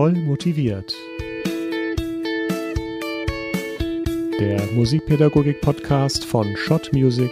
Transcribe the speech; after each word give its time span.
Voll 0.00 0.14
motiviert. 0.14 0.96
Der 4.40 4.62
Musikpädagogik-Podcast 4.74 6.24
von 6.24 6.56
Schott 6.56 6.90
Music 6.94 7.30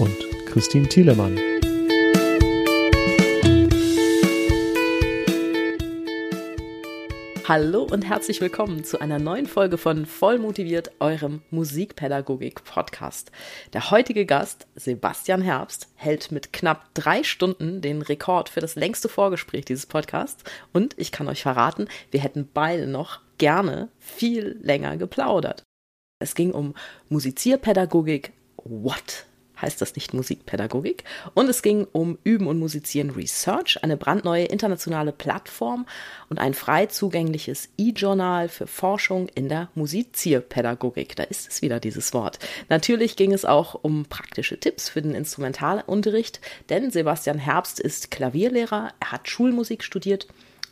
und 0.00 0.16
Christine 0.46 0.88
Thielemann. 0.88 1.38
Hallo 7.50 7.82
und 7.82 8.08
herzlich 8.08 8.40
willkommen 8.40 8.84
zu 8.84 9.00
einer 9.00 9.18
neuen 9.18 9.46
Folge 9.46 9.76
von 9.76 10.06
Voll 10.06 10.38
motiviert, 10.38 10.92
eurem 11.00 11.42
Musikpädagogik-Podcast. 11.50 13.32
Der 13.72 13.90
heutige 13.90 14.24
Gast, 14.24 14.68
Sebastian 14.76 15.42
Herbst, 15.42 15.88
hält 15.96 16.30
mit 16.30 16.52
knapp 16.52 16.94
drei 16.94 17.24
Stunden 17.24 17.80
den 17.80 18.02
Rekord 18.02 18.50
für 18.50 18.60
das 18.60 18.76
längste 18.76 19.08
Vorgespräch 19.08 19.64
dieses 19.64 19.86
Podcasts. 19.86 20.44
Und 20.72 20.94
ich 20.96 21.10
kann 21.10 21.26
euch 21.26 21.42
verraten, 21.42 21.88
wir 22.12 22.20
hätten 22.20 22.48
beide 22.54 22.86
noch 22.86 23.18
gerne 23.38 23.88
viel 23.98 24.56
länger 24.62 24.96
geplaudert. 24.96 25.64
Es 26.20 26.36
ging 26.36 26.52
um 26.52 26.74
Musizierpädagogik. 27.08 28.32
What? 28.58 29.26
Heißt 29.60 29.80
das 29.80 29.94
nicht 29.94 30.14
Musikpädagogik. 30.14 31.04
Und 31.34 31.48
es 31.48 31.62
ging 31.62 31.86
um 31.92 32.18
Üben 32.24 32.46
und 32.46 32.58
Musizieren 32.58 33.10
Research, 33.10 33.82
eine 33.82 33.96
brandneue 33.96 34.44
internationale 34.44 35.12
Plattform 35.12 35.86
und 36.28 36.38
ein 36.38 36.54
frei 36.54 36.86
zugängliches 36.86 37.68
E-Journal 37.78 38.48
für 38.48 38.66
Forschung 38.66 39.28
in 39.34 39.48
der 39.48 39.68
Musizierpädagogik. 39.74 41.16
Da 41.16 41.24
ist 41.24 41.48
es 41.48 41.62
wieder 41.62 41.80
dieses 41.80 42.12
Wort. 42.14 42.38
Natürlich 42.68 43.16
ging 43.16 43.32
es 43.32 43.44
auch 43.44 43.74
um 43.74 44.04
praktische 44.06 44.58
Tipps 44.58 44.88
für 44.88 45.02
den 45.02 45.14
Instrumentalunterricht, 45.14 46.40
denn 46.68 46.90
Sebastian 46.90 47.38
Herbst 47.38 47.80
ist 47.80 48.10
Klavierlehrer, 48.10 48.92
er 49.00 49.12
hat 49.12 49.28
Schulmusik 49.28 49.84
studiert 49.84 50.26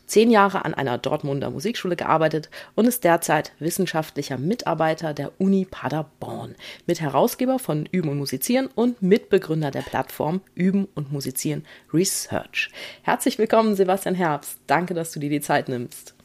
zehn 0.09 0.31
Jahre 0.31 0.65
an 0.65 0.73
einer 0.73 0.97
Dortmunder 0.97 1.49
Musikschule 1.49 1.95
gearbeitet 1.95 2.49
und 2.75 2.85
ist 2.85 3.03
derzeit 3.03 3.53
wissenschaftlicher 3.59 4.37
Mitarbeiter 4.37 5.13
der 5.13 5.31
Uni 5.39 5.65
Paderborn, 5.69 6.55
Mitherausgeber 6.87 7.59
von 7.59 7.85
Üben 7.91 8.09
und 8.09 8.17
Musizieren 8.17 8.67
und 8.75 9.01
Mitbegründer 9.01 9.71
der 9.71 9.81
Plattform 9.81 10.41
Üben 10.55 10.87
und 10.95 11.11
Musizieren 11.11 11.65
Research. 11.93 12.69
Herzlich 13.03 13.37
willkommen, 13.37 13.75
Sebastian 13.75 14.15
Herbst. 14.15 14.57
Danke, 14.67 14.93
dass 14.93 15.11
du 15.11 15.19
dir 15.19 15.29
die 15.29 15.41
Zeit 15.41 15.69
nimmst. 15.69 16.15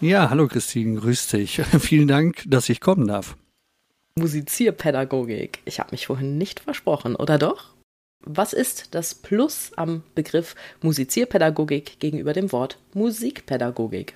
Ja, 0.00 0.30
hallo 0.30 0.46
Christine, 0.46 0.98
grüß 1.00 1.28
dich. 1.28 1.60
Vielen 1.80 2.08
Dank, 2.08 2.44
dass 2.46 2.68
ich 2.68 2.80
kommen 2.80 3.06
darf. 3.06 3.36
Musizierpädagogik. 4.16 5.60
Ich 5.64 5.80
habe 5.80 5.92
mich 5.92 6.06
vorhin 6.06 6.38
nicht 6.38 6.60
versprochen, 6.60 7.16
oder 7.16 7.38
doch? 7.38 7.74
Was 8.24 8.52
ist 8.52 8.94
das 8.94 9.14
Plus 9.14 9.72
am 9.76 10.02
Begriff 10.14 10.54
Musizierpädagogik 10.82 11.98
gegenüber 12.00 12.32
dem 12.32 12.52
Wort 12.52 12.78
Musikpädagogik? 12.92 14.14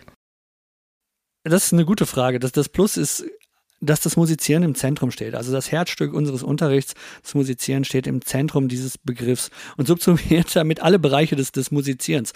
Das 1.44 1.66
ist 1.66 1.72
eine 1.72 1.84
gute 1.84 2.06
Frage. 2.06 2.38
Das, 2.38 2.52
das 2.52 2.68
Plus 2.68 2.96
ist, 2.96 3.24
dass 3.80 4.00
das 4.00 4.16
Musizieren 4.16 4.62
im 4.62 4.74
Zentrum 4.74 5.10
steht. 5.10 5.34
Also 5.34 5.52
das 5.52 5.70
Herzstück 5.70 6.14
unseres 6.14 6.42
Unterrichts, 6.42 6.94
das 7.22 7.34
Musizieren 7.34 7.84
steht 7.84 8.06
im 8.06 8.22
Zentrum 8.22 8.68
dieses 8.68 8.98
Begriffs 8.98 9.50
und 9.76 9.86
subsumiert 9.86 10.54
damit 10.56 10.80
alle 10.80 10.98
Bereiche 10.98 11.36
des, 11.36 11.52
des 11.52 11.70
Musizierens, 11.70 12.32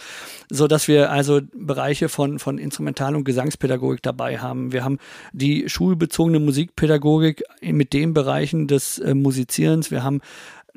so 0.51 0.69
dass 0.69 0.89
wir 0.89 1.11
also 1.11 1.41
Bereiche 1.55 2.09
von, 2.09 2.39
von 2.39 2.59
Instrumental- 2.59 3.17
und 3.17 3.25
Gesangspädagogik 3.25 4.03
dabei 4.03 4.39
haben. 4.39 4.73
Wir 4.73 4.85
haben 4.85 4.99
die 5.33 5.69
schulbezogene 5.69 6.41
Musikpädagogik 6.41 7.45
mit 7.63 7.93
den 7.93 8.15
Bereichen 8.15 8.67
des 8.67 8.99
äh, 8.99 9.15
Musizierens. 9.15 9.91
Wir 9.91 10.03
haben 10.03 10.21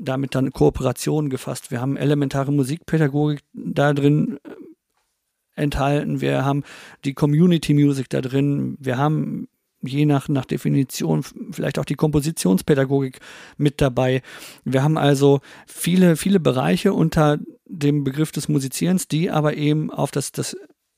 damit 0.02 0.36
dann 0.36 0.52
Kooperationen 0.52 1.30
gefasst. 1.30 1.72
Wir 1.72 1.80
haben 1.80 1.96
elementare 1.96 2.52
Musikpädagogik 2.52 3.42
da 3.54 3.94
drin 3.94 4.40
äh, 4.44 5.62
enthalten. 5.62 6.22
Wir 6.22 6.44
haben 6.44 6.64
die 7.06 7.14
Community 7.14 7.74
Music 7.74 8.10
da 8.10 8.22
drin. 8.22 8.78
Wir 8.80 8.98
haben 8.98 9.48
je 9.84 10.06
nach, 10.06 10.28
nach 10.28 10.46
Definition 10.46 11.24
vielleicht 11.52 11.80
auch 11.80 11.86
die 11.86 11.96
Kompositionspädagogik 11.96 13.20
mit 13.58 13.82
dabei. 13.82 14.22
Wir 14.64 14.84
haben 14.84 14.98
also 14.98 15.42
viele, 15.68 16.16
viele 16.16 16.40
Bereiche 16.40 16.94
unter 16.94 17.40
dem 17.66 18.04
Begriff 18.04 18.32
des 18.32 18.48
Musizierens, 18.48 19.08
die 19.08 19.32
aber 19.32 19.56
eben 19.56 19.90
auf 19.90 20.12
das, 20.12 20.32
das 20.32 20.56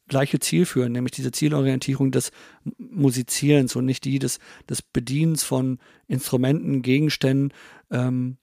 gleiche 0.07 0.39
Ziel 0.39 0.65
führen, 0.65 0.91
nämlich 0.91 1.13
diese 1.13 1.31
Zielorientierung 1.31 2.11
des 2.11 2.31
Musizierens 2.77 3.75
und 3.75 3.85
nicht 3.85 4.03
die 4.03 4.19
des, 4.19 4.39
des 4.69 4.81
Bedienens 4.81 5.43
von 5.43 5.79
Instrumenten, 6.07 6.81
Gegenständen, 6.81 7.53
ähm, 7.89 8.37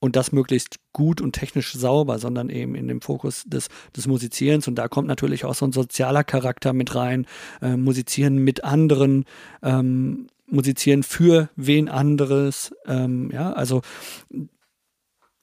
und 0.00 0.16
das 0.16 0.32
möglichst 0.32 0.80
gut 0.92 1.20
und 1.20 1.32
technisch 1.32 1.72
sauber, 1.74 2.18
sondern 2.18 2.48
eben 2.48 2.74
in 2.74 2.88
dem 2.88 3.00
Fokus 3.02 3.44
des, 3.46 3.68
des 3.94 4.06
Musizierens. 4.06 4.66
Und 4.66 4.74
da 4.76 4.88
kommt 4.88 5.06
natürlich 5.06 5.44
auch 5.44 5.54
so 5.54 5.66
ein 5.66 5.72
sozialer 5.72 6.24
Charakter 6.24 6.72
mit 6.72 6.94
rein, 6.94 7.26
äh, 7.60 7.76
Musizieren 7.76 8.38
mit 8.38 8.64
anderen, 8.64 9.26
ähm, 9.62 10.26
Musizieren 10.46 11.02
für 11.02 11.50
wen 11.54 11.88
anderes. 11.88 12.74
Ähm, 12.86 13.30
ja, 13.30 13.52
also 13.52 13.82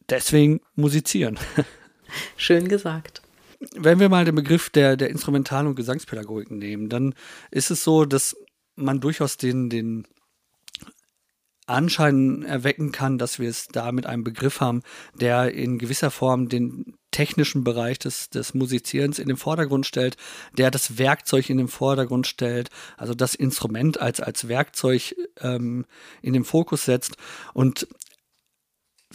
deswegen 0.10 0.60
musizieren. 0.76 1.38
Schön 2.36 2.68
gesagt. 2.68 3.22
Wenn 3.76 4.00
wir 4.00 4.10
mal 4.10 4.26
den 4.26 4.36
Begriff 4.36 4.70
der, 4.70 4.98
der 4.98 5.10
Instrumental- 5.10 5.66
und 5.66 5.76
Gesangspädagogik 5.76 6.52
nehmen, 6.52 6.90
dann 6.90 7.14
ist 7.52 7.72
es 7.72 7.84
so, 7.84 8.06
dass 8.06 8.36
man 8.76 9.00
durchaus 9.00 9.38
den, 9.38 9.70
den 9.70 10.08
Anschein 11.68 12.44
erwecken 12.44 12.92
kann, 12.92 13.18
dass 13.18 13.40
wir 13.40 13.50
es 13.50 13.68
da 13.68 13.92
mit 13.92 14.06
einem 14.06 14.24
Begriff 14.24 14.62
haben, 14.62 14.82
der 15.14 15.54
in 15.54 15.78
gewisser 15.78 16.12
Form 16.12 16.50
den 16.50 16.96
technischen 17.12 17.64
Bereich 17.64 18.00
des, 18.00 18.30
des 18.30 18.54
Musizierens 18.54 19.20
in 19.20 19.28
den 19.28 19.38
Vordergrund 19.38 19.86
stellt, 19.86 20.18
der 20.58 20.72
das 20.72 20.98
Werkzeug 20.98 21.50
in 21.50 21.58
den 21.58 21.68
Vordergrund 21.68 22.28
stellt, 22.28 22.70
also 22.96 23.14
das 23.14 23.36
Instrument 23.36 24.00
als, 24.00 24.20
als 24.20 24.48
Werkzeug 24.48 25.16
ähm, 25.42 25.86
in 26.22 26.34
den 26.34 26.44
Fokus 26.44 26.86
setzt 26.86 27.18
und 27.54 27.88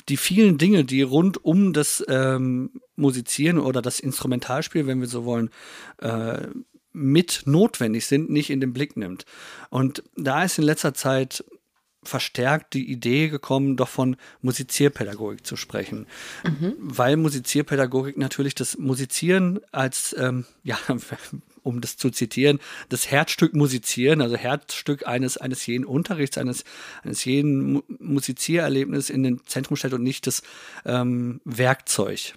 die 0.08 0.16
vielen 0.16 0.58
Dinge, 0.58 0.84
die 0.84 1.02
rund 1.02 1.44
um 1.44 1.72
das 1.72 2.04
ähm, 2.08 2.80
Musizieren 2.96 3.58
oder 3.58 3.82
das 3.82 4.00
Instrumentalspiel, 4.00 4.86
wenn 4.86 5.00
wir 5.00 5.08
so 5.08 5.24
wollen, 5.24 5.50
äh, 5.98 6.48
mit 6.92 7.42
notwendig 7.46 8.06
sind, 8.06 8.30
nicht 8.30 8.50
in 8.50 8.60
den 8.60 8.72
Blick 8.72 8.96
nimmt. 8.96 9.24
Und 9.70 10.02
da 10.16 10.44
ist 10.44 10.58
in 10.58 10.64
letzter 10.64 10.94
Zeit 10.94 11.44
verstärkt 12.02 12.74
die 12.74 12.90
Idee 12.90 13.28
gekommen, 13.28 13.76
doch 13.76 13.88
von 13.88 14.16
Musizierpädagogik 14.40 15.46
zu 15.46 15.56
sprechen. 15.56 16.06
Mhm. 16.44 16.74
Weil 16.78 17.16
Musizierpädagogik 17.16 18.16
natürlich 18.16 18.54
das 18.54 18.76
Musizieren 18.76 19.60
als, 19.70 20.14
ähm, 20.18 20.44
ja, 20.64 20.78
um 21.62 21.80
das 21.80 21.96
zu 21.96 22.10
zitieren, 22.10 22.58
das 22.88 23.10
Herzstück 23.10 23.54
Musizieren, 23.54 24.20
also 24.20 24.36
Herzstück 24.36 25.06
eines, 25.06 25.36
eines 25.36 25.64
jeden 25.66 25.84
Unterrichts, 25.84 26.38
eines, 26.38 26.64
eines 27.02 27.24
jeden 27.24 27.82
Musiziererlebnisses 28.00 29.10
in 29.10 29.22
den 29.22 29.46
Zentrum 29.46 29.76
stellt 29.76 29.94
und 29.94 30.02
nicht 30.02 30.26
das 30.26 30.42
ähm, 30.84 31.40
Werkzeug. 31.44 32.34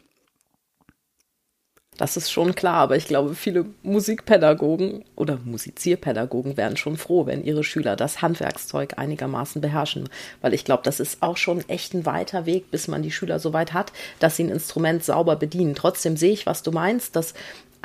Das 1.98 2.18
ist 2.18 2.30
schon 2.30 2.56
klar, 2.56 2.76
aber 2.76 2.98
ich 2.98 3.06
glaube, 3.06 3.36
viele 3.36 3.66
Musikpädagogen 3.84 5.06
oder 5.16 5.40
Musizierpädagogen 5.46 6.58
wären 6.58 6.76
schon 6.76 6.98
froh, 6.98 7.26
wenn 7.26 7.46
ihre 7.46 7.64
Schüler 7.64 7.96
das 7.96 8.22
Handwerkszeug 8.22 8.98
einigermaßen 8.98 9.62
beherrschen. 9.62 10.10
Weil 10.42 10.54
ich 10.54 10.66
glaube, 10.66 10.84
das 10.84 11.00
ist 11.00 11.22
auch 11.22 11.38
schon 11.38 11.68
echt 11.70 11.94
ein 11.94 12.06
weiter 12.06 12.46
Weg, 12.46 12.70
bis 12.70 12.90
man 12.90 13.02
die 13.02 13.12
Schüler 13.12 13.40
so 13.40 13.54
weit 13.54 13.72
hat, 13.72 13.94
dass 14.20 14.36
sie 14.36 14.44
ein 14.44 14.50
Instrument 14.50 15.06
sauber 15.06 15.38
bedienen. 15.38 15.74
Trotzdem 15.74 16.18
sehe 16.18 16.34
ich, 16.34 16.46
was 16.46 16.64
du 16.64 16.72
meinst, 16.72 17.16
dass 17.16 17.34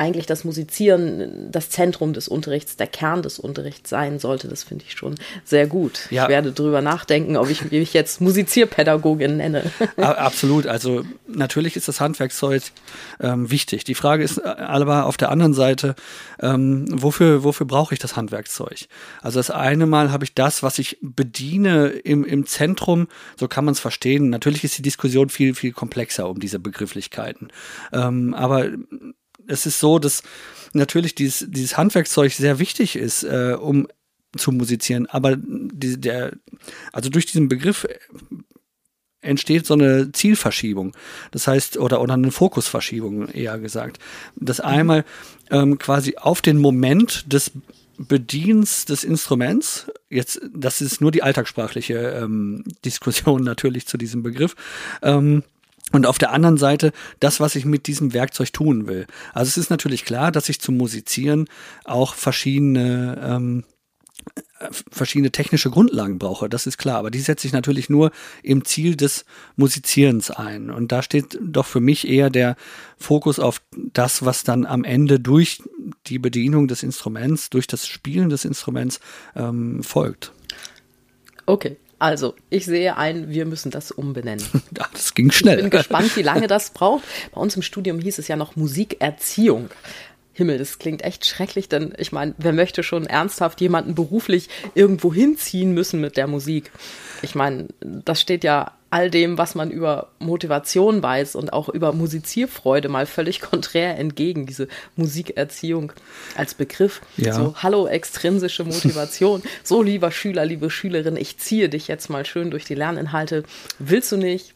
eigentlich 0.01 0.25
das 0.25 0.45
Musizieren 0.45 1.51
das 1.53 1.69
Zentrum 1.69 2.15
des 2.15 2.27
Unterrichts, 2.27 2.77
der 2.77 2.87
Kern 2.87 3.21
des 3.21 3.39
Unterrichts 3.39 3.91
sein 3.91 4.19
sollte. 4.19 4.49
Das 4.49 4.63
finde 4.63 4.87
ich 4.89 4.93
schon 4.97 5.17
sehr 5.45 5.67
gut. 5.67 6.09
Ja. 6.11 6.23
Ich 6.23 6.31
werde 6.31 6.53
drüber 6.53 6.81
nachdenken, 6.81 7.37
ob 7.37 7.51
ich 7.51 7.71
mich 7.71 7.93
jetzt 7.93 8.23
Musizierpädagogin 8.23 9.37
nenne. 9.37 9.71
Absolut. 9.99 10.67
Also 10.67 11.05
natürlich 11.29 11.77
ist 11.77 11.87
das 11.87 12.01
Handwerkszeug 12.01 12.63
ähm, 13.21 13.51
wichtig. 13.51 13.85
Die 13.85 13.95
Frage 13.95 14.25
ist 14.25 14.43
aber 14.43 15.05
auf 15.05 15.19
der 15.19 15.31
anderen 15.31 15.53
Seite, 15.53 15.95
ähm, 16.41 16.87
wofür, 16.91 17.45
wofür 17.45 17.67
brauche 17.67 17.93
ich 17.93 18.01
das 18.01 18.17
Handwerkszeug? 18.17 18.87
Also 19.21 19.39
das 19.39 19.51
eine 19.51 19.85
Mal 19.85 20.11
habe 20.11 20.25
ich 20.25 20.35
das, 20.35 20.63
was 20.63 20.79
ich 20.79 20.97
bediene 21.03 21.89
im, 21.89 22.25
im 22.25 22.47
Zentrum, 22.47 23.07
so 23.37 23.49
kann 23.49 23.67
man 23.67 23.73
es 23.73 23.81
verstehen. 23.81 24.31
Natürlich 24.31 24.65
ist 24.65 24.79
die 24.79 24.83
Diskussion 24.83 25.29
viel, 25.29 25.55
viel 25.55 25.73
komplexer 25.73 26.27
um 26.27 26.41
diese 26.41 26.59
Begrifflichkeiten. 26.59 27.49
Ähm, 27.93 28.33
aber 28.33 28.71
es 29.47 29.67
ist 29.67 29.81
so, 29.81 29.99
dass 29.99 30.23
natürlich 30.73 31.15
dieses, 31.15 31.47
dieses 31.49 31.77
Handwerkszeug 31.77 32.33
sehr 32.33 32.59
wichtig 32.59 32.97
ist, 32.97 33.25
äh, 33.25 33.57
um 33.61 33.89
zu 34.37 34.53
musizieren, 34.53 35.07
aber 35.07 35.37
die, 35.37 36.01
der, 36.01 36.33
also 36.93 37.11
durch 37.11 37.27
diesen 37.27 37.49
Begriff 37.49 37.87
entsteht 39.23 39.67
so 39.67 39.75
eine 39.75 40.13
Zielverschiebung. 40.13 40.97
Das 41.31 41.47
heißt, 41.47 41.77
oder, 41.77 42.01
oder 42.01 42.15
eine 42.15 42.31
Fokusverschiebung, 42.31 43.29
eher 43.29 43.59
gesagt. 43.59 43.99
Das 44.37 44.59
mhm. 44.59 44.65
einmal 44.65 45.05
ähm, 45.51 45.79
quasi 45.79 46.17
auf 46.17 46.43
den 46.43 46.59
Moment 46.59 47.33
des 47.33 47.53
Bedienens 47.99 48.87
des 48.87 49.05
Instruments, 49.05 49.91
jetzt, 50.09 50.41
das 50.55 50.81
ist 50.81 51.03
nur 51.03 51.11
die 51.11 51.23
alltagssprachliche 51.23 51.99
ähm, 52.23 52.65
Diskussion 52.85 53.43
natürlich 53.45 53.87
zu 53.87 53.99
diesem 53.99 54.23
Begriff, 54.23 54.57
ähm, 55.03 55.43
und 55.93 56.07
auf 56.07 56.19
der 56.19 56.33
anderen 56.33 56.57
Seite 56.57 56.93
das, 57.19 57.41
was 57.41 57.57
ich 57.57 57.65
mit 57.65 57.87
diesem 57.87 58.13
Werkzeug 58.13 58.53
tun 58.53 58.87
will. 58.87 59.07
Also 59.33 59.49
es 59.49 59.57
ist 59.57 59.71
natürlich 59.71 60.05
klar, 60.05 60.33
dass 60.33 60.49
ich 60.49 60.61
zum 60.61 60.77
Musizieren 60.77 61.49
auch 61.85 62.15
verschiedene 62.15 63.21
ähm, 63.23 63.65
verschiedene 64.91 65.31
technische 65.31 65.71
Grundlagen 65.71 66.19
brauche, 66.19 66.49
das 66.49 66.67
ist 66.67 66.77
klar. 66.77 66.99
Aber 66.99 67.11
die 67.11 67.21
setze 67.21 67.47
ich 67.47 67.53
natürlich 67.53 67.89
nur 67.89 68.11
im 68.43 68.65
Ziel 68.65 68.97
des 68.97 69.25
Musizierens 69.57 70.31
ein. 70.31 70.71
Und 70.71 70.93
da 70.93 71.03
steht 71.03 71.39
doch 71.41 71.67
für 71.67 71.81
mich 71.81 72.07
eher 72.07 72.31
der 72.31 72.57
Fokus 72.99 73.39
auf 73.39 73.63
das, 73.75 74.25
was 74.25 74.45
dann 74.45 74.67
am 74.67 74.85
Ende 74.85 75.19
durch 75.19 75.63
die 76.07 76.19
Bedienung 76.19 76.69
des 76.69 76.83
Instruments, 76.83 77.51
durch 77.51 77.67
das 77.67 77.87
Spielen 77.87 78.29
des 78.29 78.45
Instruments 78.45 79.01
ähm, 79.35 79.83
folgt. 79.83 80.33
Okay, 81.47 81.79
also, 82.01 82.35
ich 82.49 82.65
sehe 82.65 82.97
ein, 82.97 83.29
wir 83.29 83.45
müssen 83.45 83.71
das 83.71 83.93
umbenennen. 83.93 84.45
das 84.71 85.15
ging 85.15 85.31
schnell. 85.31 85.59
Ich 85.59 85.63
bin 85.65 85.71
gespannt, 85.71 86.17
wie 86.17 86.23
lange 86.23 86.47
das 86.47 86.71
braucht. 86.71 87.05
Bei 87.33 87.41
uns 87.41 87.55
im 87.57 87.63
Studium 87.63 88.01
hieß 88.01 88.19
es 88.19 88.27
ja 88.27 88.37
noch 88.37 88.57
Musikerziehung. 88.57 89.69
Himmel, 90.33 90.57
das 90.57 90.79
klingt 90.79 91.03
echt 91.03 91.27
schrecklich, 91.27 91.69
denn 91.69 91.93
ich 91.99 92.11
meine, 92.11 92.35
wer 92.39 92.55
möchte 92.55 92.83
schon 92.83 93.07
ernsthaft 93.07 93.61
jemanden 93.61 93.95
beruflich 93.95 94.49
irgendwo 94.75 95.13
hinziehen 95.13 95.75
müssen 95.75 96.01
mit 96.01 96.17
der 96.17 96.27
Musik? 96.27 96.73
Ich 97.21 97.35
meine, 97.35 97.69
das 97.81 98.21
steht 98.21 98.45
ja 98.45 98.73
all 98.91 99.11
dem, 99.11 99.39
was 99.39 99.55
man 99.55 99.71
über 99.71 100.09
Motivation 100.19 101.03
weiß 101.03 101.37
und 101.37 101.53
auch 101.53 101.69
über 101.69 101.93
Musizierfreude 101.93 102.89
mal 102.89 103.07
völlig 103.07 103.41
konträr 103.51 103.99
entgegen, 103.99 104.47
diese 104.47 104.69
Musikerziehung 104.97 105.93
als 106.37 106.55
Begriff. 106.55 107.01
Ja. 107.17 107.33
So, 107.33 107.55
hallo, 107.57 107.87
extrinsische 107.87 108.65
Motivation. 108.65 109.43
so, 109.65 109.83
lieber 109.83 110.11
Schüler, 110.11 110.45
liebe 110.45 110.71
Schülerin, 110.71 111.17
ich 111.17 111.39
ziehe 111.39 111.69
dich 111.69 111.89
jetzt 111.89 112.11
mal 112.11 112.27
schön 112.27 112.51
durch 112.51 112.65
die 112.65 112.75
Lerninhalte. 112.75 113.45
Willst 113.79 114.11
du 114.13 114.17
nicht? 114.17 114.55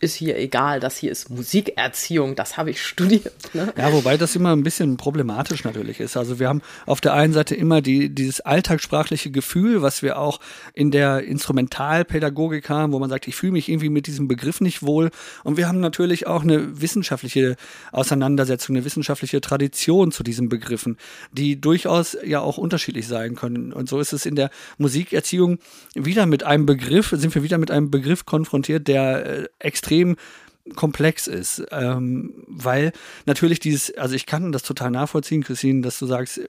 Ist 0.00 0.16
hier 0.16 0.36
egal, 0.36 0.80
das 0.80 0.98
hier 0.98 1.10
ist 1.10 1.30
Musikerziehung, 1.30 2.36
das 2.36 2.56
habe 2.56 2.70
ich 2.70 2.82
studiert. 2.82 3.32
Ne? 3.54 3.72
Ja, 3.76 3.92
wobei 3.92 4.16
das 4.16 4.36
immer 4.36 4.54
ein 4.54 4.62
bisschen 4.62 4.96
problematisch 4.96 5.64
natürlich 5.64 5.98
ist. 5.98 6.16
Also 6.16 6.38
wir 6.38 6.48
haben 6.48 6.62
auf 6.84 7.00
der 7.00 7.14
einen 7.14 7.32
Seite 7.32 7.54
immer 7.54 7.80
die, 7.80 8.14
dieses 8.14 8.40
alltagssprachliche 8.40 9.30
Gefühl, 9.30 9.82
was 9.82 10.02
wir 10.02 10.18
auch 10.18 10.40
in 10.74 10.90
der 10.90 11.24
Instrumentalpädagogik 11.24 12.68
haben, 12.68 12.92
wo 12.92 12.98
man 12.98 13.08
sagt, 13.08 13.26
ich 13.28 13.34
fühle 13.34 13.52
mich 13.52 13.68
irgendwie 13.68 13.88
mit 13.88 14.06
diesem 14.06 14.28
Begriff 14.28 14.60
nicht 14.60 14.82
wohl. 14.82 15.10
Und 15.42 15.56
wir 15.56 15.68
haben 15.68 15.80
natürlich 15.80 16.26
auch 16.26 16.42
eine 16.42 16.80
wissenschaftliche 16.80 17.56
Auseinandersetzung, 17.90 18.76
eine 18.76 18.84
wissenschaftliche 18.84 19.40
Tradition 19.40 20.12
zu 20.12 20.22
diesen 20.22 20.48
Begriffen, 20.48 20.98
die 21.32 21.60
durchaus 21.60 22.16
ja 22.24 22.40
auch 22.40 22.58
unterschiedlich 22.58 23.08
sein 23.08 23.36
können. 23.36 23.72
Und 23.72 23.88
so 23.88 24.00
ist 24.00 24.12
es 24.12 24.26
in 24.26 24.36
der 24.36 24.50
Musikerziehung 24.76 25.58
wieder 25.94 26.26
mit 26.26 26.42
einem 26.42 26.66
Begriff, 26.66 27.14
sind 27.16 27.34
wir 27.34 27.42
wieder 27.42 27.58
mit 27.58 27.70
einem 27.70 27.90
Begriff 27.90 28.26
konfrontiert, 28.26 28.86
der 28.88 29.26
äh, 29.26 29.48
extrem 29.60 29.83
extrem 29.84 30.16
komplex 30.76 31.26
ist, 31.26 31.62
ähm, 31.72 32.32
weil 32.46 32.92
natürlich 33.26 33.60
dieses, 33.60 33.94
also 33.98 34.14
ich 34.14 34.24
kann 34.24 34.50
das 34.50 34.62
total 34.62 34.90
nachvollziehen, 34.90 35.42
Christine, 35.42 35.82
dass 35.82 35.98
du 35.98 36.06
sagst, 36.06 36.40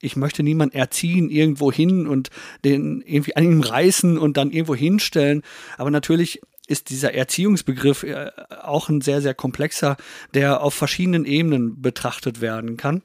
ich 0.00 0.14
möchte 0.14 0.42
niemanden 0.42 0.76
erziehen 0.76 1.30
irgendwo 1.30 1.72
hin 1.72 2.06
und 2.06 2.28
den 2.64 3.02
irgendwie 3.06 3.34
an 3.34 3.44
ihm 3.44 3.60
reißen 3.62 4.18
und 4.18 4.36
dann 4.36 4.50
irgendwo 4.50 4.74
hinstellen, 4.74 5.42
aber 5.78 5.90
natürlich 5.90 6.42
ist 6.66 6.90
dieser 6.90 7.14
Erziehungsbegriff 7.14 8.02
äh, 8.02 8.30
auch 8.62 8.90
ein 8.90 9.00
sehr, 9.00 9.22
sehr 9.22 9.34
komplexer, 9.34 9.96
der 10.34 10.60
auf 10.60 10.74
verschiedenen 10.74 11.24
Ebenen 11.24 11.80
betrachtet 11.80 12.42
werden 12.42 12.76
kann. 12.76 13.02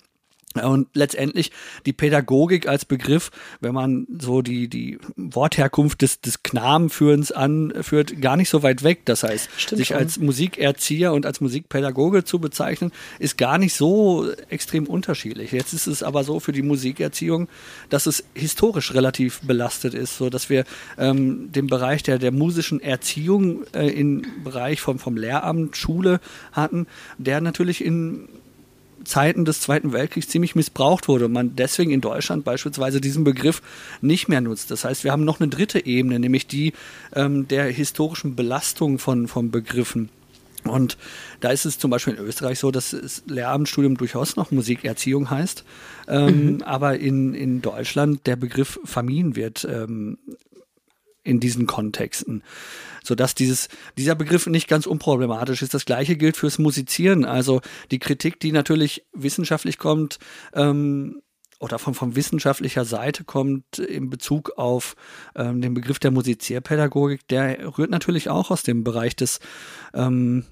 Und 0.59 0.87
letztendlich 0.93 1.51
die 1.85 1.93
Pädagogik 1.93 2.67
als 2.67 2.85
Begriff, 2.85 3.31
wenn 3.59 3.73
man 3.73 4.07
so 4.19 4.41
die, 4.41 4.67
die 4.67 4.99
Wortherkunft 5.15 6.01
des, 6.01 6.21
des 6.21 6.43
Knabenführens 6.43 7.31
anführt, 7.31 8.21
gar 8.21 8.37
nicht 8.37 8.49
so 8.49 8.63
weit 8.63 8.83
weg. 8.83 9.01
Das 9.05 9.23
heißt, 9.23 9.49
Stimmt 9.57 9.77
sich 9.77 9.87
schon. 9.89 9.97
als 9.97 10.17
Musikerzieher 10.19 11.13
und 11.13 11.25
als 11.25 11.41
Musikpädagoge 11.41 12.23
zu 12.23 12.39
bezeichnen, 12.39 12.91
ist 13.19 13.37
gar 13.37 13.57
nicht 13.57 13.73
so 13.73 14.29
extrem 14.49 14.85
unterschiedlich. 14.85 15.51
Jetzt 15.51 15.73
ist 15.73 15.87
es 15.87 16.03
aber 16.03 16.23
so 16.23 16.39
für 16.39 16.51
die 16.51 16.61
Musikerziehung, 16.61 17.47
dass 17.89 18.05
es 18.05 18.23
historisch 18.33 18.93
relativ 18.93 19.41
belastet 19.41 19.93
ist, 19.93 20.17
so 20.17 20.29
dass 20.29 20.49
wir 20.49 20.65
ähm, 20.97 21.51
den 21.51 21.67
Bereich 21.67 22.03
der, 22.03 22.19
der 22.19 22.31
musischen 22.31 22.79
Erziehung 22.79 23.63
äh, 23.73 23.87
im 23.87 24.23
Bereich 24.43 24.81
vom, 24.81 24.99
vom 24.99 25.17
Lehramt, 25.17 25.77
Schule 25.77 26.19
hatten, 26.51 26.87
der 27.17 27.41
natürlich 27.41 27.83
in 27.83 28.27
Zeiten 29.07 29.45
des 29.45 29.61
Zweiten 29.61 29.93
Weltkriegs 29.93 30.27
ziemlich 30.27 30.55
missbraucht 30.55 31.07
wurde 31.07 31.25
und 31.25 31.31
man 31.31 31.55
deswegen 31.55 31.91
in 31.91 32.01
Deutschland 32.01 32.43
beispielsweise 32.43 33.01
diesen 33.01 33.23
Begriff 33.23 33.61
nicht 34.01 34.27
mehr 34.27 34.41
nutzt. 34.41 34.69
Das 34.69 34.83
heißt, 34.83 35.03
wir 35.03 35.11
haben 35.11 35.25
noch 35.25 35.39
eine 35.39 35.49
dritte 35.49 35.85
Ebene, 35.85 36.19
nämlich 36.19 36.47
die 36.47 36.73
ähm, 37.15 37.47
der 37.47 37.65
historischen 37.65 38.35
Belastung 38.35 38.99
von, 38.99 39.27
von 39.27 39.49
Begriffen. 39.51 40.09
Und 40.63 40.97
da 41.39 41.49
ist 41.49 41.65
es 41.65 41.79
zum 41.79 41.91
Beispiel 41.91 42.15
in 42.15 42.25
Österreich 42.25 42.59
so, 42.59 42.71
dass 42.71 42.91
das 42.91 43.23
Lehramtsstudium 43.27 43.95
durchaus 43.95 44.35
noch 44.35 44.51
Musikerziehung 44.51 45.29
heißt, 45.29 45.63
ähm, 46.07 46.55
mhm. 46.55 46.61
aber 46.63 46.99
in, 46.99 47.33
in 47.33 47.61
Deutschland 47.61 48.27
der 48.27 48.35
Begriff 48.35 48.79
Familienwirt 48.83 49.65
ähm, 49.69 50.17
in 51.27 51.39
diesen 51.39 51.67
Kontexten. 51.67 52.43
Sodass 53.03 53.35
dieses, 53.35 53.69
dieser 53.97 54.15
Begriff 54.15 54.47
nicht 54.47 54.67
ganz 54.67 54.85
unproblematisch 54.85 55.61
ist. 55.61 55.73
Das 55.73 55.85
gleiche 55.85 56.15
gilt 56.15 56.37
fürs 56.37 56.57
Musizieren. 56.57 57.25
Also 57.25 57.61
die 57.91 57.99
Kritik, 57.99 58.39
die 58.39 58.51
natürlich 58.51 59.05
wissenschaftlich 59.13 59.77
kommt, 59.77 60.19
ähm, 60.53 61.21
oder 61.59 61.79
von, 61.79 61.93
von 61.95 62.15
wissenschaftlicher 62.15 62.85
Seite 62.85 63.23
kommt 63.23 63.79
in 63.79 64.09
Bezug 64.09 64.51
auf 64.57 64.95
ähm, 65.35 65.61
den 65.61 65.73
Begriff 65.73 65.97
der 65.97 66.11
Musizierpädagogik, 66.11 67.27
der 67.29 67.77
rührt 67.77 67.89
natürlich 67.89 68.29
auch 68.29 68.51
aus 68.51 68.61
dem 68.61 68.83
Bereich 68.83 69.15
des 69.15 69.39
ähm, 69.93 70.45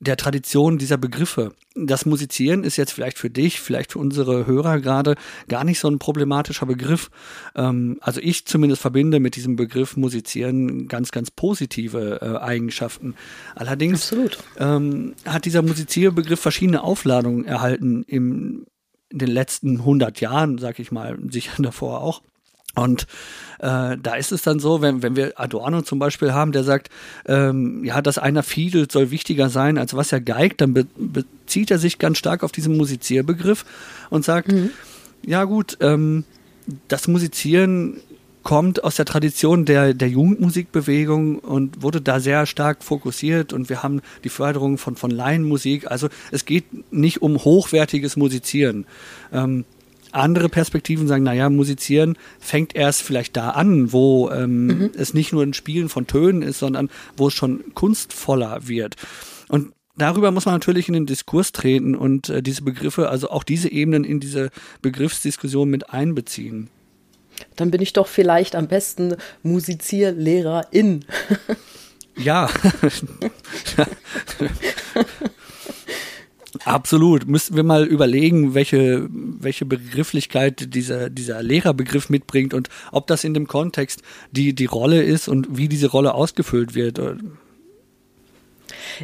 der 0.00 0.16
Tradition 0.16 0.78
dieser 0.78 0.96
Begriffe. 0.96 1.52
Das 1.74 2.06
Musizieren 2.06 2.64
ist 2.64 2.76
jetzt 2.76 2.92
vielleicht 2.92 3.18
für 3.18 3.30
dich, 3.30 3.60
vielleicht 3.60 3.92
für 3.92 3.98
unsere 3.98 4.46
Hörer 4.46 4.80
gerade 4.80 5.16
gar 5.48 5.64
nicht 5.64 5.80
so 5.80 5.88
ein 5.88 5.98
problematischer 5.98 6.66
Begriff. 6.66 7.10
Ähm, 7.56 7.98
also 8.00 8.20
ich 8.20 8.46
zumindest 8.46 8.80
verbinde 8.82 9.20
mit 9.20 9.36
diesem 9.36 9.56
Begriff 9.56 9.96
Musizieren 9.96 10.86
ganz, 10.88 11.10
ganz 11.10 11.30
positive 11.30 12.20
äh, 12.22 12.38
Eigenschaften. 12.38 13.14
Allerdings 13.54 14.14
ähm, 14.56 15.14
hat 15.24 15.44
dieser 15.44 15.62
Musizierbegriff 15.62 16.40
verschiedene 16.40 16.82
Aufladungen 16.82 17.44
erhalten 17.44 18.04
im, 18.06 18.66
in 19.08 19.18
den 19.18 19.30
letzten 19.30 19.78
100 19.78 20.20
Jahren, 20.20 20.58
sag 20.58 20.78
ich 20.78 20.92
mal, 20.92 21.18
sicher 21.28 21.52
davor 21.58 22.02
auch. 22.02 22.22
Und 22.78 23.06
äh, 23.58 23.96
da 24.00 24.14
ist 24.16 24.32
es 24.32 24.42
dann 24.42 24.60
so, 24.60 24.80
wenn, 24.80 25.02
wenn 25.02 25.16
wir 25.16 25.32
Adorno 25.36 25.82
zum 25.82 25.98
Beispiel 25.98 26.32
haben, 26.32 26.52
der 26.52 26.64
sagt, 26.64 26.90
ähm, 27.26 27.84
ja, 27.84 28.00
dass 28.00 28.18
einer 28.18 28.42
fiedelt 28.42 28.92
soll 28.92 29.10
wichtiger 29.10 29.50
sein, 29.50 29.78
als 29.78 29.94
was 29.94 30.12
er 30.12 30.20
geigt, 30.20 30.60
dann 30.60 30.74
be 30.74 30.86
bezieht 30.96 31.70
er 31.70 31.78
sich 31.78 31.98
ganz 31.98 32.18
stark 32.18 32.44
auf 32.44 32.52
diesen 32.52 32.76
Musizierbegriff 32.76 33.64
und 34.10 34.24
sagt, 34.24 34.52
mhm. 34.52 34.70
ja 35.24 35.44
gut, 35.44 35.78
ähm, 35.80 36.24
das 36.88 37.08
Musizieren 37.08 38.00
kommt 38.42 38.84
aus 38.84 38.96
der 38.96 39.04
Tradition 39.04 39.64
der, 39.64 39.94
der 39.94 40.08
Jugendmusikbewegung 40.08 41.38
und 41.38 41.82
wurde 41.82 42.00
da 42.00 42.20
sehr 42.20 42.46
stark 42.46 42.84
fokussiert 42.84 43.52
und 43.52 43.68
wir 43.68 43.82
haben 43.82 44.00
die 44.24 44.28
Förderung 44.28 44.78
von, 44.78 44.96
von 44.96 45.10
Laienmusik. 45.10 45.90
Also 45.90 46.08
es 46.30 46.44
geht 46.44 46.92
nicht 46.92 47.20
um 47.22 47.44
hochwertiges 47.44 48.16
Musizieren. 48.16 48.86
Ähm, 49.32 49.64
andere 50.12 50.48
Perspektiven 50.48 51.06
sagen, 51.06 51.24
naja, 51.24 51.50
musizieren 51.50 52.16
fängt 52.38 52.74
erst 52.74 53.02
vielleicht 53.02 53.36
da 53.36 53.50
an, 53.50 53.92
wo 53.92 54.30
ähm, 54.30 54.66
mhm. 54.66 54.90
es 54.96 55.14
nicht 55.14 55.32
nur 55.32 55.42
ein 55.42 55.54
Spielen 55.54 55.88
von 55.88 56.06
Tönen 56.06 56.42
ist, 56.42 56.58
sondern 56.58 56.90
wo 57.16 57.28
es 57.28 57.34
schon 57.34 57.74
kunstvoller 57.74 58.68
wird. 58.68 58.96
Und 59.48 59.72
darüber 59.96 60.30
muss 60.30 60.46
man 60.46 60.54
natürlich 60.54 60.88
in 60.88 60.94
den 60.94 61.06
Diskurs 61.06 61.52
treten 61.52 61.94
und 61.94 62.28
äh, 62.28 62.42
diese 62.42 62.62
Begriffe, 62.62 63.08
also 63.08 63.30
auch 63.30 63.44
diese 63.44 63.70
Ebenen 63.70 64.04
in 64.04 64.20
diese 64.20 64.50
Begriffsdiskussion 64.82 65.68
mit 65.68 65.90
einbeziehen. 65.90 66.70
Dann 67.56 67.70
bin 67.70 67.80
ich 67.80 67.92
doch 67.92 68.08
vielleicht 68.08 68.56
am 68.56 68.66
besten 68.66 69.14
Musizierlehrerin. 69.42 71.04
ja. 72.16 72.50
Absolut. 76.64 77.26
Müssten 77.26 77.56
wir 77.56 77.62
mal 77.62 77.84
überlegen, 77.84 78.54
welche, 78.54 79.08
welche 79.10 79.64
Begrifflichkeit 79.64 80.74
dieser, 80.74 81.10
dieser 81.10 81.42
Lehrerbegriff 81.42 82.08
mitbringt 82.10 82.54
und 82.54 82.68
ob 82.92 83.06
das 83.06 83.24
in 83.24 83.34
dem 83.34 83.46
Kontext 83.46 84.02
die, 84.32 84.54
die 84.54 84.66
Rolle 84.66 85.02
ist 85.02 85.28
und 85.28 85.56
wie 85.56 85.68
diese 85.68 85.88
Rolle 85.88 86.14
ausgefüllt 86.14 86.74
wird. 86.74 87.00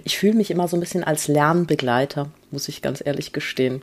Ich 0.04 0.18
fühle 0.18 0.34
mich 0.34 0.50
immer 0.50 0.66
so 0.68 0.76
ein 0.76 0.80
bisschen 0.80 1.04
als 1.04 1.28
Lernbegleiter, 1.28 2.30
muss 2.50 2.68
ich 2.68 2.82
ganz 2.82 3.02
ehrlich 3.04 3.32
gestehen. 3.32 3.82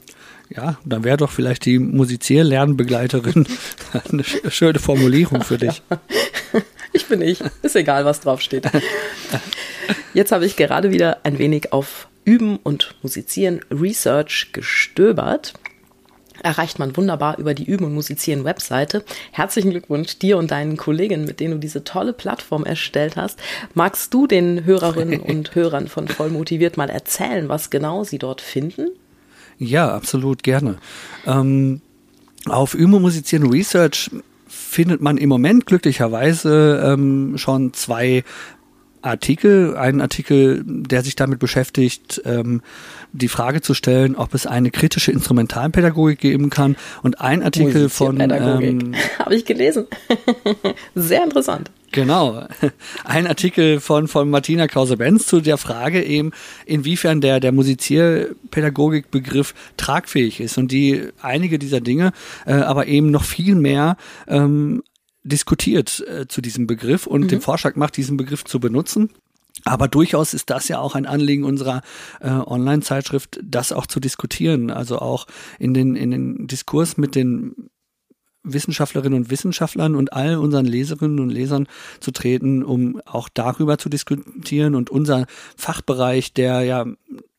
Ja, 0.49 0.77
dann 0.83 1.03
wäre 1.03 1.17
doch 1.17 1.31
vielleicht 1.31 1.65
die 1.65 1.79
Musizier-Lernbegleiterin 1.79 3.47
eine 4.11 4.23
schöne 4.23 4.79
Formulierung 4.79 5.41
für 5.43 5.57
dich. 5.57 5.81
ich 6.93 7.05
bin 7.07 7.21
ich. 7.21 7.41
Ist 7.61 7.75
egal, 7.75 8.05
was 8.05 8.19
draufsteht. 8.19 8.69
Jetzt 10.13 10.31
habe 10.31 10.45
ich 10.45 10.57
gerade 10.57 10.91
wieder 10.91 11.19
ein 11.23 11.39
wenig 11.39 11.71
auf 11.71 12.09
Üben 12.25 12.57
und 12.57 12.95
Musizieren 13.01 13.61
Research 13.71 14.49
gestöbert. 14.53 15.53
erreicht 16.43 16.79
man 16.79 16.97
wunderbar 16.97 17.37
über 17.37 17.53
die 17.53 17.65
Üben 17.65 17.85
und 17.85 17.93
Musizieren 17.93 18.43
Webseite. 18.43 19.03
Herzlichen 19.31 19.71
Glückwunsch 19.71 20.17
dir 20.17 20.37
und 20.37 20.49
deinen 20.49 20.75
Kolleginnen, 20.75 21.25
mit 21.25 21.39
denen 21.39 21.53
du 21.53 21.59
diese 21.59 21.83
tolle 21.83 22.13
Plattform 22.13 22.63
erstellt 22.63 23.15
hast. 23.15 23.39
Magst 23.73 24.13
du 24.13 24.25
den 24.27 24.65
Hörerinnen 24.65 25.19
und 25.21 25.53
Hörern 25.53 25.87
von 25.87 26.07
Vollmotiviert 26.07 26.77
mal 26.77 26.89
erzählen, 26.89 27.47
was 27.49 27.69
genau 27.69 28.03
sie 28.03 28.17
dort 28.17 28.41
finden? 28.41 28.87
Ja, 29.59 29.93
absolut 29.93 30.41
gerne. 30.41 30.77
Ähm, 31.27 31.81
auf 32.45 32.73
Üben 32.73 32.95
und 32.95 33.03
Musizieren 33.03 33.47
Research 33.47 34.09
findet 34.47 35.01
man 35.01 35.17
im 35.17 35.29
Moment 35.29 35.65
glücklicherweise 35.65 36.81
ähm, 36.83 37.37
schon 37.37 37.73
zwei 37.73 38.23
Artikel, 39.01 39.75
einen 39.75 40.01
Artikel, 40.01 40.63
der 40.65 41.03
sich 41.03 41.15
damit 41.15 41.39
beschäftigt, 41.39 42.21
ähm, 42.25 42.61
die 43.13 43.27
Frage 43.27 43.61
zu 43.61 43.73
stellen, 43.73 44.15
ob 44.15 44.33
es 44.33 44.45
eine 44.45 44.71
kritische 44.71 45.11
Instrumentalpädagogik 45.11 46.19
geben 46.19 46.49
kann 46.49 46.75
und 47.03 47.21
ein 47.21 47.43
Artikel 47.43 47.89
von 47.89 48.19
ähm, 48.19 48.95
habe 49.19 49.35
ich 49.35 49.45
gelesen. 49.45 49.87
Sehr 50.95 51.23
interessant. 51.23 51.71
Genau. 51.91 52.47
Ein 53.03 53.27
Artikel 53.27 53.81
von, 53.81 54.07
von 54.07 54.29
Martina 54.29 54.67
Krause-Benz 54.67 55.27
zu 55.27 55.41
der 55.41 55.57
Frage 55.57 56.01
eben, 56.03 56.31
inwiefern 56.65 57.19
der, 57.19 57.41
der 57.41 57.51
Musizierpädagogikbegriff 57.51 59.53
tragfähig 59.75 60.39
ist 60.39 60.57
und 60.57 60.71
die 60.71 61.09
einige 61.21 61.59
dieser 61.59 61.81
Dinge, 61.81 62.13
äh, 62.45 62.53
aber 62.53 62.87
eben 62.87 63.11
noch 63.11 63.25
viel 63.25 63.55
mehr 63.55 63.97
ähm, 64.27 64.83
diskutiert 65.23 66.03
äh, 66.07 66.27
zu 66.27 66.41
diesem 66.41 66.67
Begriff 66.67 67.07
und 67.07 67.21
mhm. 67.21 67.27
den 67.27 67.41
Vorschlag 67.41 67.75
macht, 67.75 67.97
diesen 67.97 68.17
Begriff 68.17 68.43
zu 68.43 68.59
benutzen. 68.59 69.09
Aber 69.63 69.87
durchaus 69.87 70.33
ist 70.33 70.49
das 70.49 70.67
ja 70.67 70.79
auch 70.79 70.95
ein 70.95 71.05
Anliegen 71.05 71.43
unserer 71.43 71.81
äh, 72.19 72.29
Online-Zeitschrift, 72.29 73.39
das 73.43 73.71
auch 73.71 73.85
zu 73.85 73.99
diskutieren. 73.99 74.71
Also 74.71 74.99
auch 74.99 75.27
in 75.59 75.73
den, 75.73 75.95
in 75.95 76.11
den 76.11 76.47
Diskurs 76.47 76.97
mit 76.97 77.15
den 77.15 77.69
Wissenschaftlerinnen 78.43 79.19
und 79.19 79.29
Wissenschaftlern 79.29 79.95
und 79.95 80.13
all 80.13 80.37
unseren 80.37 80.65
Leserinnen 80.65 81.19
und 81.19 81.29
Lesern 81.29 81.67
zu 81.99 82.11
treten, 82.11 82.63
um 82.63 82.99
auch 83.05 83.29
darüber 83.29 83.77
zu 83.77 83.89
diskutieren 83.89 84.73
und 84.73 84.89
unser 84.89 85.27
Fachbereich, 85.55 86.33
der 86.33 86.63
ja 86.63 86.85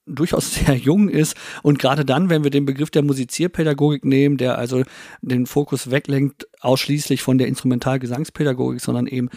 durchaus 0.06 0.54
sehr 0.54 0.76
jung 0.76 1.08
ist. 1.08 1.36
Und 1.62 1.78
gerade 1.78 2.04
dann, 2.04 2.30
wenn 2.30 2.44
wir 2.44 2.50
den 2.50 2.64
Begriff 2.64 2.90
der 2.90 3.02
Musizierpädagogik 3.02 4.04
nehmen, 4.04 4.36
der 4.36 4.58
also 4.58 4.82
den 5.20 5.46
Fokus 5.46 5.90
weglenkt 5.90 6.46
ausschließlich 6.60 7.22
von 7.22 7.38
der 7.38 7.48
Instrumentalgesangspädagogik, 7.48 8.80
sondern 8.80 9.06
eben 9.06 9.28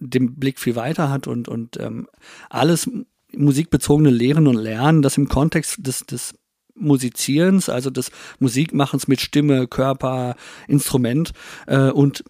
den 0.00 0.34
Blick 0.36 0.58
viel 0.58 0.76
weiter 0.76 1.10
hat 1.10 1.26
und, 1.26 1.48
und 1.48 1.78
ähm, 1.78 2.08
alles 2.50 2.90
musikbezogene 3.34 4.10
Lehren 4.10 4.46
und 4.46 4.56
Lernen, 4.56 5.02
das 5.02 5.16
im 5.16 5.28
Kontext 5.28 5.86
des, 5.86 6.00
des 6.00 6.34
Musizierens, 6.74 7.68
also 7.68 7.90
des 7.90 8.10
Musikmachens 8.38 9.08
mit 9.08 9.20
Stimme, 9.20 9.66
Körper, 9.68 10.36
Instrument 10.68 11.32
äh, 11.66 11.90
und 11.90 12.24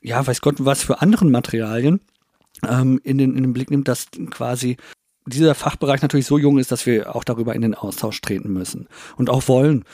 ja, 0.00 0.24
weiß 0.24 0.40
Gott, 0.40 0.56
was 0.58 0.82
für 0.82 1.00
anderen 1.00 1.30
Materialien 1.30 2.00
ähm, 2.66 3.00
in, 3.02 3.18
den, 3.18 3.36
in 3.36 3.42
den 3.42 3.52
Blick 3.52 3.70
nimmt, 3.70 3.88
dass 3.88 4.06
quasi 4.30 4.76
dieser 5.26 5.54
Fachbereich 5.54 6.02
natürlich 6.02 6.26
so 6.26 6.38
jung 6.38 6.58
ist, 6.58 6.72
dass 6.72 6.86
wir 6.86 7.14
auch 7.14 7.24
darüber 7.24 7.54
in 7.54 7.62
den 7.62 7.74
Austausch 7.74 8.20
treten 8.20 8.52
müssen 8.52 8.88
und 9.16 9.30
auch 9.30 9.48
wollen. 9.48 9.84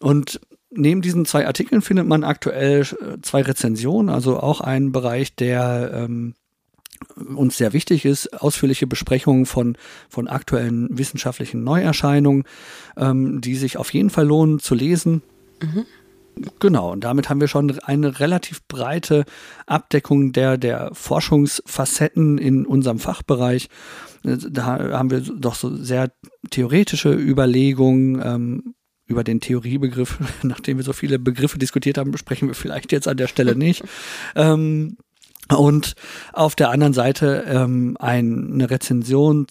Und 0.00 0.40
neben 0.70 1.02
diesen 1.02 1.24
zwei 1.24 1.46
Artikeln 1.46 1.82
findet 1.82 2.06
man 2.06 2.24
aktuell 2.24 2.80
äh, 2.80 3.20
zwei 3.22 3.42
Rezensionen, 3.42 4.08
also 4.08 4.40
auch 4.40 4.60
ein 4.60 4.92
Bereich, 4.92 5.34
der 5.34 5.90
ähm, 5.94 6.34
uns 7.34 7.56
sehr 7.56 7.72
wichtig 7.72 8.04
ist, 8.04 8.40
ausführliche 8.40 8.86
Besprechungen 8.86 9.46
von, 9.46 9.76
von 10.08 10.28
aktuellen 10.28 10.96
wissenschaftlichen 10.96 11.64
Neuerscheinungen, 11.64 12.44
ähm, 12.96 13.40
die 13.40 13.56
sich 13.56 13.76
auf 13.76 13.92
jeden 13.92 14.10
Fall 14.10 14.26
lohnen 14.26 14.58
zu 14.58 14.74
lesen. 14.74 15.22
Mhm. 15.60 15.86
Genau, 16.60 16.92
und 16.92 17.04
damit 17.04 17.28
haben 17.28 17.40
wir 17.40 17.48
schon 17.48 17.78
eine 17.80 18.18
relativ 18.20 18.66
breite 18.66 19.24
Abdeckung 19.66 20.32
der, 20.32 20.56
der 20.56 20.90
Forschungsfacetten 20.94 22.38
in 22.38 22.64
unserem 22.64 22.98
Fachbereich. 22.98 23.68
Da 24.22 24.64
haben 24.64 25.10
wir 25.10 25.20
doch 25.20 25.54
so 25.54 25.76
sehr 25.76 26.12
theoretische 26.50 27.12
Überlegungen 27.12 28.22
ähm, 28.24 28.74
über 29.06 29.24
den 29.24 29.40
Theoriebegriff. 29.40 30.18
Nachdem 30.42 30.78
wir 30.78 30.84
so 30.84 30.92
viele 30.92 31.18
Begriffe 31.18 31.58
diskutiert 31.58 31.98
haben, 31.98 32.12
besprechen 32.12 32.48
wir 32.48 32.54
vielleicht 32.54 32.92
jetzt 32.92 33.08
an 33.08 33.16
der 33.16 33.28
Stelle 33.28 33.54
nicht. 33.54 33.82
ähm, 34.34 34.96
und 35.48 35.94
auf 36.32 36.54
der 36.54 36.70
anderen 36.70 36.94
Seite 36.94 37.44
ähm, 37.46 37.96
eine 37.98 38.70
Rezension 38.70 39.46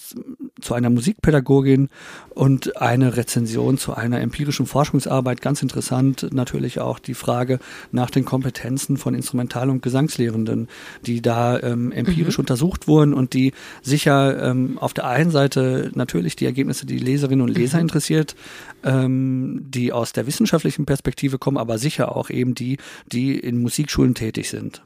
zu 0.61 0.73
einer 0.73 0.89
Musikpädagogin 0.89 1.89
und 2.29 2.81
eine 2.81 3.17
Rezension 3.17 3.77
zu 3.77 3.93
einer 3.93 4.21
empirischen 4.21 4.65
Forschungsarbeit. 4.65 5.41
Ganz 5.41 5.61
interessant 5.61 6.27
natürlich 6.31 6.79
auch 6.79 6.99
die 6.99 7.13
Frage 7.13 7.59
nach 7.91 8.09
den 8.09 8.25
Kompetenzen 8.25 8.97
von 8.97 9.13
Instrumental- 9.13 9.69
und 9.69 9.81
Gesangslehrenden, 9.81 10.67
die 11.05 11.21
da 11.21 11.59
ähm, 11.59 11.91
empirisch 11.91 12.37
mhm. 12.37 12.43
untersucht 12.43 12.87
wurden 12.87 13.13
und 13.13 13.33
die 13.33 13.53
sicher 13.81 14.41
ähm, 14.41 14.77
auf 14.77 14.93
der 14.93 15.07
einen 15.07 15.31
Seite 15.31 15.91
natürlich 15.95 16.35
die 16.35 16.45
Ergebnisse, 16.45 16.85
die 16.85 16.99
Leserinnen 16.99 17.41
und 17.41 17.53
Leser 17.53 17.77
mhm. 17.77 17.83
interessiert, 17.83 18.35
ähm, 18.83 19.65
die 19.69 19.91
aus 19.91 20.13
der 20.13 20.27
wissenschaftlichen 20.27 20.85
Perspektive 20.85 21.37
kommen, 21.37 21.57
aber 21.57 21.77
sicher 21.77 22.15
auch 22.15 22.29
eben 22.29 22.55
die, 22.55 22.77
die 23.11 23.37
in 23.37 23.61
Musikschulen 23.61 24.15
tätig 24.15 24.49
sind. 24.49 24.83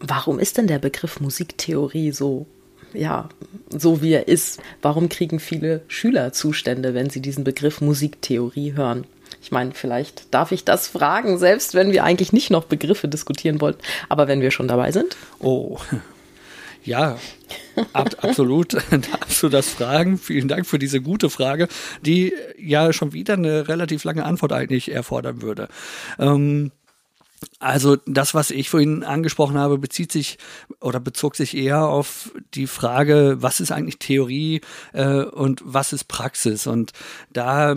Warum 0.00 0.38
ist 0.38 0.58
denn 0.58 0.68
der 0.68 0.78
Begriff 0.78 1.20
Musiktheorie 1.20 2.12
so, 2.12 2.46
ja, 2.92 3.28
so 3.70 4.02
wie 4.02 4.12
er 4.12 4.28
ist? 4.28 4.60
Warum 4.82 5.08
kriegen 5.08 5.40
viele 5.40 5.82
Schüler 5.88 6.32
Zustände, 6.32 6.94
wenn 6.94 7.10
sie 7.10 7.20
diesen 7.20 7.44
Begriff 7.44 7.80
Musiktheorie 7.80 8.74
hören? 8.74 9.04
Ich 9.40 9.52
meine, 9.52 9.72
vielleicht 9.72 10.32
darf 10.34 10.52
ich 10.52 10.64
das 10.64 10.88
fragen, 10.88 11.38
selbst 11.38 11.74
wenn 11.74 11.92
wir 11.92 12.04
eigentlich 12.04 12.32
nicht 12.32 12.50
noch 12.50 12.64
Begriffe 12.64 13.08
diskutieren 13.08 13.60
wollten. 13.60 13.80
Aber 14.08 14.28
wenn 14.28 14.40
wir 14.40 14.50
schon 14.50 14.68
dabei 14.68 14.92
sind. 14.92 15.16
Oh, 15.38 15.78
ja, 16.84 17.18
ab, 17.92 18.16
absolut 18.22 18.74
darfst 18.90 19.42
du 19.42 19.48
das 19.48 19.68
fragen. 19.68 20.18
Vielen 20.18 20.48
Dank 20.48 20.66
für 20.66 20.78
diese 20.78 21.00
gute 21.00 21.30
Frage, 21.30 21.68
die 22.02 22.32
ja 22.58 22.92
schon 22.92 23.12
wieder 23.12 23.34
eine 23.34 23.68
relativ 23.68 24.04
lange 24.04 24.24
Antwort 24.24 24.52
eigentlich 24.52 24.90
erfordern 24.90 25.42
würde. 25.42 25.68
Ähm, 26.18 26.72
also 27.58 27.96
das, 28.06 28.34
was 28.34 28.50
ich 28.50 28.70
vorhin 28.70 29.02
angesprochen 29.04 29.58
habe, 29.58 29.78
bezieht 29.78 30.12
sich 30.12 30.38
oder 30.80 31.00
bezog 31.00 31.36
sich 31.36 31.56
eher 31.56 31.86
auf 31.86 32.32
die 32.54 32.66
Frage, 32.66 33.36
was 33.40 33.60
ist 33.60 33.72
eigentlich 33.72 33.98
Theorie 33.98 34.60
äh, 34.92 35.22
und 35.22 35.62
was 35.64 35.92
ist 35.92 36.04
Praxis? 36.04 36.66
Und 36.66 36.92
da 37.32 37.74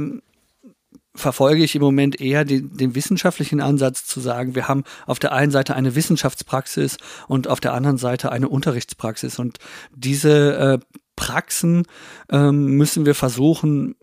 verfolge 1.14 1.64
ich 1.64 1.76
im 1.76 1.82
Moment 1.82 2.22
eher 2.22 2.46
den, 2.46 2.76
den, 2.76 2.96
wissenschaftlichen 2.96 3.60
Ansatz 3.60 4.06
zu 4.06 4.20
sagen, 4.20 4.56
wir 4.56 4.68
haben 4.68 4.84
auf 5.06 5.20
der 5.20 5.34
einen 5.34 5.52
Seite 5.52 5.76
eine 5.76 5.96
Wissenschaftspraxis 5.96 6.98
und 7.28 7.48
auf 7.48 7.60
der 7.60 7.74
anderen 7.74 7.98
Seite 7.98 8.32
eine 8.32 8.48
Unterrichtspraxis. 8.48 9.38
Und 9.38 9.60
diese 9.94 10.56
äh, 10.56 10.80
Praxen 11.16 11.86
ähm, 12.30 12.78
müssen 12.78 13.06
wir 13.06 13.16
versuchen 13.16 13.96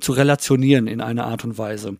zu 0.00 0.12
relationieren 0.12 0.86
in 0.86 1.00
einer 1.00 1.26
Art 1.26 1.44
und 1.44 1.58
Weise. 1.58 1.96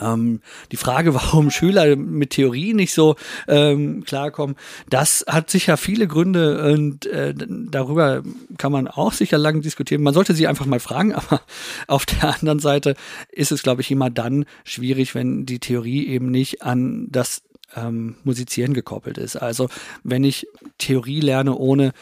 Ähm, 0.00 0.40
die 0.72 0.76
Frage, 0.76 1.14
warum 1.14 1.50
Schüler 1.50 1.96
mit 1.96 2.30
Theorie 2.30 2.74
nicht 2.74 2.92
so 2.92 3.16
ähm, 3.48 4.04
klarkommen, 4.04 4.56
das 4.88 5.24
hat 5.28 5.50
sicher 5.50 5.76
viele 5.76 6.06
Gründe 6.06 6.72
und 6.72 7.06
äh, 7.06 7.34
darüber 7.36 8.22
kann 8.58 8.72
man 8.72 8.88
auch 8.88 9.12
sicher 9.12 9.38
lang 9.38 9.62
diskutieren. 9.62 10.02
Man 10.02 10.14
sollte 10.14 10.34
sie 10.34 10.46
einfach 10.46 10.66
mal 10.66 10.80
fragen, 10.80 11.12
aber 11.14 11.40
auf 11.86 12.06
der 12.06 12.34
anderen 12.34 12.58
Seite 12.58 12.94
ist 13.30 13.52
es, 13.52 13.62
glaube 13.62 13.82
ich, 13.82 13.90
immer 13.90 14.10
dann 14.10 14.44
schwierig, 14.64 15.14
wenn 15.14 15.46
die 15.46 15.58
Theorie 15.58 16.06
eben 16.06 16.30
nicht 16.30 16.62
an 16.62 17.08
das 17.10 17.42
ähm, 17.76 18.16
Musizieren 18.24 18.74
gekoppelt 18.74 19.18
ist. 19.18 19.36
Also 19.36 19.68
wenn 20.02 20.24
ich 20.24 20.46
Theorie 20.78 21.20
lerne, 21.20 21.56
ohne 21.56 21.92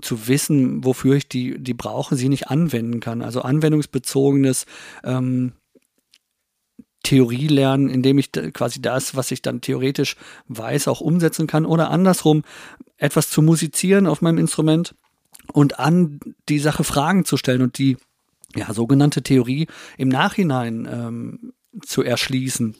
zu 0.00 0.26
wissen, 0.26 0.84
wofür 0.84 1.16
ich 1.16 1.28
die, 1.28 1.58
die 1.58 1.74
brauche, 1.74 2.16
sie 2.16 2.28
nicht 2.28 2.48
anwenden 2.48 3.00
kann. 3.00 3.22
Also 3.22 3.42
anwendungsbezogenes 3.42 4.66
ähm, 5.04 5.52
Theorie 7.02 7.48
lernen, 7.48 7.88
indem 7.88 8.18
ich 8.18 8.30
quasi 8.32 8.80
das, 8.80 9.16
was 9.16 9.30
ich 9.30 9.42
dann 9.42 9.60
theoretisch 9.60 10.16
weiß, 10.48 10.88
auch 10.88 11.00
umsetzen 11.00 11.46
kann 11.46 11.66
oder 11.66 11.90
andersrum 11.90 12.42
etwas 12.96 13.30
zu 13.30 13.42
musizieren 13.42 14.06
auf 14.06 14.22
meinem 14.22 14.38
Instrument 14.38 14.94
und 15.52 15.78
an 15.80 16.20
die 16.48 16.60
Sache 16.60 16.84
Fragen 16.84 17.24
zu 17.24 17.36
stellen 17.36 17.62
und 17.62 17.78
die 17.78 17.96
ja, 18.54 18.72
sogenannte 18.72 19.22
Theorie 19.22 19.66
im 19.98 20.08
Nachhinein 20.08 20.88
ähm, 20.90 21.52
zu 21.84 22.02
erschließen. 22.02 22.76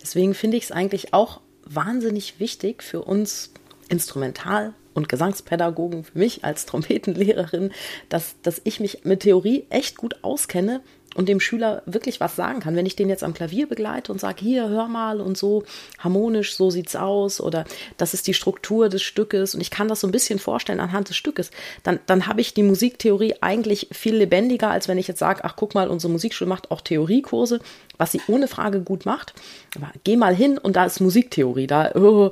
Deswegen 0.00 0.34
finde 0.34 0.56
ich 0.56 0.64
es 0.64 0.72
eigentlich 0.72 1.14
auch 1.14 1.40
wahnsinnig 1.64 2.40
wichtig 2.40 2.82
für 2.82 3.02
uns 3.02 3.52
Instrumental- 3.88 4.74
und 4.94 5.08
Gesangspädagogen, 5.08 6.04
für 6.04 6.18
mich 6.18 6.44
als 6.44 6.66
Trompetenlehrerin, 6.66 7.70
dass, 8.08 8.34
dass 8.42 8.60
ich 8.64 8.80
mich 8.80 9.04
mit 9.04 9.20
Theorie 9.20 9.66
echt 9.70 9.96
gut 9.96 10.16
auskenne, 10.22 10.82
und 11.14 11.28
dem 11.28 11.40
Schüler 11.40 11.82
wirklich 11.86 12.20
was 12.20 12.36
sagen 12.36 12.60
kann. 12.60 12.76
Wenn 12.76 12.86
ich 12.86 12.96
den 12.96 13.08
jetzt 13.08 13.24
am 13.24 13.34
Klavier 13.34 13.68
begleite 13.68 14.12
und 14.12 14.20
sage, 14.20 14.40
hier, 14.40 14.68
hör 14.68 14.88
mal 14.88 15.20
und 15.20 15.36
so 15.36 15.64
harmonisch, 15.98 16.56
so 16.56 16.70
sieht's 16.70 16.96
aus 16.96 17.40
oder 17.40 17.64
das 17.96 18.14
ist 18.14 18.26
die 18.26 18.34
Struktur 18.34 18.88
des 18.88 19.02
Stückes 19.02 19.54
und 19.54 19.60
ich 19.60 19.70
kann 19.70 19.88
das 19.88 20.00
so 20.00 20.06
ein 20.06 20.12
bisschen 20.12 20.38
vorstellen 20.38 20.80
anhand 20.80 21.08
des 21.08 21.16
Stückes, 21.16 21.50
dann, 21.82 22.00
dann 22.06 22.26
habe 22.26 22.40
ich 22.40 22.54
die 22.54 22.62
Musiktheorie 22.62 23.34
eigentlich 23.40 23.88
viel 23.92 24.16
lebendiger, 24.16 24.70
als 24.70 24.88
wenn 24.88 24.98
ich 24.98 25.08
jetzt 25.08 25.18
sage, 25.18 25.44
ach 25.44 25.56
guck 25.56 25.74
mal, 25.74 25.88
unsere 25.88 26.12
Musikschule 26.12 26.48
macht 26.48 26.70
auch 26.70 26.80
Theoriekurse, 26.80 27.60
was 27.98 28.12
sie 28.12 28.20
ohne 28.28 28.48
Frage 28.48 28.80
gut 28.80 29.06
macht. 29.06 29.34
Aber 29.76 29.90
geh 30.04 30.16
mal 30.16 30.34
hin 30.34 30.58
und 30.58 30.76
da 30.76 30.84
ist 30.84 31.00
Musiktheorie. 31.00 31.66
Da, 31.66 31.92
oh, 31.94 32.30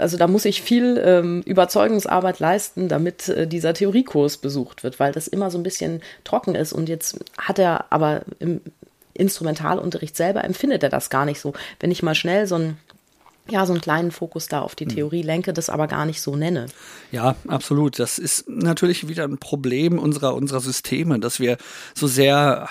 also 0.00 0.16
da 0.16 0.26
muss 0.26 0.44
ich 0.44 0.62
viel 0.62 1.00
ähm, 1.04 1.42
Überzeugungsarbeit 1.42 2.40
leisten, 2.40 2.88
damit 2.88 3.28
äh, 3.28 3.46
dieser 3.46 3.74
Theoriekurs 3.74 4.38
besucht 4.38 4.84
wird, 4.84 5.00
weil 5.00 5.12
das 5.12 5.28
immer 5.28 5.50
so 5.50 5.58
ein 5.58 5.62
bisschen 5.62 6.02
trocken 6.24 6.54
ist. 6.54 6.72
Und 6.72 6.88
jetzt 6.88 7.18
hat 7.38 7.58
er 7.58 7.86
aber 7.90 8.22
im 8.38 8.60
Instrumentalunterricht 9.14 10.16
selber 10.16 10.44
empfindet 10.44 10.82
er 10.82 10.90
das 10.90 11.10
gar 11.10 11.24
nicht 11.24 11.40
so. 11.40 11.52
Wenn 11.80 11.90
ich 11.90 12.02
mal 12.02 12.14
schnell 12.14 12.46
so 12.46 12.56
ein 12.56 12.78
ja, 13.50 13.64
so 13.64 13.72
einen 13.72 13.80
kleinen 13.80 14.10
Fokus 14.10 14.46
da 14.46 14.60
auf 14.60 14.74
die 14.74 14.84
hm. 14.84 14.94
Theorie 14.94 15.22
lenke, 15.22 15.54
das 15.54 15.70
aber 15.70 15.86
gar 15.86 16.04
nicht 16.04 16.20
so 16.20 16.36
nenne. 16.36 16.66
Ja, 17.10 17.34
absolut. 17.46 17.98
Das 17.98 18.18
ist 18.18 18.48
natürlich 18.48 19.08
wieder 19.08 19.24
ein 19.24 19.38
Problem 19.38 19.98
unserer, 19.98 20.34
unserer 20.34 20.60
Systeme, 20.60 21.18
dass 21.18 21.40
wir 21.40 21.56
so 21.94 22.06
sehr 22.06 22.68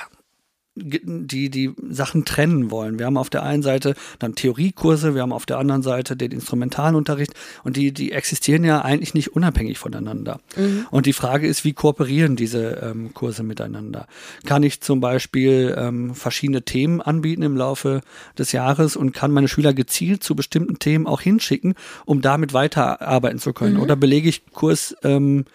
die 0.77 1.50
die 1.50 1.74
Sachen 1.89 2.25
trennen 2.25 2.72
wollen. 2.72 3.00
Wir 3.00 3.05
haben 3.05 3.17
auf 3.17 3.29
der 3.29 3.43
einen 3.43 3.63
Seite 3.63 3.96
dann 4.19 4.36
Theoriekurse, 4.36 5.15
wir 5.15 5.22
haben 5.22 5.34
auf 5.34 5.46
der 5.46 5.57
anderen 5.57 5.81
Seite 5.81 6.15
den 6.15 6.31
Instrumentalunterricht 6.31 7.34
und 7.63 7.77
die, 7.77 7.91
die 7.91 8.12
existieren 8.12 8.63
ja 8.63 8.81
eigentlich 8.81 9.13
nicht 9.13 9.36
unabhängig 9.36 9.77
voneinander. 9.77 10.39
Mhm. 10.55 10.86
Und 10.91 11.05
die 11.05 11.13
Frage 11.13 11.48
ist, 11.48 11.63
wie 11.63 11.74
kooperieren 11.74 12.36
diese 12.36 12.81
ähm, 12.84 13.13
Kurse 13.13 13.43
miteinander? 13.43 14.07
Kann 14.46 14.63
ich 14.63 14.81
zum 14.81 15.00
Beispiel 15.00 15.75
ähm, 15.77 16.15
verschiedene 16.15 16.63
Themen 16.63 17.01
anbieten 17.01 17.41
im 17.41 17.57
Laufe 17.57 18.01
des 18.38 18.51
Jahres 18.51 18.96
und 18.96 19.13
kann 19.13 19.31
meine 19.31 19.48
Schüler 19.48 19.74
gezielt 19.74 20.24
zu 20.24 20.36
bestimmten 20.36 20.79
Themen 20.79 21.07
auch 21.07 21.22
hinschicken, 21.22 21.75
um 22.05 22.22
damit 22.22 22.53
weiterarbeiten 22.53 23.39
zu 23.39 23.53
können? 23.53 23.75
Mhm. 23.75 23.81
Oder 23.81 23.96
belege 23.96 24.29
ich 24.29 24.46
Kurs 24.51 24.96
ähm, 25.03 25.46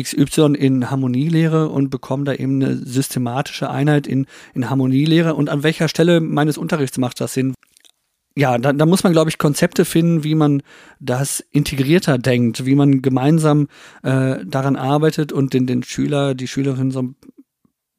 XY 0.00 0.54
in 0.58 0.90
Harmonielehre 0.90 1.68
und 1.68 1.90
bekomme 1.90 2.24
da 2.24 2.34
eben 2.34 2.62
eine 2.62 2.76
systematische 2.76 3.70
Einheit 3.70 4.06
in, 4.06 4.26
in 4.54 4.68
Harmonielehre 4.68 5.34
und 5.34 5.48
an 5.48 5.62
welcher 5.62 5.88
Stelle 5.88 6.20
meines 6.20 6.58
Unterrichts 6.58 6.98
macht 6.98 7.20
das 7.20 7.34
Sinn? 7.34 7.54
Ja, 8.38 8.58
da, 8.58 8.74
da 8.74 8.84
muss 8.84 9.02
man, 9.02 9.12
glaube 9.12 9.30
ich, 9.30 9.38
Konzepte 9.38 9.86
finden, 9.86 10.22
wie 10.22 10.34
man 10.34 10.62
das 11.00 11.40
integrierter 11.52 12.18
denkt, 12.18 12.66
wie 12.66 12.74
man 12.74 13.00
gemeinsam 13.00 13.68
äh, 14.02 14.44
daran 14.44 14.76
arbeitet 14.76 15.32
und 15.32 15.54
den, 15.54 15.66
den 15.66 15.82
Schüler, 15.82 16.34
die 16.34 16.46
Schülerin 16.46 16.90
so 16.90 17.00
ein 17.02 17.16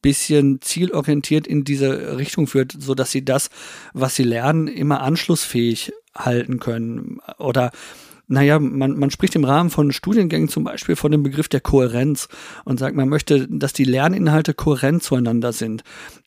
bisschen 0.03 0.61
zielorientiert 0.61 1.47
in 1.47 1.63
diese 1.63 2.17
Richtung 2.17 2.45
führt, 2.45 2.75
so 2.77 2.93
dass 2.93 3.11
sie 3.11 3.25
das, 3.25 3.49
was 3.93 4.15
sie 4.15 4.23
lernen, 4.23 4.67
immer 4.67 5.01
anschlussfähig 5.01 5.91
halten 6.15 6.59
können 6.59 7.19
oder 7.39 7.71
naja, 8.27 8.59
man, 8.59 8.99
man 8.99 9.09
spricht 9.09 9.35
im 9.35 9.45
Rahmen 9.45 9.69
von 9.69 9.91
Studiengängen 9.91 10.49
zum 10.49 10.65
Beispiel 10.65 10.95
von 10.95 11.11
dem 11.11 11.23
Begriff 11.23 11.47
der 11.47 11.61
Kohärenz 11.61 12.27
und 12.65 12.79
sagt, 12.79 12.95
man 12.95 13.09
möchte, 13.09 13.47
dass 13.49 13.73
die 13.73 13.85
Lerninhalte 13.85 14.53
kohärent 14.53 15.01
zueinander 15.01 15.53
sind. 15.53 15.83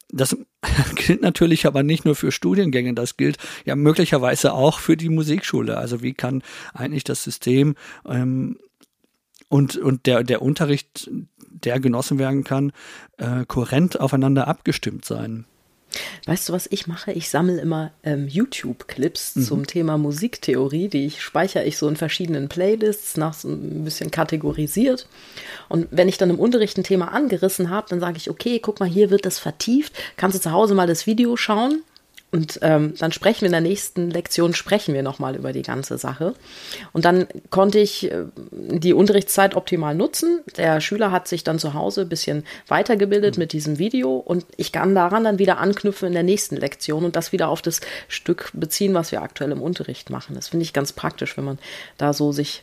Das 0.09 0.37
gilt 0.95 1.21
natürlich 1.23 1.67
aber 1.67 1.83
nicht 1.83 2.05
nur 2.05 2.17
für 2.17 2.33
Studiengänge, 2.33 2.95
das 2.95 3.17
gilt 3.17 3.37
ja 3.65 3.77
möglicherweise 3.77 4.53
auch 4.53 4.79
für 4.79 4.97
die 4.97 5.11
Musikschule. 5.11 5.77
Also 5.77 6.03
wie 6.03 6.15
kann 6.15 6.43
eigentlich 6.73 7.05
das 7.05 7.23
System 7.23 7.77
ähm, 8.09 8.59
und, 9.49 9.77
und 9.77 10.07
der, 10.07 10.25
der 10.25 10.43
Unterricht, 10.43 11.11
der 11.51 11.81
genossen 11.81 12.19
werden 12.19 12.45
kann, 12.45 12.73
äh, 13.19 13.45
kohärent 13.47 14.01
aufeinander 14.01 14.49
abgestimmt 14.49 15.05
sein? 15.05 15.45
Weißt 16.27 16.49
du, 16.49 16.53
was 16.53 16.69
ich 16.71 16.87
mache? 16.87 17.13
Ich 17.13 17.29
sammle 17.31 17.61
immer 17.61 17.93
ähm, 18.03 18.29
YouTube-Clips 18.29 19.37
mhm. 19.37 19.43
zum 19.43 19.67
Thema 19.67 19.99
Musiktheorie, 19.99 20.89
die 20.89 21.07
ich 21.07 21.23
speichere 21.23 21.65
ich 21.65 21.79
so 21.79 21.89
in 21.89 21.97
verschiedenen 21.97 22.49
Playlists, 22.49 23.17
nach 23.17 23.35
so 23.35 23.49
ein 23.49 23.85
bisschen 23.85 24.11
kategorisiert. 24.11 25.09
Und 25.69 25.89
wenn 25.91 26.09
ich 26.09 26.19
dann 26.19 26.31
im 26.31 26.39
Unterricht 26.39 26.79
ein 26.79 26.85
Thema 26.85 27.13
angerissen 27.13 27.71
habe, 27.71 27.89
dann 27.91 28.01
sage 28.01 28.17
ich, 28.19 28.31
okay, 28.31 28.61
guck 28.61 28.81
mal, 28.81 28.89
hier 28.89 29.11
wird 29.11 29.27
das 29.27 29.39
vertieft. 29.39 29.93
Kannst 30.17 30.37
du 30.37 30.43
zu 30.43 30.53
Hause 30.53 30.75
mal 30.75 30.87
das 30.87 31.07
Video 31.07 31.37
schauen? 31.37 31.83
Und 32.33 32.61
ähm, 32.63 32.95
dann 32.97 33.11
sprechen 33.11 33.41
wir 33.41 33.47
in 33.47 33.53
der 33.53 33.61
nächsten 33.61 34.09
Lektion, 34.11 34.55
sprechen 34.55 34.95
wir 34.95 35.03
nochmal 35.03 35.35
über 35.35 35.53
die 35.53 35.63
ganze 35.63 35.99
Sache. 35.99 36.35
Und 36.93 37.05
dann 37.05 37.27
konnte 37.51 37.81
ich 37.81 38.11
äh, 38.11 38.25
die 38.53 38.93
Unterrichtszeit 38.93 39.57
optimal 39.57 39.97
nutzen. 39.97 40.41
Der 40.57 40.81
Schüler 40.81 41.11
hat 41.11 41.27
sich 41.27 41.43
dann 41.43 41.59
zu 41.59 41.75
Hause 41.75 42.03
ein 42.03 42.09
bisschen 42.09 42.45
weitergebildet 42.69 43.37
mhm. 43.37 43.41
mit 43.41 43.53
diesem 43.53 43.79
Video 43.79 44.17
und 44.17 44.47
ich 44.57 44.71
kann 44.71 44.95
daran 44.95 45.25
dann 45.25 45.39
wieder 45.41 45.59
anknüpfen 45.59 46.07
in 46.07 46.15
der 46.15 46.23
nächsten 46.23 46.57
Lektion 46.57 47.05
und 47.05 47.17
das 47.17 47.33
wieder 47.33 47.49
auf 47.49 47.63
das 47.63 47.81
Stück 48.07 48.51
beziehen, 48.53 48.95
was 48.95 49.11
wir 49.11 49.23
aktuell 49.23 49.51
im 49.51 49.61
Unterricht 49.63 50.09
machen. 50.11 50.37
Das 50.37 50.49
finde 50.49 50.63
ich 50.63 50.73
ganz 50.73 50.93
praktisch, 50.93 51.37
wenn 51.37 51.45
man 51.45 51.59
da 51.99 52.13
so 52.13 52.31
sich 52.31 52.63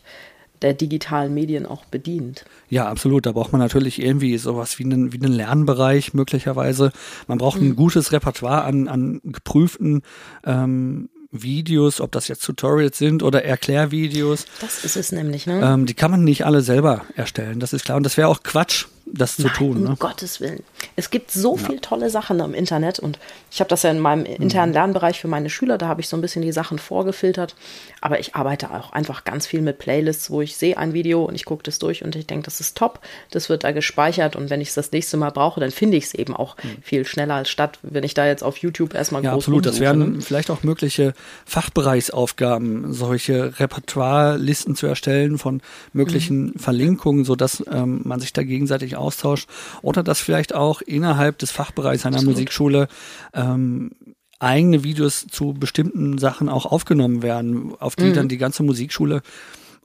der 0.62 0.74
digitalen 0.74 1.34
Medien 1.34 1.66
auch 1.66 1.86
bedient. 1.86 2.46
Ja, 2.70 2.88
absolut. 2.88 3.26
Da 3.26 3.32
braucht 3.32 3.52
man 3.52 3.62
natürlich 3.62 4.02
irgendwie 4.02 4.38
sowas 4.38 4.80
wie 4.80 4.86
einen, 4.86 5.14
wie 5.14 5.18
einen 5.18 5.34
Lernbereich 5.34 6.14
möglicherweise. 6.14 6.92
Man 7.28 7.38
braucht 7.38 7.60
ein 7.62 7.70
mhm. 7.70 7.76
gutes 7.76 8.12
Repertoire 8.12 8.64
an, 8.64 8.88
an 8.88 9.22
geprüften 9.24 10.02
ähm, 10.46 11.10
Videos, 11.32 12.02
ob 12.02 12.12
das 12.12 12.28
jetzt 12.28 12.44
Tutorials 12.44 12.98
sind 12.98 13.22
oder 13.22 13.44
Erklärvideos. 13.44 14.46
Das 14.62 14.84
ist 14.84 14.96
es 14.96 15.12
nämlich, 15.12 15.46
ne? 15.46 15.62
Ähm, 15.64 15.86
die 15.86 15.94
kann 15.94 16.12
man 16.12 16.24
nicht 16.24 16.46
alle 16.46 16.62
selber 16.62 17.04
erstellen, 17.16 17.60
das 17.60 17.74
ist 17.74 17.86
klar. 17.86 17.98
Und 17.98 18.04
das 18.04 18.18
wäre 18.18 18.28
auch 18.28 18.44
Quatsch, 18.44 18.86
das 19.14 19.40
Nein, 19.40 19.48
zu 19.48 19.54
tun. 19.54 19.84
Ne? 19.84 19.90
Um 19.90 20.00
Gottes 20.00 20.42
Willen. 20.42 20.64
Es 20.96 21.10
gibt 21.10 21.32
so 21.32 21.56
ja. 21.56 21.64
viele 21.64 21.82
tolle 21.82 22.10
Sachen 22.10 22.40
im 22.40 22.54
Internet 22.54 23.00
und 23.00 23.20
ich 23.52 23.60
habe 23.60 23.70
das 23.70 23.84
ja 23.84 23.92
in 23.92 24.00
meinem 24.00 24.26
internen 24.26 24.72
mhm. 24.72 24.76
Lernbereich 24.76 25.20
für 25.20 25.28
meine 25.28 25.50
Schüler, 25.50 25.78
da 25.78 25.88
habe 25.88 26.02
ich 26.02 26.10
so 26.10 26.18
ein 26.18 26.22
bisschen 26.22 26.42
die 26.42 26.52
Sachen 26.52 26.80
vorgefiltert. 26.80 27.56
Aber 28.02 28.20
ich 28.20 28.36
arbeite 28.36 28.72
auch 28.72 28.92
einfach 28.92 29.24
ganz 29.24 29.48
viel 29.48 29.62
mit 29.62 29.80
Playlists, 29.80 30.30
wo 30.30 30.42
ich 30.42 30.58
sehe 30.58 30.78
ein 30.78 30.94
Video 30.94 31.24
und 31.26 31.36
ich 31.36 31.46
gucke 31.46 31.64
das 31.64 31.80
durch 31.80 32.04
und 32.04 32.16
ich 32.16 32.28
denke, 32.28 32.46
das 32.46 32.60
ist 32.60 32.78
top, 32.78 33.00
das 33.32 33.50
wird 33.50 33.64
da 33.64 33.72
gespeichert 33.72 34.36
und 34.36 34.50
wenn 34.50 34.62
ich 34.62 34.70
es 34.70 34.76
das 34.76 34.92
nächste 34.92 35.18
Mal 35.18 35.32
brauche, 35.32 35.60
dann 35.60 35.72
finde 35.72 35.98
ich 35.98 36.06
es 36.06 36.14
eben 36.14 36.36
auch 36.36 36.58
mhm. 36.58 36.82
viel 36.82 37.06
schneller 37.06 37.36
als 37.36 37.50
statt, 37.50 37.80
wenn 37.82 38.04
ich 38.04 38.14
da 38.14 38.26
jetzt 38.26 38.44
auf 38.44 38.58
YouTube 38.58 38.94
erstmal 38.94 39.24
ja, 39.24 39.32
groß 39.32 39.44
absolut. 39.44 39.66
Das 39.66 39.80
wären 39.80 40.22
vielleicht 40.22 40.52
auch 40.52 40.64
mögliche 40.64 41.14
Fachbereichsaufgaben, 41.46 42.94
solche 42.94 43.60
Repertoire-Listen 43.60 44.76
zu 44.76 44.88
erstellen 44.88 45.38
von 45.38 45.62
möglichen 45.94 46.48
mhm. 46.48 46.60
Verlinkungen, 46.60 47.26
sodass 47.26 47.64
ähm, 47.72 48.02
man 48.04 48.20
sich 48.20 48.34
da 48.34 48.44
gegenseitig 48.44 48.97
austauscht 48.98 49.50
oder 49.82 50.04
dass 50.04 50.20
vielleicht 50.20 50.54
auch 50.54 50.82
innerhalb 50.82 51.38
des 51.40 51.52
Fachbereichs 51.52 52.06
einer 52.06 52.18
Absolut. 52.18 52.36
Musikschule 52.36 52.88
ähm, 53.34 53.92
eigene 54.40 54.84
Videos 54.84 55.28
zu 55.28 55.54
bestimmten 55.54 56.18
Sachen 56.18 56.50
auch 56.50 56.66
aufgenommen 56.66 57.24
werden, 57.24 57.74
auf 57.80 57.96
die 57.96 58.06
mhm. 58.06 58.14
dann 58.14 58.30
die 58.30 58.38
ganze 58.38 58.64
Musikschule 58.64 59.22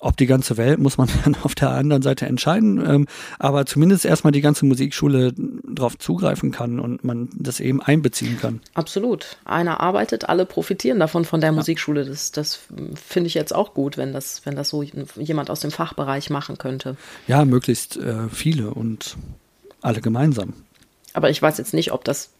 ob 0.03 0.17
die 0.17 0.27
ganze 0.27 0.57
Welt, 0.57 0.81
muss 0.81 0.99
man 0.99 1.09
dann 1.25 1.37
auf 1.43 1.55
der 1.55 1.71
anderen 1.71 2.03
Seite 2.03 2.27
entscheiden, 2.27 2.85
ähm, 2.85 3.07
aber 3.39 3.67
zumindest 3.67 4.05
erstmal 4.05 4.33
die 4.33 4.41
ganze 4.41 4.67
Musikschule 4.67 5.33
darauf 5.65 5.97
zugreifen 5.97 6.51
kann 6.51 6.81
und 6.81 7.05
man 7.05 7.29
das 7.35 7.61
eben 7.61 7.81
einbeziehen 7.81 8.39
kann. 8.39 8.61
Absolut. 8.75 9.37
Einer 9.45 9.81
arbeitet, 9.81 10.29
alle 10.29 10.45
profitieren 10.45 10.99
davon 10.99 11.25
von 11.25 11.41
der 11.41 11.51
ja. 11.51 11.57
Musikschule. 11.57 12.05
Das, 12.05 12.33
das 12.33 12.61
finde 12.95 13.29
ich 13.29 13.35
jetzt 13.35 13.55
auch 13.55 13.75
gut, 13.75 13.97
wenn 13.97 14.13
das, 14.13 14.45
wenn 14.45 14.57
das 14.57 14.69
so 14.69 14.83
jemand 14.83 15.51
aus 15.51 15.61
dem 15.61 15.71
Fachbereich 15.71 16.31
machen 16.31 16.59
könnte. 16.59 16.97
Ja, 17.29 17.45
möglichst 17.45 17.97
äh, 17.97 18.29
viele 18.29 18.71
und 18.71 19.17
alle 19.83 20.01
gemeinsam. 20.01 20.55
Aber 21.13 21.31
ich 21.31 21.41
weiß 21.41 21.59
jetzt 21.59 21.75
nicht, 21.75 21.93
ob 21.93 22.05
das 22.05 22.31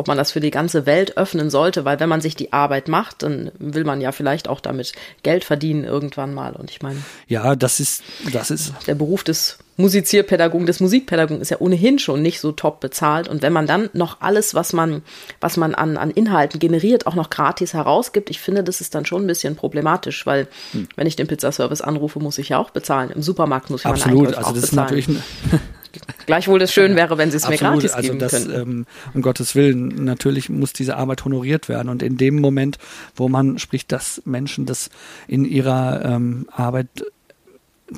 ob 0.00 0.08
man 0.08 0.16
das 0.16 0.32
für 0.32 0.40
die 0.40 0.50
ganze 0.50 0.86
Welt 0.86 1.18
öffnen 1.18 1.50
sollte, 1.50 1.84
weil 1.84 2.00
wenn 2.00 2.08
man 2.08 2.22
sich 2.22 2.34
die 2.34 2.54
Arbeit 2.54 2.88
macht, 2.88 3.22
dann 3.22 3.52
will 3.58 3.84
man 3.84 4.00
ja 4.00 4.12
vielleicht 4.12 4.48
auch 4.48 4.60
damit 4.60 4.94
Geld 5.22 5.44
verdienen 5.44 5.84
irgendwann 5.84 6.32
mal. 6.32 6.54
Und 6.56 6.70
ich 6.70 6.80
meine. 6.80 7.02
Ja, 7.28 7.54
das 7.54 7.80
ist, 7.80 8.02
das 8.32 8.50
ist. 8.50 8.72
Der 8.86 8.94
Beruf 8.94 9.24
des 9.24 9.58
Musizierpädagogen, 9.76 10.66
des 10.66 10.80
Musikpädagogen 10.80 11.42
ist 11.42 11.50
ja 11.50 11.58
ohnehin 11.60 11.98
schon 11.98 12.22
nicht 12.22 12.40
so 12.40 12.50
top 12.52 12.80
bezahlt. 12.80 13.28
Und 13.28 13.42
wenn 13.42 13.52
man 13.52 13.66
dann 13.66 13.90
noch 13.92 14.22
alles, 14.22 14.54
was 14.54 14.72
man, 14.72 15.02
was 15.38 15.58
man 15.58 15.74
an, 15.74 15.98
an 15.98 16.10
Inhalten 16.10 16.58
generiert, 16.60 17.06
auch 17.06 17.14
noch 17.14 17.28
gratis 17.28 17.74
herausgibt, 17.74 18.30
ich 18.30 18.40
finde, 18.40 18.64
das 18.64 18.80
ist 18.80 18.94
dann 18.94 19.04
schon 19.04 19.24
ein 19.24 19.26
bisschen 19.26 19.54
problematisch, 19.54 20.24
weil 20.24 20.48
hm. 20.72 20.88
wenn 20.96 21.06
ich 21.06 21.16
den 21.16 21.26
Pizzaservice 21.26 21.82
anrufe, 21.82 22.20
muss 22.20 22.38
ich 22.38 22.48
ja 22.48 22.58
auch 22.58 22.70
bezahlen. 22.70 23.10
Im 23.10 23.20
Supermarkt 23.20 23.68
muss 23.68 23.82
ich 23.82 23.86
Absolut, 23.86 24.30
meinen 24.30 24.34
also 24.34 24.52
das 24.52 24.62
bezahlen. 24.70 24.98
ist 24.98 25.08
natürlich 25.08 25.22
Gleichwohl 26.26 26.62
es 26.62 26.72
schön 26.72 26.96
wäre, 26.96 27.18
wenn 27.18 27.30
sie 27.30 27.36
es 27.36 27.48
mir 27.48 27.56
gratis 27.56 27.92
also 27.92 28.06
geben 28.06 28.18
das, 28.18 28.32
könnten. 28.32 28.52
Ähm, 28.52 28.86
um 29.14 29.22
Gottes 29.22 29.54
Willen, 29.54 30.04
natürlich 30.04 30.48
muss 30.48 30.72
diese 30.72 30.96
Arbeit 30.96 31.24
honoriert 31.24 31.68
werden. 31.68 31.88
Und 31.88 32.02
in 32.02 32.16
dem 32.16 32.40
Moment, 32.40 32.78
wo 33.16 33.28
man 33.28 33.58
spricht, 33.58 33.92
dass 33.92 34.22
Menschen 34.24 34.66
das 34.66 34.90
in 35.26 35.44
ihrer 35.44 36.04
ähm, 36.04 36.46
Arbeit 36.50 36.88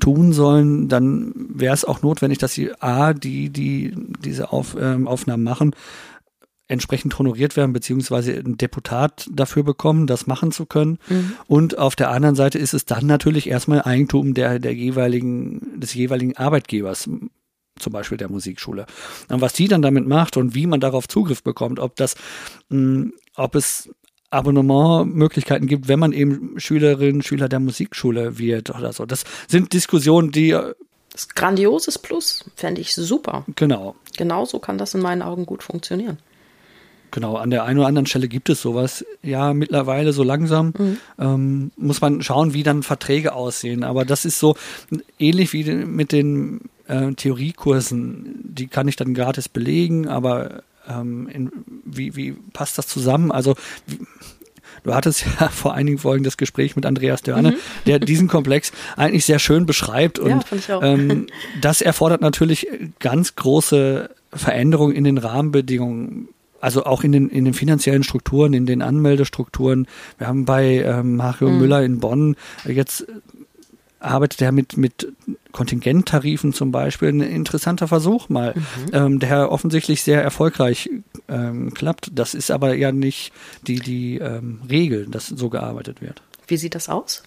tun 0.01 0.33
sollen, 0.33 0.89
dann 0.89 1.33
wäre 1.35 1.75
es 1.75 1.85
auch 1.85 2.03
notwendig, 2.03 2.39
dass 2.39 2.55
sie 2.55 2.73
A, 2.81 3.13
die, 3.13 3.51
die 3.51 3.95
diese 4.25 4.53
Auf, 4.53 4.77
ähm, 4.81 5.07
Aufnahmen 5.07 5.43
machen, 5.43 5.75
entsprechend 6.69 7.19
honoriert 7.19 7.57
werden, 7.57 7.75
beziehungsweise 7.75 8.33
ein 8.33 8.57
Deputat 8.57 9.29
dafür 9.31 9.63
bekommen, 9.63 10.07
das 10.07 10.27
machen 10.27 10.53
zu 10.53 10.65
können. 10.65 10.99
Mhm. 11.09 11.33
Und 11.47 11.79
auf 11.79 11.97
der 11.97 12.11
anderen 12.11 12.35
Seite 12.35 12.59
ist 12.59 12.73
es 12.73 12.87
dann 12.87 13.07
natürlich 13.07 13.49
erstmal 13.49 13.83
Eigentum 13.83 14.33
der, 14.33 14.59
der 14.59 14.75
jeweiligen, 14.75 15.79
des 15.79 15.93
jeweiligen 15.93 16.37
Arbeitgebers 16.37 17.11
zum 17.79 17.93
Beispiel 17.93 18.19
der 18.19 18.31
Musikschule. 18.31 18.87
Und 19.29 19.41
was 19.41 19.53
die 19.53 19.69
dann 19.69 19.83
damit 19.83 20.07
macht 20.07 20.37
und 20.37 20.55
wie 20.55 20.67
man 20.67 20.81
darauf 20.81 21.09
Zugriff 21.09 21.43
bekommt, 21.43 21.81
ob 21.81 21.97
das, 21.97 22.15
mh, 22.69 23.11
ob 23.37 23.55
es 23.55 23.91
Abonnementmöglichkeiten 24.31 25.69
gibt, 25.69 25.89
wenn 25.89 25.99
man 25.99 26.13
eben 26.13 26.59
Schülerin, 26.59 27.23
Schüler 27.23 27.49
der 27.49 27.61
Musikschule 27.61 28.39
wird 28.39 28.71
oder 28.71 28.93
so. 28.93 29.05
Das 29.05 29.25
sind 29.47 29.73
Diskussionen, 29.73 30.33
die. 30.33 30.51
Das 30.51 31.25
ist 31.25 31.37
grandioses 31.37 31.99
Plus, 31.99 32.45
fände 32.57 32.81
ich 32.81 32.95
super. 32.95 33.45
Genau. 33.57 33.95
Genauso 34.17 34.59
kann 34.59 34.79
das 34.79 34.95
in 34.95 35.03
meinen 35.03 35.21
Augen 35.21 35.45
gut 35.45 35.63
funktionieren. 35.63 36.19
Genau, 37.13 37.37
an 37.37 37.51
der 37.51 37.65
einen 37.65 37.79
oder 37.79 37.89
anderen 37.89 38.07
Stelle 38.07 38.27
gibt 38.27 38.49
es 38.49 38.61
sowas. 38.63 39.05
Ja, 39.23 39.53
mittlerweile 39.53 40.13
so 40.13 40.23
langsam 40.23 40.73
mhm. 40.77 40.97
ähm, 41.19 41.71
muss 41.77 42.01
man 42.01 42.23
schauen, 42.23 42.55
wie 42.55 42.63
dann 42.63 42.83
Verträge 42.83 43.35
aussehen. 43.35 43.85
Aber 43.85 44.05
das 44.05 44.25
ist 44.25 44.39
so 44.39 44.57
ähnlich 45.19 45.53
wie 45.53 45.63
mit 45.65 46.11
den 46.11 46.63
äh, 46.89 47.13
Theoriekursen. 47.13 48.41
Die 48.43 48.67
kann 48.67 48.89
ich 48.89 48.97
dann 48.97 49.13
gratis 49.13 49.49
belegen, 49.51 50.09
aber 50.09 50.63
ähm, 50.89 51.29
in, 51.29 51.53
wie, 51.85 52.17
wie 52.17 52.33
passt 52.53 52.79
das 52.79 52.89
zusammen? 52.89 53.31
Also 53.31 53.55
wie, 53.87 53.99
Du 54.85 54.95
hattest 54.95 55.25
ja 55.41 55.49
vor 55.49 55.75
einigen 55.75 55.99
Folgen 55.99 56.25
das 56.25 56.37
Gespräch 56.37 56.77
mit 56.77 56.87
Andreas 56.87 57.23
Dörne, 57.23 57.53
mhm. 57.53 57.57
der 57.87 57.99
diesen 57.99 58.29
Komplex 58.29 58.73
eigentlich 58.97 59.25
sehr 59.25 59.39
schön 59.39 59.67
beschreibt. 59.67 60.19
Und 60.19 60.45
ja, 60.67 60.83
ähm, 60.83 61.27
das 61.61 61.83
erfordert 61.83 62.21
natürlich 62.21 62.67
ganz 62.99 63.37
große 63.37 64.11
Veränderungen 64.33 64.95
in 64.95 65.05
den 65.05 65.19
Rahmenbedingungen 65.19 66.29
also 66.63 66.85
auch 66.85 67.03
in 67.03 67.13
den, 67.13 67.29
in 67.29 67.45
den 67.45 67.55
finanziellen 67.55 68.05
Strukturen, 68.05 68.55
in 68.55 68.67
den 68.67 68.83
Anmeldestrukturen. 68.83 69.89
Wir 70.19 70.29
haben 70.29 70.45
bei 70.45 70.83
ähm, 70.85 71.17
Mario 71.17 71.51
mhm. 71.51 71.59
Müller 71.59 71.83
in 71.83 71.99
Bonn 71.99 72.37
jetzt 72.65 73.07
arbeitet 73.99 74.43
er 74.43 74.53
mit, 74.53 74.77
mit 74.77 75.13
Kontingenttarifen 75.53 76.53
zum 76.53 76.73
Beispiel. 76.73 77.09
Ein 77.09 77.21
interessanter 77.21 77.89
Versuch 77.89 78.29
mal, 78.29 78.55
mhm. 78.55 78.63
ähm, 78.93 79.19
der 79.19 79.51
offensichtlich 79.51 80.03
sehr 80.03 80.23
erfolgreich 80.23 80.91
ähm, 81.29 81.75
klappt. 81.75 82.11
Das 82.15 82.35
ist 82.35 82.51
aber 82.51 82.75
ja 82.75 82.93
nicht 82.93 83.33
die, 83.67 83.81
die 83.81 84.19
ähm, 84.19 84.61
Regel, 84.69 85.07
dass 85.07 85.29
so 85.29 85.49
gearbeitet 85.51 86.01
wird. 86.01 86.23
Wie 86.47 86.57
sieht 86.57 86.75
das 86.75 86.89
aus? 86.89 87.23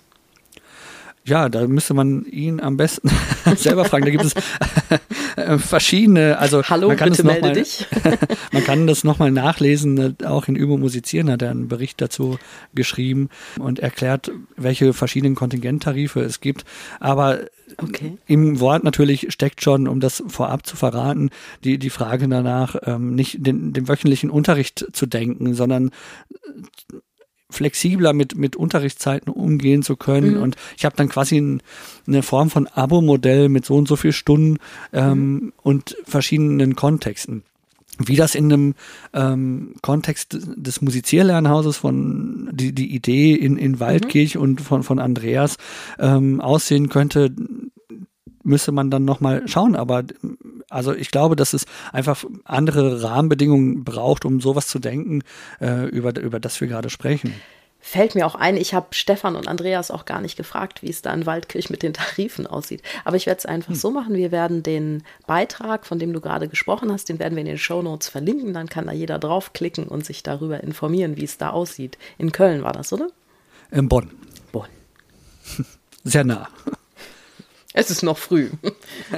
Ja, 1.26 1.50
da 1.50 1.68
müsste 1.68 1.96
man 1.96 2.26
ihn 2.26 2.60
am 2.62 2.78
besten 2.78 3.10
selber 3.56 3.86
fragen. 3.86 4.06
Da 4.06 4.12
gibt 4.12 4.26
es 4.26 4.36
äh, 5.36 5.58
verschiedene, 5.58 6.38
also 6.38 6.62
Hallo, 6.64 6.90
man 6.90 6.98
kann 6.98 7.10
bitte 7.10 7.22
es 7.24 7.26
noch 7.26 7.34
melde 7.34 7.48
mal, 7.48 7.54
dich. 7.54 7.88
man 8.52 8.64
kann 8.64 8.86
das 8.86 9.04
nochmal 9.04 9.32
nachlesen, 9.32 10.18
auch 10.24 10.48
in 10.48 10.56
Übung 10.56 10.82
musizieren 10.82 11.32
hat 11.32 11.42
er 11.42 11.50
einen 11.50 11.68
Bericht 11.68 12.00
dazu 12.00 12.38
geschrieben 12.76 13.30
und 13.58 13.80
erklärt, 13.80 14.32
welche 14.56 14.94
verschiedenen 14.94 15.34
Kontingenttarife 15.34 16.22
es 16.22 16.42
gibt. 16.42 16.64
Aber 17.00 17.40
Okay. 17.78 18.18
Im 18.28 18.60
Wort 18.60 18.84
natürlich 18.84 19.34
steckt 19.34 19.62
schon, 19.62 19.88
um 19.88 20.00
das 20.00 20.24
vorab 20.28 20.66
zu 20.66 20.76
verraten, 20.76 21.32
die, 21.64 21.78
die 21.80 21.90
Frage 21.90 22.28
danach, 22.28 22.76
ähm, 22.84 23.16
nicht 23.16 23.46
den, 23.46 23.74
den 23.74 23.88
wöchentlichen 23.88 24.30
Unterricht 24.30 24.86
zu 24.94 25.08
denken, 25.08 25.56
sondern 25.56 25.90
flexibler 27.56 28.14
mit, 28.14 28.36
mit 28.36 28.56
Unterrichtszeiten 28.56 29.32
umgehen 29.32 29.84
zu 29.84 29.96
können. 29.96 30.36
Mhm. 30.36 30.42
Und 30.42 30.56
ich 30.78 30.86
habe 30.86 30.96
dann 30.96 31.10
quasi 31.10 31.38
ein, 31.38 31.62
eine 32.08 32.24
Form 32.24 32.50
von 32.50 32.68
Abo-Modell 32.68 33.50
mit 33.50 33.66
so 33.66 33.76
und 33.76 33.88
so 33.88 33.96
viel 33.96 34.12
Stunden 34.12 34.58
ähm, 34.94 35.34
mhm. 35.34 35.54
und 35.62 35.98
verschiedenen 36.06 36.76
Kontexten. 36.76 37.44
Wie 37.98 38.18
das 38.18 38.36
in 38.36 38.52
einem 38.52 38.76
ähm, 39.14 39.76
Kontext 39.82 40.38
des 40.38 40.82
Musizierlernhauses 40.82 41.78
von 41.78 42.50
die, 42.52 42.74
die 42.74 42.94
Idee 42.94 43.36
in, 43.36 43.58
in 43.58 43.80
Waldkirch 43.80 44.36
mhm. 44.36 44.42
und 44.42 44.62
von, 44.62 44.84
von 44.84 45.00
Andreas 45.00 45.58
ähm, 45.98 46.42
aussehen 46.42 46.90
könnte, 46.90 47.32
müsste 48.46 48.72
man 48.72 48.90
dann 48.92 49.04
nochmal 49.04 49.48
schauen. 49.48 49.76
Aber 49.76 50.04
also 50.70 50.94
ich 50.94 51.12
glaube, 51.12 51.36
dass 51.36 51.54
es 51.54 51.66
einfach 51.92 52.24
andere 52.46 53.04
Rahmenbedingungen 53.04 53.84
braucht, 53.84 54.26
um 54.26 54.40
sowas 54.40 54.68
zu 54.68 54.80
denken, 54.80 55.24
äh, 55.60 55.86
über, 55.90 56.18
über 56.20 56.40
das 56.40 56.62
wir 56.62 56.68
gerade 56.68 56.90
sprechen. 56.90 57.34
Fällt 57.80 58.16
mir 58.16 58.26
auch 58.26 58.34
ein, 58.34 58.58
ich 58.58 58.74
habe 58.74 58.88
Stefan 58.92 59.36
und 59.36 59.48
Andreas 59.48 59.92
auch 59.92 60.06
gar 60.06 60.20
nicht 60.20 60.38
gefragt, 60.38 60.82
wie 60.82 60.90
es 60.90 61.04
da 61.04 61.14
in 61.14 61.28
Waldkirch 61.28 61.70
mit 61.70 61.84
den 61.84 61.94
Tarifen 61.94 62.48
aussieht. 62.48 62.82
Aber 63.04 63.16
ich 63.16 63.28
werde 63.28 63.38
es 63.38 63.46
einfach 63.46 63.70
hm. 63.70 63.76
so 63.76 63.92
machen. 63.92 64.16
Wir 64.16 64.32
werden 64.32 64.64
den 64.64 65.04
Beitrag, 65.28 65.86
von 65.86 66.00
dem 66.00 66.12
du 66.12 66.20
gerade 66.20 66.48
gesprochen 66.48 66.92
hast, 66.92 67.10
den 67.10 67.20
werden 67.20 67.36
wir 67.36 67.42
in 67.42 67.48
den 67.48 67.60
Show 67.60 67.84
Notes 67.84 68.10
verlinken. 68.10 68.54
Dann 68.54 68.70
kann 68.70 68.88
da 68.88 68.92
jeder 68.92 69.20
draufklicken 69.20 69.88
und 69.88 70.04
sich 70.04 70.24
darüber 70.24 70.64
informieren, 70.64 71.16
wie 71.16 71.26
es 71.26 71.38
da 71.38 71.52
aussieht. 71.52 72.00
In 72.18 72.32
Köln 72.32 72.64
war 72.64 72.74
das, 72.74 72.92
oder? 72.92 73.10
In 73.70 73.88
Bonn. 73.88 74.10
Bonn. 74.52 74.70
Sehr 76.04 76.24
nah. 76.24 76.48
Es 77.78 77.92
ist 77.92 78.04
noch 78.04 78.18
früh. 78.18 78.50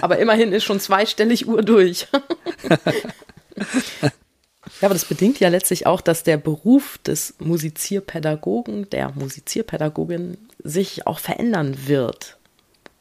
Aber 0.02 0.17
immerhin 0.17 0.52
ist 0.52 0.63
schon 0.63 0.80
zweistellig 0.80 1.48
Uhr 1.48 1.62
durch. 1.62 2.08
Ja, 4.82 4.88
aber 4.88 4.93
das 4.93 5.06
bedingt 5.06 5.39
ja 5.39 5.50
letztlich 5.50 5.88
auch, 5.88 6.02
dass 6.02 6.24
der 6.24 6.38
Beruf 6.38 6.98
des 7.00 7.36
Musizierpädagogen, 7.39 8.89
der 8.89 9.12
Musizierpädagogin 9.12 10.38
sich 10.63 11.08
auch 11.08 11.20
verändern 11.20 11.88
wird, 11.88 12.38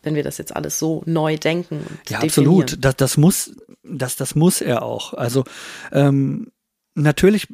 wenn 0.03 0.15
wir 0.15 0.23
das 0.23 0.39
jetzt 0.39 0.55
alles 0.55 0.79
so 0.79 1.03
neu 1.07 1.37
denken. 1.37 1.85
ja, 2.09 2.21
absolut. 2.21 2.77
Das, 2.85 2.97
das 2.97 3.17
muss, 3.17 3.57
das, 3.83 4.17
das 4.17 4.35
muss 4.35 4.61
er 4.61 4.83
auch. 4.83 5.15
Also 5.15 5.45
ähm, 5.91 6.53
natürlich 6.95 7.49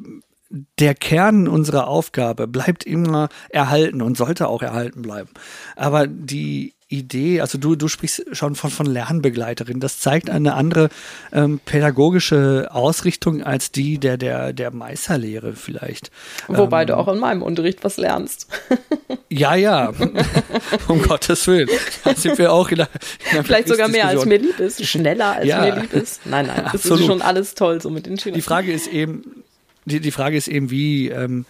der 0.77 0.93
Kern 0.93 1.47
unserer 1.47 1.87
Aufgabe 1.87 2.47
bleibt 2.47 2.85
immer 2.85 3.29
erhalten 3.49 4.01
und 4.01 4.17
sollte 4.17 4.47
auch 4.47 4.61
erhalten 4.61 5.01
bleiben. 5.01 5.31
Aber 5.75 6.05
die 6.07 6.75
Idee, 6.93 7.41
also 7.41 7.57
du, 7.57 7.75
du 7.75 7.87
sprichst 7.87 8.23
schon 8.33 8.55
von, 8.55 8.69
von 8.69 8.85
Lernbegleiterin, 8.85 9.79
das 9.79 9.99
zeigt 9.99 10.29
eine 10.29 10.53
andere 10.53 10.89
ähm, 11.31 11.59
pädagogische 11.65 12.67
Ausrichtung 12.71 13.41
als 13.41 13.71
die 13.71 13.97
der, 13.97 14.17
der, 14.17 14.53
der 14.53 14.71
Meisterlehre 14.71 15.53
vielleicht. 15.53 16.11
Wobei 16.47 16.81
ähm, 16.81 16.87
du 16.87 16.97
auch 16.97 17.07
in 17.07 17.19
meinem 17.19 17.41
Unterricht 17.41 17.83
was 17.83 17.97
lernst. 17.97 18.47
ja, 19.29 19.55
ja, 19.55 19.91
um 20.87 21.01
Gottes 21.01 21.47
Willen. 21.47 21.67
Da 22.03 22.13
sind 22.13 22.37
wir 22.37 22.53
auch 22.53 22.69
in 22.69 22.77
der, 22.77 22.89
in 23.29 23.37
der 23.37 23.43
Vielleicht 23.43 23.69
sogar 23.69 23.87
mehr 23.87 24.07
als 24.07 24.25
mir 24.25 24.37
lieb 24.37 24.59
ist, 24.59 24.85
schneller 24.85 25.37
als 25.37 25.47
ja, 25.47 25.61
mir 25.61 25.81
lieb 25.81 25.93
ist. 25.93 26.25
Nein, 26.25 26.45
nein, 26.45 26.61
das 26.63 26.75
absolut. 26.75 26.99
ist 26.99 27.05
schon 27.07 27.21
alles 27.23 27.55
toll 27.55 27.81
so 27.81 27.89
mit 27.89 28.05
den 28.05 28.19
Schülern. 28.19 28.35
Die 28.35 28.41
Frage 28.41 28.71
ist 28.71 28.87
eben, 28.87 29.43
die, 29.85 29.99
die 29.99 30.11
Frage 30.11 30.37
ist 30.37 30.47
eben, 30.47 30.69
wie, 30.69 31.09
ähm, 31.09 31.45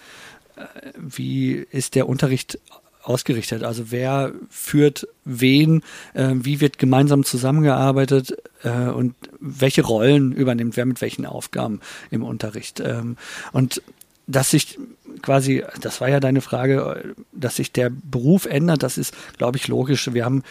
äh, 0.56 0.62
wie 0.96 1.66
ist 1.70 1.96
der 1.96 2.08
Unterricht 2.08 2.60
ausgerichtet? 3.04 3.64
Also 3.64 3.92
wer 3.92 4.34
führt 4.50 5.08
wen, 5.26 5.84
äh, 6.14 6.32
wie 6.34 6.62
wird 6.62 6.80
gemeinsam 6.80 7.24
zusammengearbeitet 7.24 8.38
äh, 8.64 8.90
und 8.90 9.16
welche 9.40 9.84
Rollen 9.84 10.32
übernimmt 10.32 10.78
wer 10.78 10.86
mit 10.86 11.02
welchen 11.02 11.26
Aufgaben 11.26 11.80
im 12.12 12.24
Unterricht. 12.24 12.80
Ähm, 12.80 13.18
und 13.52 13.82
dass 14.26 14.52
sich 14.52 14.80
quasi, 15.22 15.64
das 15.82 16.02
war 16.02 16.10
ja 16.10 16.20
deine 16.20 16.42
Frage, 16.42 17.16
dass 17.32 17.58
sich 17.58 17.72
der 17.72 17.90
Beruf 17.90 18.46
ändert, 18.46 18.84
das 18.84 18.98
ist, 18.98 19.14
glaube 19.38 19.58
ich, 19.58 19.68
logisch. 19.68 20.14
Wir 20.14 20.26
haben 20.26 20.44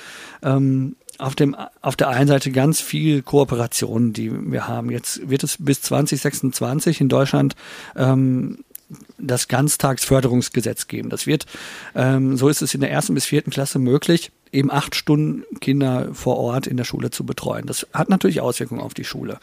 ähm, 0.43 0.97
auf, 1.19 1.35
dem, 1.35 1.57
auf 1.81 1.97
der 1.97 2.09
einen 2.09 2.29
Seite 2.29 2.51
ganz 2.51 2.81
viel 2.81 3.23
Kooperation, 3.23 4.13
die 4.13 4.31
wir 4.51 4.69
haben. 4.69 4.91
Jetzt 4.91 5.29
wird 5.29 5.45
es 5.45 5.57
bis 5.59 5.83
2026 5.83 7.01
in 7.01 7.09
Deutschland 7.09 7.55
ähm, 7.97 8.65
das 9.19 9.49
Ganztagsförderungsgesetz 9.49 10.89
geben. 10.89 11.11
Das 11.11 11.27
wird, 11.27 11.47
ähm, 11.95 12.37
so 12.37 12.49
ist 12.49 12.63
es 12.63 12.75
in 12.75 12.81
der 12.81 12.91
ersten 12.91 13.15
bis 13.15 13.25
vierten 13.25 13.51
Klasse 13.51 13.79
möglich, 13.79 14.33
eben 14.53 14.71
acht 14.71 14.95
Stunden 14.95 15.45
Kinder 15.61 16.09
vor 16.13 16.37
Ort 16.37 16.67
in 16.67 16.77
der 16.77 16.85
Schule 16.85 17.11
zu 17.11 17.25
betreuen. 17.25 17.67
Das 17.67 17.87
hat 17.93 18.09
natürlich 18.09 18.41
Auswirkungen 18.41 18.81
auf 18.81 18.95
die 18.95 19.05
Schule. 19.05 19.39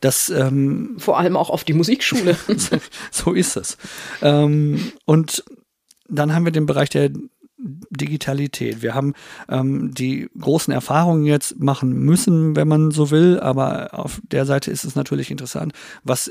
Das, 0.00 0.30
ähm, 0.30 0.96
Vor 0.98 1.18
allem 1.18 1.36
auch 1.36 1.50
auf 1.50 1.64
die 1.64 1.74
Musikschule. 1.74 2.36
so 3.10 3.32
ist 3.32 3.56
es. 3.56 3.76
Ähm, 4.22 4.92
und 5.04 5.44
dann 6.08 6.34
haben 6.34 6.44
wir 6.44 6.52
den 6.52 6.66
Bereich 6.66 6.90
der 6.90 7.10
Digitalität. 7.90 8.82
Wir 8.82 8.94
haben 8.94 9.14
ähm, 9.48 9.94
die 9.94 10.28
großen 10.38 10.72
Erfahrungen 10.72 11.24
jetzt 11.24 11.60
machen 11.60 11.92
müssen, 11.92 12.56
wenn 12.56 12.66
man 12.66 12.90
so 12.90 13.10
will, 13.10 13.38
aber 13.38 13.90
auf 13.98 14.20
der 14.24 14.46
Seite 14.46 14.70
ist 14.70 14.84
es 14.84 14.96
natürlich 14.96 15.30
interessant, 15.30 15.72
was 16.02 16.30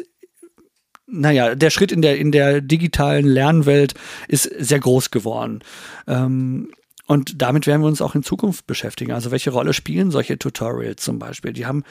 naja, 1.11 1.55
der 1.55 1.69
Schritt 1.69 1.91
in 1.91 2.01
der, 2.01 2.17
in 2.17 2.31
der 2.31 2.61
digitalen 2.61 3.25
Lernwelt 3.25 3.93
ist 4.27 4.43
sehr 4.43 4.79
groß 4.79 5.11
geworden. 5.11 5.59
Ähm, 6.07 6.71
und 7.07 7.41
damit 7.41 7.67
werden 7.67 7.81
wir 7.81 7.87
uns 7.87 8.01
auch 8.01 8.15
in 8.15 8.23
Zukunft 8.23 8.65
beschäftigen. 8.67 9.11
Also 9.11 9.31
welche 9.31 9.51
Rolle 9.51 9.73
spielen 9.73 10.11
solche 10.11 10.39
Tutorials 10.39 11.03
zum 11.03 11.19
Beispiel? 11.19 11.51
Die 11.51 11.65
haben 11.65 11.83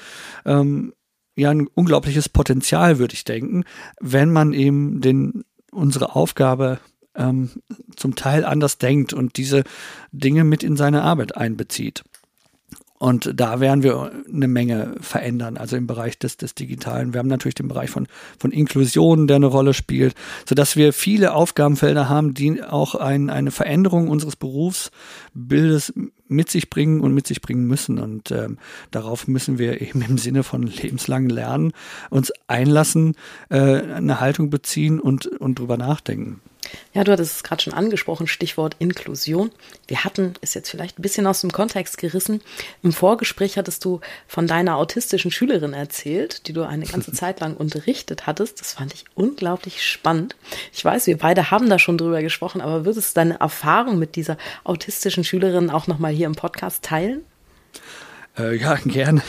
ähm, 0.47 0.95
ja 1.37 1.51
ein 1.51 1.67
unglaubliches 1.67 2.29
Potenzial, 2.31 2.99
würde 2.99 3.15
ich 3.15 3.25
denken, 3.25 3.65
wenn 4.01 4.33
man 4.33 4.55
eben 4.55 5.01
den, 5.01 5.45
unsere 5.71 6.17
Aufgabe 6.17 6.81
ähm, 7.15 7.51
zum 7.97 8.15
Teil 8.15 8.45
anders 8.45 8.79
denkt 8.79 9.13
und 9.13 9.37
diese 9.37 9.65
Dinge 10.13 10.45
mit 10.45 10.63
in 10.63 10.77
seine 10.77 11.03
Arbeit 11.03 11.37
einbezieht. 11.37 12.03
Und 13.03 13.33
da 13.35 13.61
werden 13.61 13.83
wir 13.83 14.13
eine 14.31 14.47
Menge 14.47 14.95
verändern, 15.01 15.57
also 15.57 15.75
im 15.75 15.87
Bereich 15.87 16.19
des, 16.19 16.37
des 16.37 16.55
Digitalen. 16.55 17.15
Wir 17.15 17.21
haben 17.21 17.29
natürlich 17.29 17.55
den 17.55 17.67
Bereich 17.67 17.89
von, 17.89 18.07
von 18.39 18.53
Inklusion, 18.53 19.27
der 19.27 19.37
eine 19.37 19.47
Rolle 19.47 19.73
spielt, 19.73 20.15
sodass 20.47 20.77
wir 20.77 20.93
viele 20.93 21.33
Aufgabenfelder 21.33 22.11
haben, 22.11 22.35
die 22.35 22.63
auch 22.63 22.95
ein, 22.95 23.31
eine 23.31 23.53
Veränderung 23.53 24.09
unseres 24.09 24.37
Berufsbildes 24.37 25.95
mit 26.29 26.51
sich 26.51 26.69
bringen 26.69 27.01
und 27.01 27.15
mit 27.15 27.27
sich 27.27 27.41
bringen 27.41 27.67
müssen. 27.67 27.99
Und 27.99 28.33
ähm, 28.33 28.59
darauf 28.91 29.27
müssen 29.27 29.59
wir 29.59 29.81
eben 29.81 30.03
im 30.03 30.19
Sinne 30.19 30.43
von 30.43 30.65
lebenslangen 30.65 31.31
Lernen 31.31 31.73
uns 32.11 32.31
einlassen, 32.49 33.15
äh, 33.49 33.57
eine 33.57 34.21
Haltung 34.21 34.51
beziehen 34.51 35.01
und, 35.01 35.27
und 35.27 35.59
drüber 35.59 35.79
nachdenken. 35.79 36.43
Ja, 36.93 37.05
du 37.05 37.13
hattest 37.13 37.37
es 37.37 37.43
gerade 37.43 37.63
schon 37.63 37.73
angesprochen, 37.73 38.27
Stichwort 38.27 38.77
Inklusion. 38.79 39.51
Wir 39.87 40.05
hatten, 40.05 40.35
ist 40.41 40.55
jetzt 40.55 40.71
vielleicht 40.71 40.99
ein 40.99 41.03
bisschen 41.03 41.27
aus 41.27 41.41
dem 41.41 41.53
Kontext 41.53 41.99
gerissen, 41.99 42.41
im 42.83 42.93
Vorgespräch 42.93 43.57
hattest 43.59 43.85
du 43.85 44.01
von 44.27 44.47
deiner 44.47 44.77
autistischen 44.77 45.31
Schülerin 45.31 45.73
erzählt, 45.73 46.47
die 46.49 46.53
du 46.53 46.63
eine 46.67 46.87
ganze 46.87 47.13
Zeit 47.15 47.41
lang 47.41 47.57
unterrichtet 47.57 48.27
hattest. 48.27 48.61
Das 48.61 48.73
fand 48.75 48.95
ich 48.95 49.05
unglaublich 49.15 49.85
spannend. 49.85 50.37
Ich 50.73 50.85
weiß, 50.85 51.07
wir 51.07 51.19
beide 51.19 51.51
haben 51.51 51.69
da 51.71 51.79
schon 51.79 51.99
drüber 51.99 52.23
gesprochen, 52.23 52.61
aber 52.61 52.85
würdest 52.85 53.11
du 53.11 53.21
deine 53.21 53.41
Erfahrung 53.41 53.99
mit 53.99 54.17
dieser 54.17 54.37
autistischen 54.65 55.25
Schülerin 55.25 55.71
auch 55.71 55.87
nochmal 55.87 56.13
hier 56.13 56.27
im 56.27 56.35
Podcast 56.35 56.83
teilen? 56.83 57.23
Äh, 58.39 58.57
ja, 58.57 58.75
gern. 58.85 59.23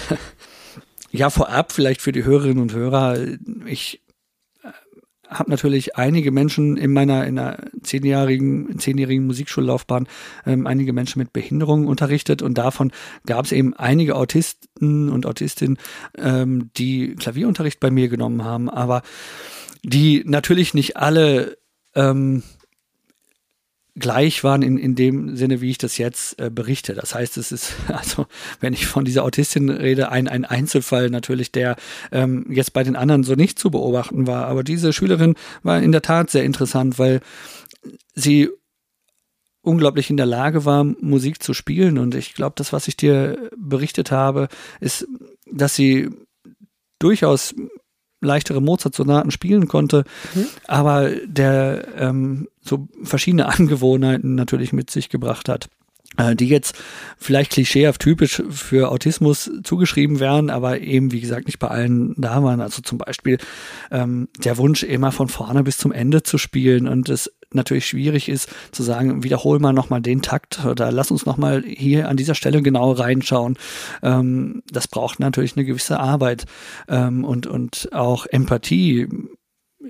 Ja, 1.12 1.30
vorab 1.30 1.74
vielleicht 1.74 2.02
für 2.02 2.14
die 2.14 2.24
Hörerinnen 2.24 2.62
und 2.62 2.74
Hörer. 2.74 3.18
Ich 3.66 4.01
habe 5.32 5.50
natürlich 5.50 5.96
einige 5.96 6.32
Menschen 6.32 6.78
in 6.78 6.92
meiner 6.92 7.26
in 7.26 7.40
einer 7.40 7.58
zehnjährigen 7.82 8.78
zehnjährigen 8.78 9.26
Musikschullaufbahn 9.26 10.08
ähm, 10.46 10.68
einige 10.68 10.94
Menschen 10.94 11.20
mit 11.20 11.34
Behinderungen 11.34 11.88
unterrichtet 11.88 12.42
und 12.42 12.58
davon 12.58 12.92
gab 13.26 13.46
es 13.46 13.52
eben 13.52 13.74
einige 13.74 14.16
Autisten 14.16 15.10
und 15.10 15.26
Autistinnen, 15.26 15.78
ähm, 16.18 16.70
die 16.78 17.16
Klavierunterricht 17.16 17.80
bei 17.80 17.90
mir 17.90 18.10
genommen 18.10 18.44
haben, 18.44 18.70
aber 18.70 19.02
die 19.84 20.24
natürlich 20.26 20.74
nicht 20.74 20.98
alle 20.98 21.58
ähm, 21.96 22.44
gleich 24.02 24.44
waren 24.44 24.62
in, 24.62 24.78
in 24.78 24.96
dem 24.96 25.38
Sinne, 25.38 25.62
wie 25.62 25.70
ich 25.70 25.78
das 25.78 25.98
jetzt 25.98 26.40
äh, 26.42 26.50
berichte. 26.50 26.94
Das 26.94 27.16
heißt, 27.16 27.38
es 27.38 27.54
ist, 27.54 27.74
also 27.88 28.26
wenn 28.60 28.74
ich 28.74 28.88
von 28.88 29.06
dieser 29.06 29.24
Autistin 29.24 29.70
rede, 29.70 30.12
ein, 30.12 30.28
ein 30.28 30.44
Einzelfall 30.44 31.10
natürlich, 31.10 31.52
der 31.54 31.78
ähm, 32.12 32.46
jetzt 32.50 32.74
bei 32.74 32.84
den 32.84 32.98
anderen 32.98 33.24
so 33.24 33.36
nicht 33.36 33.58
zu 33.58 33.72
beobachten 33.72 34.28
war. 34.28 34.48
Aber 34.48 34.64
diese 34.64 34.92
Schülerin 34.92 35.36
war 35.64 35.82
in 35.82 35.94
der 35.94 36.02
Tat 36.02 36.30
sehr 36.30 36.44
interessant, 36.44 37.00
weil 37.00 37.22
sie 38.14 38.50
unglaublich 39.62 40.10
in 40.10 40.18
der 40.18 40.26
Lage 40.26 40.66
war, 40.66 40.84
Musik 40.84 41.42
zu 41.42 41.54
spielen. 41.54 41.98
Und 41.98 42.16
ich 42.16 42.34
glaube, 42.34 42.56
das, 42.58 42.74
was 42.74 42.88
ich 42.88 42.98
dir 42.98 43.52
berichtet 43.56 44.12
habe, 44.12 44.50
ist, 44.80 45.08
dass 45.46 45.76
sie 45.76 46.10
durchaus 47.00 47.56
leichtere 48.22 48.62
Mozart-Sonaten 48.62 49.32
spielen 49.32 49.68
konnte, 49.68 50.06
mhm. 50.34 50.46
aber 50.68 51.10
der 51.26 51.88
ähm, 51.98 52.48
so 52.62 52.88
verschiedene 53.04 53.46
Angewohnheiten 53.54 54.36
natürlich 54.36 54.74
mit 54.74 54.90
sich 54.90 55.10
gebracht 55.10 55.50
hat 55.50 55.70
äh, 56.18 56.36
die 56.36 56.48
jetzt 56.48 56.76
vielleicht 57.18 57.52
klischeehaft 57.52 58.02
typisch 58.02 58.44
für 58.50 58.92
Autismus 58.92 59.50
zugeschrieben 59.64 60.20
werden, 60.20 60.50
aber 60.50 60.82
eben, 60.82 61.12
wie 61.12 61.22
gesagt, 61.22 61.48
nicht 61.48 61.60
bei 61.60 61.70
allen 61.70 62.16
da 62.18 62.44
waren. 62.44 62.62
Also 62.62 62.82
zum 62.82 62.98
Beispiel 62.98 63.38
ähm, 63.92 64.28
der 64.44 64.58
Wunsch, 64.58 64.84
immer 64.84 65.12
von 65.12 65.30
vorne 65.30 65.64
bis 65.64 65.78
zum 65.78 65.92
Ende 65.92 66.24
zu 66.24 66.38
spielen 66.38 66.88
und 66.88 67.10
es 67.10 67.32
natürlich 67.54 67.86
schwierig 67.86 68.30
ist 68.30 68.50
zu 68.72 68.84
sagen, 68.84 69.24
wiederhol 69.24 69.60
mal 69.60 69.74
nochmal 69.74 70.02
den 70.02 70.22
Takt 70.22 70.66
oder 70.66 70.92
lass 70.92 71.12
uns 71.12 71.26
nochmal 71.26 71.64
hier 71.66 72.10
an 72.10 72.18
dieser 72.18 72.36
Stelle 72.36 72.62
genau 72.62 72.92
reinschauen. 72.92 73.58
Ähm, 74.04 74.64
das 74.72 74.88
braucht 74.88 75.20
natürlich 75.20 75.56
eine 75.56 75.66
gewisse 75.66 76.00
Arbeit 76.00 76.46
ähm, 76.88 77.24
und, 77.24 77.48
und 77.48 77.90
auch 77.92 78.26
Empathie 78.26 79.08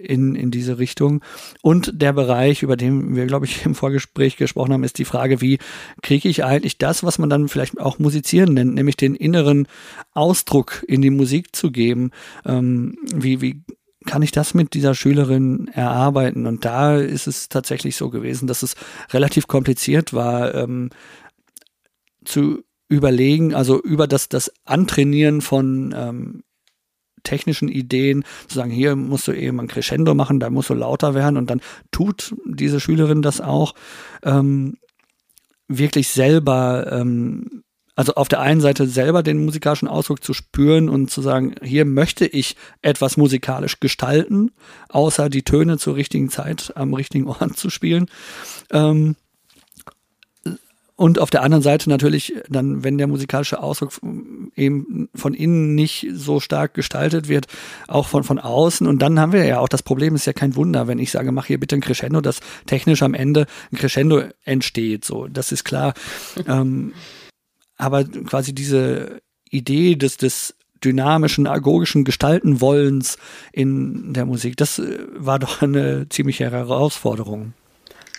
in, 0.04 0.36
in 0.36 0.52
diese 0.52 0.80
Richtung. 0.80 1.22
Und 1.62 2.02
der 2.02 2.14
Bereich, 2.14 2.64
über 2.64 2.76
den 2.76 3.16
wir, 3.16 3.26
glaube 3.28 3.46
ich, 3.46 3.66
im 3.66 3.76
Vorgespräch 3.76 4.38
gesprochen 4.38 4.74
haben, 4.74 4.84
ist 4.84 4.98
die 4.98 5.06
Frage, 5.06 5.42
wie 5.42 5.60
kriege 6.02 6.30
ich 6.30 6.44
eigentlich 6.44 6.78
das, 6.78 7.04
was 7.04 7.20
man 7.20 7.30
dann 7.30 7.48
vielleicht 7.48 7.80
auch 7.80 8.00
musizieren 8.00 8.54
nennt, 8.54 8.74
nämlich 8.74 8.98
den 8.98 9.16
inneren 9.16 9.68
Ausdruck 10.14 10.84
in 10.88 11.02
die 11.02 11.10
Musik 11.10 11.56
zu 11.56 11.72
geben. 11.72 12.12
Ähm, 12.46 12.98
wie, 13.14 13.42
wie 13.42 13.64
kann 14.06 14.22
ich 14.22 14.32
das 14.32 14.54
mit 14.54 14.74
dieser 14.74 14.96
Schülerin 14.96 15.68
erarbeiten? 15.68 16.48
Und 16.48 16.66
da 16.66 16.98
ist 16.98 17.28
es 17.28 17.50
tatsächlich 17.50 17.96
so 17.96 18.10
gewesen, 18.10 18.48
dass 18.48 18.64
es 18.64 18.76
relativ 19.12 19.48
kompliziert 19.48 20.14
war, 20.14 20.56
ähm, 20.56 20.90
zu 22.26 22.64
überlegen, 22.88 23.54
also 23.54 23.82
über 23.82 24.08
das, 24.08 24.28
das 24.30 24.52
Antrainieren 24.66 25.42
von 25.42 25.94
ähm, 25.96 26.44
technischen 27.24 27.70
Ideen, 27.70 28.24
zu 28.48 28.56
sagen, 28.56 28.72
hier 28.72 28.96
musst 28.96 29.28
du 29.28 29.32
eben 29.32 29.60
ein 29.60 29.68
Crescendo 29.68 30.14
machen, 30.16 30.40
da 30.40 30.50
musst 30.50 30.70
du 30.70 30.74
lauter 30.74 31.14
werden 31.14 31.38
und 31.38 31.50
dann 31.50 31.62
tut 31.92 32.36
diese 32.46 32.80
Schülerin 32.80 33.22
das 33.22 33.40
auch 33.40 33.74
ähm, 34.24 34.78
wirklich 35.68 36.10
selber 36.10 36.92
ähm, 36.92 37.64
also 37.96 38.16
auf 38.16 38.28
der 38.28 38.40
einen 38.40 38.62
Seite 38.62 38.88
selber 38.88 39.24
den 39.24 39.44
musikalischen 39.44 39.88
Ausdruck 39.88 40.24
zu 40.24 40.34
spüren 40.34 40.90
und 40.90 41.12
zu 41.12 41.22
sagen, 41.22 41.56
hier 41.62 41.86
möchte 41.86 42.26
ich 42.26 42.56
etwas 42.82 43.18
musikalisch 43.18 43.80
gestalten, 43.80 44.52
außer 44.90 45.30
die 45.30 45.44
Töne 45.44 45.78
zur 45.78 45.96
richtigen 45.96 46.30
Zeit 46.30 46.74
am 46.76 46.94
richtigen 46.94 47.28
Ort 47.28 47.56
zu 47.58 47.70
spielen. 47.70 48.08
Ähm, 48.72 49.16
und 51.02 51.18
auf 51.18 51.32
der 51.32 51.42
anderen 51.42 51.64
Seite 51.64 51.90
natürlich 51.90 52.36
dann, 52.48 52.84
wenn 52.84 53.00
der 53.00 53.08
musikalische 53.08 53.60
Ausdruck 53.60 53.94
eben 54.56 55.10
von 55.16 55.34
innen 55.34 55.74
nicht 55.74 56.06
so 56.14 56.40
stark 56.40 56.76
gestaltet 56.76 57.28
wird, 57.28 57.48
auch 57.88 58.08
von, 58.08 58.24
von 58.24 58.38
außen. 58.38 58.86
Und 58.86 59.02
dann 59.02 59.20
haben 59.20 59.32
wir 59.32 59.44
ja 59.46 59.58
auch 59.58 59.68
das 59.68 59.82
Problem, 59.82 60.14
ist 60.14 60.28
ja 60.28 60.34
kein 60.34 60.56
Wunder, 60.56 60.86
wenn 60.86 61.00
ich 61.00 61.10
sage, 61.10 61.32
mach 61.32 61.48
hier 61.48 61.60
bitte 61.60 61.76
ein 61.76 61.82
Crescendo, 61.82 62.22
dass 62.22 62.40
technisch 62.68 63.02
am 63.02 63.16
Ende 63.16 63.48
ein 63.72 63.78
Crescendo 63.78 64.22
entsteht. 64.44 65.04
So, 65.04 65.26
das 65.28 65.52
ist 65.52 65.64
klar. 65.64 65.96
ähm, 66.48 66.94
aber 67.82 68.04
quasi 68.06 68.54
diese 68.54 69.22
Idee 69.50 69.96
des, 69.96 70.18
des 70.18 70.56
dynamischen, 70.84 71.48
agogischen 71.48 72.04
Gestaltenwollens 72.06 73.18
in 73.52 74.14
der 74.14 74.26
Musik, 74.26 74.56
das 74.58 74.78
äh, 74.80 75.00
war 75.16 75.40
doch 75.40 75.62
eine 75.62 76.08
ziemliche 76.10 76.50
Herausforderung. 76.50 77.54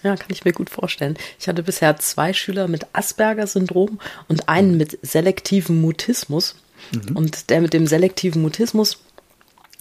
Ja, 0.02 0.16
kann 0.16 0.30
ich 0.30 0.44
mir 0.44 0.52
gut 0.52 0.68
vorstellen. 0.68 1.16
Ich 1.38 1.46
hatte 1.46 1.62
bisher 1.62 1.96
zwei 1.96 2.32
Schüler 2.32 2.66
mit 2.66 2.86
Asperger-Syndrom 2.92 4.00
und 4.26 4.48
einen 4.48 4.76
mit 4.76 4.98
selektivem 5.02 5.80
Mutismus. 5.80 6.56
Mhm. 6.92 7.16
Und 7.16 7.50
der 7.50 7.60
mit 7.60 7.72
dem 7.72 7.86
selektiven 7.86 8.42
Mutismus, 8.42 8.98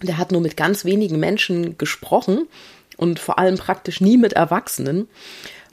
der 0.04 0.20
hat 0.20 0.32
nur 0.32 0.41
mit 0.41 0.58
ganz 0.58 0.86
wenigen 0.86 1.20
Menschen 1.20 1.76
gesprochen 1.80 2.48
und 2.98 3.17
vor 3.17 3.39
allem 3.39 3.58
praktisch 3.58 4.00
nie 4.00 4.17
mit 4.17 4.34
Erwachsenen. 4.34 5.08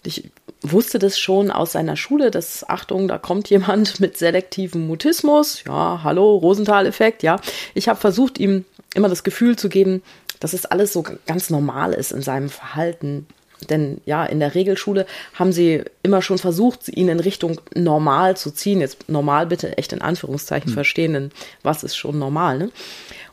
Ich 0.02 0.30
wusste 0.62 0.98
das 0.98 1.18
schon 1.18 1.50
aus 1.50 1.72
seiner 1.72 1.96
Schule, 1.96 2.30
dass, 2.30 2.68
Achtung, 2.68 3.08
da 3.08 3.18
kommt 3.18 3.50
jemand 3.50 4.00
mit 4.00 4.16
selektivem 4.16 4.86
Mutismus. 4.86 5.64
Ja, 5.66 6.00
hallo, 6.02 6.36
Rosenthal-Effekt, 6.36 7.22
ja. 7.22 7.40
Ich 7.74 7.88
habe 7.88 8.00
versucht, 8.00 8.38
ihm 8.38 8.64
immer 8.94 9.08
das 9.08 9.24
Gefühl 9.24 9.56
zu 9.56 9.68
geben, 9.68 10.02
dass 10.40 10.52
es 10.52 10.66
alles 10.66 10.92
so 10.92 11.04
ganz 11.26 11.50
normal 11.50 11.92
ist 11.92 12.12
in 12.12 12.22
seinem 12.22 12.48
Verhalten. 12.48 13.26
Denn 13.70 14.00
ja, 14.04 14.24
in 14.24 14.38
der 14.38 14.54
Regelschule 14.54 15.04
haben 15.34 15.52
sie 15.52 15.82
immer 16.02 16.22
schon 16.22 16.38
versucht, 16.38 16.88
ihn 16.88 17.08
in 17.08 17.18
Richtung 17.18 17.60
normal 17.74 18.36
zu 18.36 18.52
ziehen. 18.52 18.80
Jetzt 18.80 19.08
normal 19.08 19.46
bitte 19.46 19.76
echt 19.78 19.92
in 19.92 20.00
Anführungszeichen 20.00 20.68
hm. 20.68 20.74
verstehen, 20.74 21.12
denn 21.12 21.30
was 21.62 21.82
ist 21.82 21.96
schon 21.96 22.18
normal, 22.18 22.58
ne? 22.58 22.70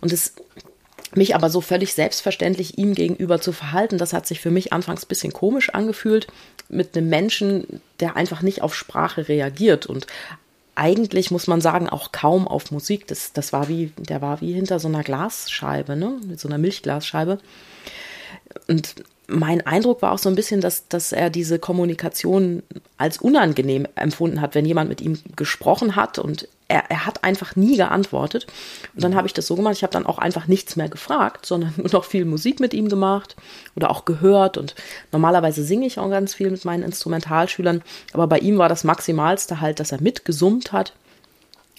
Und 0.02 0.12
es 0.12 0.34
mich 1.18 1.36
aber 1.36 1.50
so 1.50 1.62
völlig 1.62 1.94
selbstverständlich 1.94 2.78
ihm 2.78 2.96
gegenüber 2.96 3.40
zu 3.42 3.52
verhalten, 3.52 3.98
das 3.98 4.14
hat 4.14 4.28
sich 4.28 4.40
für 4.42 4.52
mich 4.52 4.74
anfangs 4.74 5.04
ein 5.04 5.08
bisschen 5.08 5.34
komisch 5.34 5.70
angefühlt 5.70 6.28
mit 6.70 6.98
einem 6.98 7.10
Menschen, 7.10 7.82
der 8.00 8.16
einfach 8.16 8.42
nicht 8.42 8.62
auf 8.62 8.76
Sprache 8.76 9.28
reagiert 9.28 9.86
und 9.86 10.08
eigentlich 10.76 11.32
muss 11.32 11.48
man 11.48 11.62
sagen 11.62 11.90
auch 11.90 12.12
kaum 12.12 12.48
auf 12.48 12.70
Musik. 12.70 13.08
Das, 13.08 13.32
das 13.32 13.54
war 13.54 13.70
wie, 13.70 13.94
der 13.98 14.22
war 14.22 14.42
wie 14.42 14.52
hinter 14.52 14.80
so 14.80 14.90
einer 14.90 15.04
Glasscheibe, 15.04 15.96
ne, 15.96 16.20
mit 16.26 16.40
so 16.40 16.50
einer 16.50 16.58
Milchglasscheibe. 16.58 17.40
Und 18.68 18.96
mein 19.28 19.66
Eindruck 19.66 20.02
war 20.02 20.12
auch 20.12 20.18
so 20.18 20.30
ein 20.30 20.36
bisschen, 20.36 20.62
dass, 20.62 20.88
dass 20.88 21.12
er 21.12 21.30
diese 21.30 21.60
Kommunikation 21.60 22.64
als 22.98 23.18
unangenehm 23.18 23.88
empfunden 23.96 24.42
hat, 24.42 24.56
wenn 24.56 24.66
jemand 24.66 24.90
mit 24.90 25.02
ihm 25.02 25.20
gesprochen 25.36 25.96
hat 25.96 26.20
und 26.20 26.48
er, 26.68 26.90
er 26.90 27.06
hat 27.06 27.24
einfach 27.24 27.56
nie 27.56 27.78
geantwortet. 27.78 28.48
Und 28.96 29.04
dann 29.04 29.16
habe 29.16 29.28
ich 29.28 29.34
das 29.34 29.48
so 29.48 29.56
gemacht, 29.56 29.76
ich 29.76 29.84
habe 29.84 29.94
dann 29.94 30.06
auch 30.06 30.18
einfach 30.18 30.48
nichts 30.48 30.76
mehr 30.76 30.90
gefragt, 30.90 31.46
sondern 31.46 31.74
nur 31.78 31.90
noch 31.92 32.06
viel 32.06 32.26
Musik 32.26 32.60
mit 32.60 32.74
ihm 32.74 32.90
gemacht 32.90 33.36
oder 33.76 33.90
auch 33.90 34.06
gehört. 34.06 34.58
Und 34.58 34.76
normalerweise 35.12 35.64
singe 35.64 35.86
ich 35.86 36.00
auch 36.00 36.10
ganz 36.10 36.34
viel 36.34 36.50
mit 36.52 36.66
meinen 36.66 36.84
Instrumentalschülern, 36.84 37.82
aber 38.14 38.28
bei 38.28 38.40
ihm 38.40 38.58
war 38.58 38.70
das 38.70 38.84
Maximalste 38.84 39.62
halt, 39.62 39.80
dass 39.80 39.92
er 39.92 40.02
mitgesummt 40.02 40.72
hat 40.72 40.94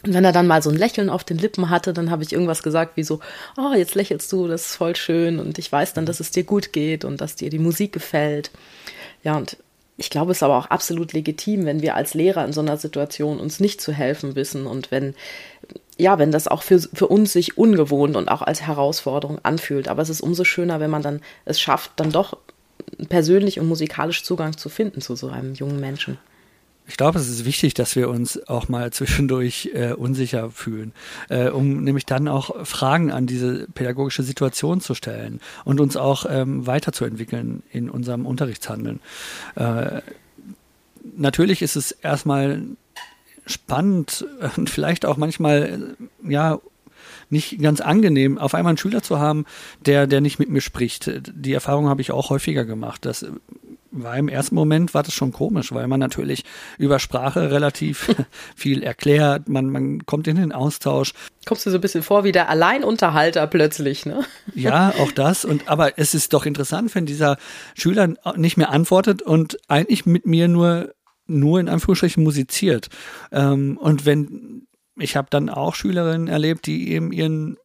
und 0.05 0.15
wenn 0.15 0.25
er 0.25 0.33
dann 0.33 0.47
mal 0.47 0.63
so 0.63 0.71
ein 0.71 0.77
Lächeln 0.77 1.09
auf 1.09 1.25
den 1.25 1.39
Lippen 1.39 1.71
hatte, 1.71 1.93
dann 1.93 2.11
habe 2.11 2.23
ich 2.23 2.33
irgendwas 2.33 2.63
gesagt 2.63 2.97
wie 2.97 3.03
so, 3.03 3.21
oh, 3.57 3.75
jetzt 3.75 3.95
lächelst 3.95 4.31
du, 4.31 4.47
das 4.47 4.67
ist 4.67 4.77
voll 4.77 4.95
schön 4.95 5.39
und 5.39 5.59
ich 5.59 5.73
weiß 5.73 5.95
dann, 5.95 6.07
dass 6.07 6.21
es 6.21 6.31
dir 6.31 6.45
gut 6.45 6.73
geht 6.73 7.05
und 7.05 7.21
dass 7.21 7.35
dir 7.35 7.51
die 7.51 7.59
Musik 7.59 7.93
gefällt. 7.93 8.51
Ja, 9.25 9.37
und 9.37 9.57
ich 9.97 10.11
glaube, 10.11 10.33
es 10.33 10.39
ist 10.39 10.43
aber 10.43 10.59
auch 10.59 10.67
absolut 10.67 11.15
legitim, 11.15 11.65
wenn 11.65 11.81
wir 11.81 11.95
als 11.95 12.13
Lehrer 12.13 12.45
in 12.45 12.53
so 12.53 12.61
einer 12.61 12.77
Situation 12.77 13.41
uns 13.41 13.61
nicht 13.61 13.81
zu 13.81 13.93
helfen 13.93 14.35
wissen 14.35 14.67
und 14.67 14.91
wenn, 14.91 15.15
ja, 15.97 16.19
wenn 16.19 16.31
das 16.31 16.49
auch 16.49 16.63
für, 16.63 16.79
für 16.79 17.07
uns 17.07 17.33
sich 17.33 17.57
ungewohnt 17.57 18.17
und 18.17 18.29
auch 18.29 18.43
als 18.43 18.61
Herausforderung 18.61 19.39
anfühlt. 19.43 19.89
Aber 19.89 20.03
es 20.03 20.11
ist 20.11 20.21
umso 20.21 20.45
schöner, 20.45 20.81
wenn 20.81 20.91
man 20.91 21.03
dann 21.03 21.23
es 21.47 21.59
schafft, 21.59 21.93
dann 21.97 22.13
doch 22.13 22.37
persönlich 23.09 23.59
und 23.59 23.69
musikalisch 23.69 24.23
Zugang 24.23 24.59
zu 24.59 24.69
finden 24.69 25.01
zu 25.01 25.17
so 25.17 25.29
einem 25.29 25.55
jungen 25.55 25.81
Menschen. 25.81 26.19
Ich 26.89 26.97
glaube, 26.97 27.19
es 27.19 27.29
ist 27.29 27.45
wichtig, 27.45 27.75
dass 27.75 27.97
wir 27.97 28.09
uns 28.09 28.49
auch 28.49 28.69
mal 28.69 28.93
zwischendurch 28.93 29.71
äh, 29.75 29.93
unsicher 29.93 30.51
fühlen, 30.51 30.93
äh, 31.29 31.49
um 31.49 31.83
nämlich 31.83 32.07
dann 32.07 32.29
auch 32.29 32.67
Fragen 32.67 33.11
an 33.11 33.27
diese 33.27 33.67
pädagogische 33.75 34.23
Situation 34.23 34.81
zu 34.81 34.95
stellen 34.95 35.41
und 35.65 35.81
uns 35.81 35.97
auch 35.97 36.27
ähm, 36.29 36.67
weiterzuentwickeln 36.67 37.63
in 37.71 37.91
unserem 37.91 38.27
Unterrichtshandeln. 38.27 39.01
Äh, 39.57 40.03
natürlich 41.17 41.63
ist 41.63 41.77
es 41.77 41.93
erstmal 41.93 42.63
spannend 43.47 44.27
und 44.57 44.71
vielleicht 44.71 45.07
auch 45.07 45.17
manchmal 45.17 45.97
ja 46.27 46.61
nicht 47.29 47.61
ganz 47.61 47.81
angenehm, 47.81 48.39
auf 48.39 48.55
einmal 48.55 48.71
einen 48.71 48.79
Schüler 48.79 49.03
zu 49.03 49.19
haben, 49.19 49.47
der, 49.85 50.07
der 50.07 50.21
nicht 50.21 50.39
mit 50.39 50.49
mir 50.49 50.61
spricht. 50.61 51.11
Die 51.35 51.53
Erfahrung 51.53 51.89
habe 51.89 52.01
ich 52.01 52.13
auch 52.13 52.31
häufiger 52.31 52.65
gemacht. 52.65 53.05
Das 53.05 53.27
war 54.03 54.17
im 54.17 54.29
ersten 54.29 54.55
Moment 54.55 54.95
war 54.95 55.03
das 55.03 55.15
schon 55.15 55.33
komisch, 55.33 55.73
weil 55.73 55.87
man 55.89 56.01
natürlich 56.01 56.45
über 56.79 56.99
Sprache 56.99 57.51
relativ 57.51 58.15
viel 58.57 58.83
erklärt, 58.83 59.49
man, 59.49 59.71
man 59.71 60.07
kommt 60.07 60.27
in 60.29 60.37
den 60.37 60.53
Austausch. 60.53 61.13
Kommst 61.47 61.67
du 61.67 61.71
so 61.71 61.79
ein 61.79 61.81
bisschen 61.81 62.03
vor 62.03 62.25
wie 62.25 62.33
der 62.33 62.49
Alleinunterhalter 62.49 63.47
plötzlich, 63.47 64.07
ne? 64.07 64.25
Ja, 64.55 64.93
auch 64.99 65.13
das. 65.13 65.45
Und 65.45 65.69
aber 65.69 65.99
es 65.99 66.15
ist 66.15 66.33
doch 66.33 66.47
interessant, 66.47 66.95
wenn 66.95 67.07
dieser 67.07 67.37
Schüler 67.75 68.15
nicht 68.37 68.57
mehr 68.57 68.71
antwortet 68.71 69.23
und 69.23 69.59
eigentlich 69.69 70.07
mit 70.07 70.27
mir 70.27 70.49
nur 70.49 70.93
nur 71.29 71.59
in 71.59 71.69
Anführungsstrichen 71.69 72.23
musiziert. 72.23 72.89
Ähm, 73.33 73.77
und 73.79 74.07
wenn 74.07 74.67
ich 74.99 75.17
habe 75.17 75.29
dann 75.31 75.51
auch 75.51 75.75
Schülerinnen 75.75 76.29
erlebt, 76.29 76.67
die 76.67 76.93
eben 76.93 77.13
ihren 77.13 77.57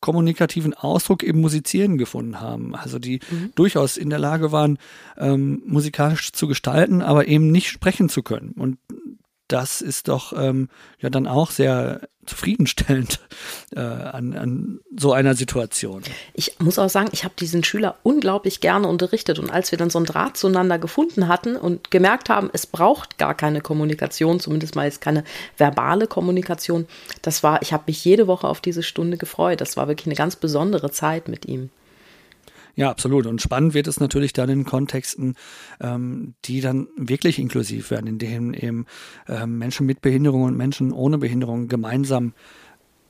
kommunikativen 0.00 0.74
Ausdruck 0.74 1.22
im 1.22 1.40
Musizieren 1.40 1.98
gefunden 1.98 2.40
haben. 2.40 2.74
Also 2.74 2.98
die 2.98 3.20
mhm. 3.30 3.52
durchaus 3.54 3.96
in 3.96 4.10
der 4.10 4.18
Lage 4.18 4.52
waren, 4.52 4.78
ähm, 5.16 5.62
musikalisch 5.66 6.32
zu 6.32 6.46
gestalten, 6.46 7.02
aber 7.02 7.26
eben 7.26 7.50
nicht 7.50 7.68
sprechen 7.68 8.08
zu 8.08 8.22
können. 8.22 8.52
Und 8.52 8.78
das 9.48 9.80
ist 9.80 10.08
doch 10.08 10.32
ähm, 10.32 10.68
ja 11.00 11.10
dann 11.10 11.26
auch 11.26 11.50
sehr 11.50 12.02
zufriedenstellend 12.26 13.20
äh, 13.74 13.80
an, 13.80 14.34
an 14.34 14.80
so 14.96 15.12
einer 15.12 15.34
Situation. 15.34 16.02
Ich 16.34 16.56
muss 16.60 16.78
auch 16.78 16.90
sagen, 16.90 17.08
ich 17.12 17.24
habe 17.24 17.34
diesen 17.38 17.64
Schüler 17.64 17.96
unglaublich 18.02 18.60
gerne 18.60 18.86
unterrichtet 18.86 19.38
und 19.38 19.50
als 19.50 19.70
wir 19.70 19.78
dann 19.78 19.90
so 19.90 19.98
einen 19.98 20.06
Draht 20.06 20.36
zueinander 20.36 20.78
gefunden 20.78 21.26
hatten 21.28 21.56
und 21.56 21.90
gemerkt 21.90 22.28
haben, 22.28 22.50
es 22.52 22.66
braucht 22.66 23.16
gar 23.18 23.34
keine 23.34 23.62
Kommunikation, 23.62 24.40
zumindest 24.40 24.76
mal 24.76 24.84
jetzt 24.84 25.00
keine 25.00 25.24
verbale 25.56 26.06
Kommunikation, 26.06 26.86
das 27.22 27.42
war, 27.42 27.62
ich 27.62 27.72
habe 27.72 27.84
mich 27.86 28.04
jede 28.04 28.26
Woche 28.26 28.46
auf 28.46 28.60
diese 28.60 28.82
Stunde 28.82 29.16
gefreut. 29.16 29.60
Das 29.60 29.76
war 29.76 29.88
wirklich 29.88 30.06
eine 30.06 30.14
ganz 30.14 30.36
besondere 30.36 30.90
Zeit 30.90 31.28
mit 31.28 31.46
ihm. 31.46 31.70
Ja, 32.78 32.90
absolut. 32.90 33.26
Und 33.26 33.42
spannend 33.42 33.74
wird 33.74 33.88
es 33.88 33.98
natürlich 33.98 34.32
dann 34.32 34.48
in 34.48 34.64
Kontexten, 34.64 35.34
ähm, 35.80 36.34
die 36.44 36.60
dann 36.60 36.86
wirklich 36.96 37.40
inklusiv 37.40 37.90
werden, 37.90 38.06
in 38.06 38.18
denen 38.20 38.54
eben 38.54 38.86
ähm, 39.26 39.58
Menschen 39.58 39.84
mit 39.84 40.00
Behinderung 40.00 40.44
und 40.44 40.56
Menschen 40.56 40.92
ohne 40.92 41.18
Behinderung 41.18 41.66
gemeinsam 41.66 42.34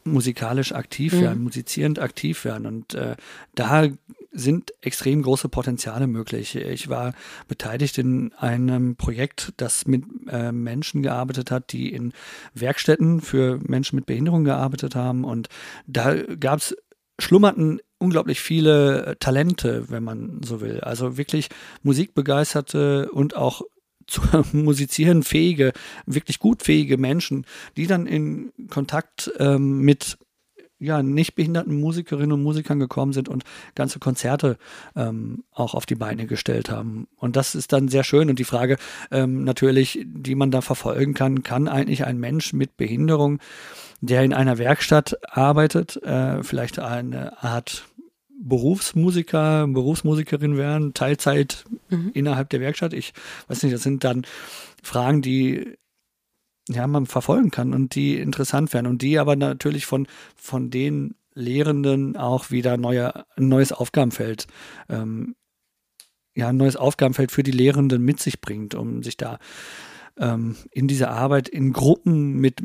musikalisch 0.04 0.72
aktiv 0.72 1.12
mhm. 1.12 1.20
werden, 1.20 1.42
musizierend 1.42 1.98
aktiv 1.98 2.46
werden. 2.46 2.66
Und 2.66 2.94
äh, 2.94 3.16
da 3.54 3.88
sind 4.32 4.72
extrem 4.80 5.20
große 5.20 5.50
Potenziale 5.50 6.06
möglich. 6.06 6.56
Ich 6.56 6.88
war 6.88 7.12
beteiligt 7.46 7.98
in 7.98 8.32
einem 8.38 8.96
Projekt, 8.96 9.52
das 9.58 9.86
mit 9.86 10.04
äh, 10.30 10.50
Menschen 10.50 11.02
gearbeitet 11.02 11.50
hat, 11.50 11.72
die 11.72 11.92
in 11.92 12.14
Werkstätten 12.54 13.20
für 13.20 13.58
Menschen 13.62 13.96
mit 13.96 14.06
Behinderung 14.06 14.44
gearbeitet 14.44 14.94
haben. 14.94 15.24
Und 15.24 15.50
da 15.86 16.14
gab 16.14 16.60
es 16.60 16.74
schlummerten 17.18 17.80
unglaublich 17.98 18.40
viele 18.40 19.06
äh, 19.06 19.16
Talente, 19.16 19.90
wenn 19.90 20.04
man 20.04 20.40
so 20.44 20.60
will. 20.60 20.80
Also 20.80 21.16
wirklich 21.16 21.48
musikbegeisterte 21.82 23.10
und 23.10 23.36
auch 23.36 23.62
zu 24.08 24.22
musizieren 24.52 25.22
fähige, 25.22 25.72
wirklich 26.06 26.38
gut 26.38 26.62
fähige 26.62 26.96
Menschen, 26.96 27.44
die 27.76 27.86
dann 27.86 28.06
in 28.06 28.52
Kontakt 28.70 29.30
ähm, 29.38 29.80
mit 29.80 30.16
ja, 30.80 31.02
nicht 31.02 31.34
behinderten 31.34 31.78
Musikerinnen 31.78 32.32
und 32.32 32.42
Musikern 32.42 32.78
gekommen 32.78 33.12
sind 33.12 33.28
und 33.28 33.42
ganze 33.74 33.98
Konzerte 33.98 34.56
ähm, 34.94 35.42
auch 35.52 35.74
auf 35.74 35.86
die 35.86 35.96
Beine 35.96 36.26
gestellt 36.26 36.70
haben. 36.70 37.08
Und 37.16 37.34
das 37.34 37.56
ist 37.56 37.72
dann 37.72 37.88
sehr 37.88 38.04
schön. 38.04 38.30
Und 38.30 38.38
die 38.38 38.44
Frage 38.44 38.76
ähm, 39.10 39.42
natürlich, 39.42 39.98
die 40.06 40.36
man 40.36 40.52
da 40.52 40.60
verfolgen 40.60 41.14
kann, 41.14 41.42
kann 41.42 41.66
eigentlich 41.66 42.04
ein 42.04 42.18
Mensch 42.18 42.52
mit 42.52 42.76
Behinderung 42.76 43.40
der 44.00 44.22
in 44.22 44.32
einer 44.32 44.58
Werkstatt 44.58 45.18
arbeitet, 45.28 46.00
äh, 46.02 46.42
vielleicht 46.42 46.78
eine 46.78 47.42
Art 47.42 47.87
Berufsmusiker, 48.40 49.66
Berufsmusikerin 49.66 50.56
werden, 50.56 50.94
Teilzeit 50.94 51.64
mhm. 51.88 52.10
innerhalb 52.14 52.50
der 52.50 52.60
Werkstatt. 52.60 52.92
Ich 52.92 53.12
weiß 53.48 53.62
nicht, 53.62 53.74
das 53.74 53.82
sind 53.82 54.04
dann 54.04 54.24
Fragen, 54.82 55.22
die 55.22 55.76
ja, 56.68 56.86
man 56.86 57.06
verfolgen 57.06 57.50
kann 57.50 57.74
und 57.74 57.94
die 57.94 58.18
interessant 58.18 58.72
werden 58.72 58.86
und 58.86 59.02
die 59.02 59.18
aber 59.18 59.36
natürlich 59.36 59.86
von, 59.86 60.06
von 60.36 60.70
den 60.70 61.14
Lehrenden 61.34 62.16
auch 62.16 62.50
wieder 62.50 62.76
neue, 62.76 63.24
ein 63.36 63.48
neues 63.48 63.72
Aufgabenfeld, 63.72 64.46
ähm, 64.88 65.34
ja, 66.34 66.48
ein 66.48 66.56
neues 66.56 66.76
Aufgabenfeld 66.76 67.32
für 67.32 67.42
die 67.42 67.52
Lehrenden 67.52 68.02
mit 68.02 68.20
sich 68.20 68.40
bringt, 68.40 68.74
um 68.74 69.02
sich 69.02 69.16
da 69.16 69.38
ähm, 70.18 70.56
in 70.70 70.88
dieser 70.88 71.10
Arbeit 71.10 71.48
in 71.48 71.72
Gruppen 71.72 72.34
mit 72.34 72.62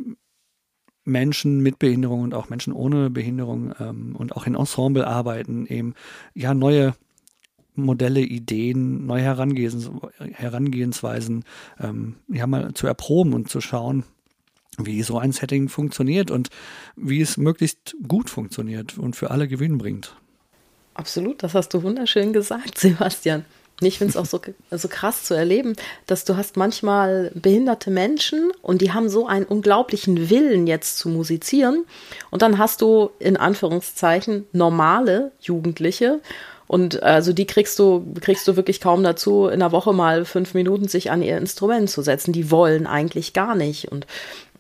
Menschen 1.06 1.62
mit 1.62 1.80
Behinderung 1.80 2.22
und 2.22 2.34
auch 2.34 2.50
Menschen 2.50 2.74
ohne 2.74 3.10
Behinderung 3.10 3.74
ähm, 3.80 4.16
und 4.16 4.36
auch 4.36 4.48
in 4.48 4.56
Ensemble 4.56 5.06
arbeiten, 5.06 5.66
eben 5.68 5.96
ja 6.34 6.54
neue 6.54 6.94
Modelle, 7.76 8.22
Ideen, 8.22 9.06
neue 9.06 9.24
Herangehens 9.24 9.90
Herangehensweisen 10.20 11.44
ähm, 11.80 12.16
ja 12.28 12.46
mal 12.48 12.74
zu 12.74 12.88
erproben 12.88 13.34
und 13.34 13.50
zu 13.50 13.62
schauen, 13.62 14.04
wie 14.78 15.02
so 15.04 15.18
ein 15.18 15.32
Setting 15.32 15.70
funktioniert 15.70 16.32
und 16.32 16.50
wie 16.96 17.22
es 17.22 17.38
möglichst 17.38 17.96
gut 18.08 18.30
funktioniert 18.30 18.98
und 18.98 19.16
für 19.16 19.32
alle 19.32 19.48
Gewinn 19.48 19.78
bringt. 19.78 20.16
Absolut, 20.94 21.42
das 21.42 21.56
hast 21.56 21.74
du 21.74 21.84
wunderschön 21.84 22.34
gesagt, 22.34 22.78
Sebastian. 22.78 23.46
Ich 23.86 23.98
finde 23.98 24.12
es 24.12 24.18
auch 24.18 24.26
so, 24.26 24.40
so 24.72 24.88
krass 24.88 25.24
zu 25.24 25.34
erleben, 25.34 25.76
dass 26.08 26.26
du 26.26 26.38
hast 26.38 26.58
manchmal 26.58 27.32
behinderte 27.36 27.92
Menschen 27.92 28.52
und 28.62 28.82
die 28.82 28.92
haben 28.92 29.10
so 29.10 29.28
einen 29.28 29.46
unglaublichen 29.46 30.30
Willen 30.30 30.68
jetzt 30.68 30.98
zu 30.98 31.10
musizieren. 31.10 31.86
Und 32.32 32.42
dann 32.42 32.58
hast 32.58 32.82
du 32.82 33.12
in 33.20 33.38
Anführungszeichen 33.38 34.48
normale 34.52 35.32
Jugendliche. 35.42 36.20
Und 36.68 37.04
also 37.04 37.34
die 37.34 37.46
kriegst 37.46 37.78
du, 37.78 38.14
kriegst 38.22 38.48
du 38.48 38.56
wirklich 38.56 38.82
kaum 38.82 39.04
dazu, 39.04 39.48
in 39.48 39.60
der 39.60 39.72
Woche 39.72 39.94
mal 39.94 40.26
fünf 40.26 40.54
Minuten 40.54 40.88
sich 40.88 41.12
an 41.12 41.22
ihr 41.22 41.38
Instrument 41.38 41.90
zu 41.90 42.02
setzen. 42.02 42.34
Die 42.34 42.52
wollen 42.52 42.88
eigentlich 42.88 43.34
gar 43.34 43.56
nicht. 43.56 43.92
Und 43.92 44.08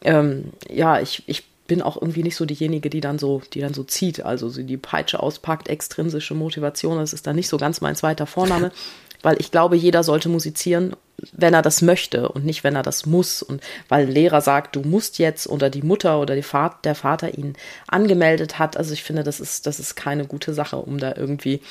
ähm, 0.04 0.52
ja, 0.70 1.00
ich, 1.00 1.24
ich 1.28 1.44
bin 1.68 1.82
auch 1.82 2.00
irgendwie 2.00 2.24
nicht 2.24 2.36
so 2.36 2.46
diejenige, 2.46 2.90
die 2.90 3.02
dann 3.02 3.18
so, 3.18 3.42
die 3.54 3.62
dann 3.62 3.74
so 3.74 3.84
zieht, 3.84 4.24
also 4.24 4.50
die 4.50 4.78
Peitsche 4.78 5.22
auspackt, 5.22 5.70
extrinsische 5.70 6.36
Motivation, 6.36 6.98
das 6.98 7.14
ist 7.14 7.26
dann 7.26 7.36
nicht 7.36 7.48
so 7.48 7.58
ganz 7.58 7.82
mein 7.82 7.96
zweiter 7.96 8.26
Vorname 8.26 8.72
weil 9.24 9.40
ich 9.40 9.50
glaube, 9.50 9.76
jeder 9.76 10.04
sollte 10.04 10.30
musizieren, 10.30 10.96
wenn 11.32 11.54
er 11.54 11.62
das 11.62 11.82
möchte 11.82 12.30
und 12.30 12.46
nicht, 12.46 12.64
wenn 12.64 12.76
er 12.76 12.84
das 12.84 13.06
muss. 13.06 13.42
Und 13.42 13.64
weil 13.88 14.06
ein 14.06 14.12
Lehrer 14.12 14.42
sagt, 14.42 14.76
du 14.76 14.82
musst 14.82 15.18
jetzt 15.18 15.48
oder 15.48 15.70
die 15.70 15.82
Mutter 15.82 16.20
oder 16.20 16.36
die 16.36 16.44
Vater, 16.44 16.78
der 16.84 16.96
Vater 16.96 17.38
ihn 17.38 17.56
angemeldet 17.88 18.60
hat. 18.60 18.78
Also 18.78 18.94
ich 18.94 19.04
finde, 19.04 19.24
das 19.24 19.40
ist, 19.40 19.66
das 19.66 19.80
ist 19.80 19.96
keine 19.96 20.26
gute 20.26 20.54
Sache, 20.54 20.78
um 20.78 21.00
da 21.00 21.16
irgendwie, 21.16 21.62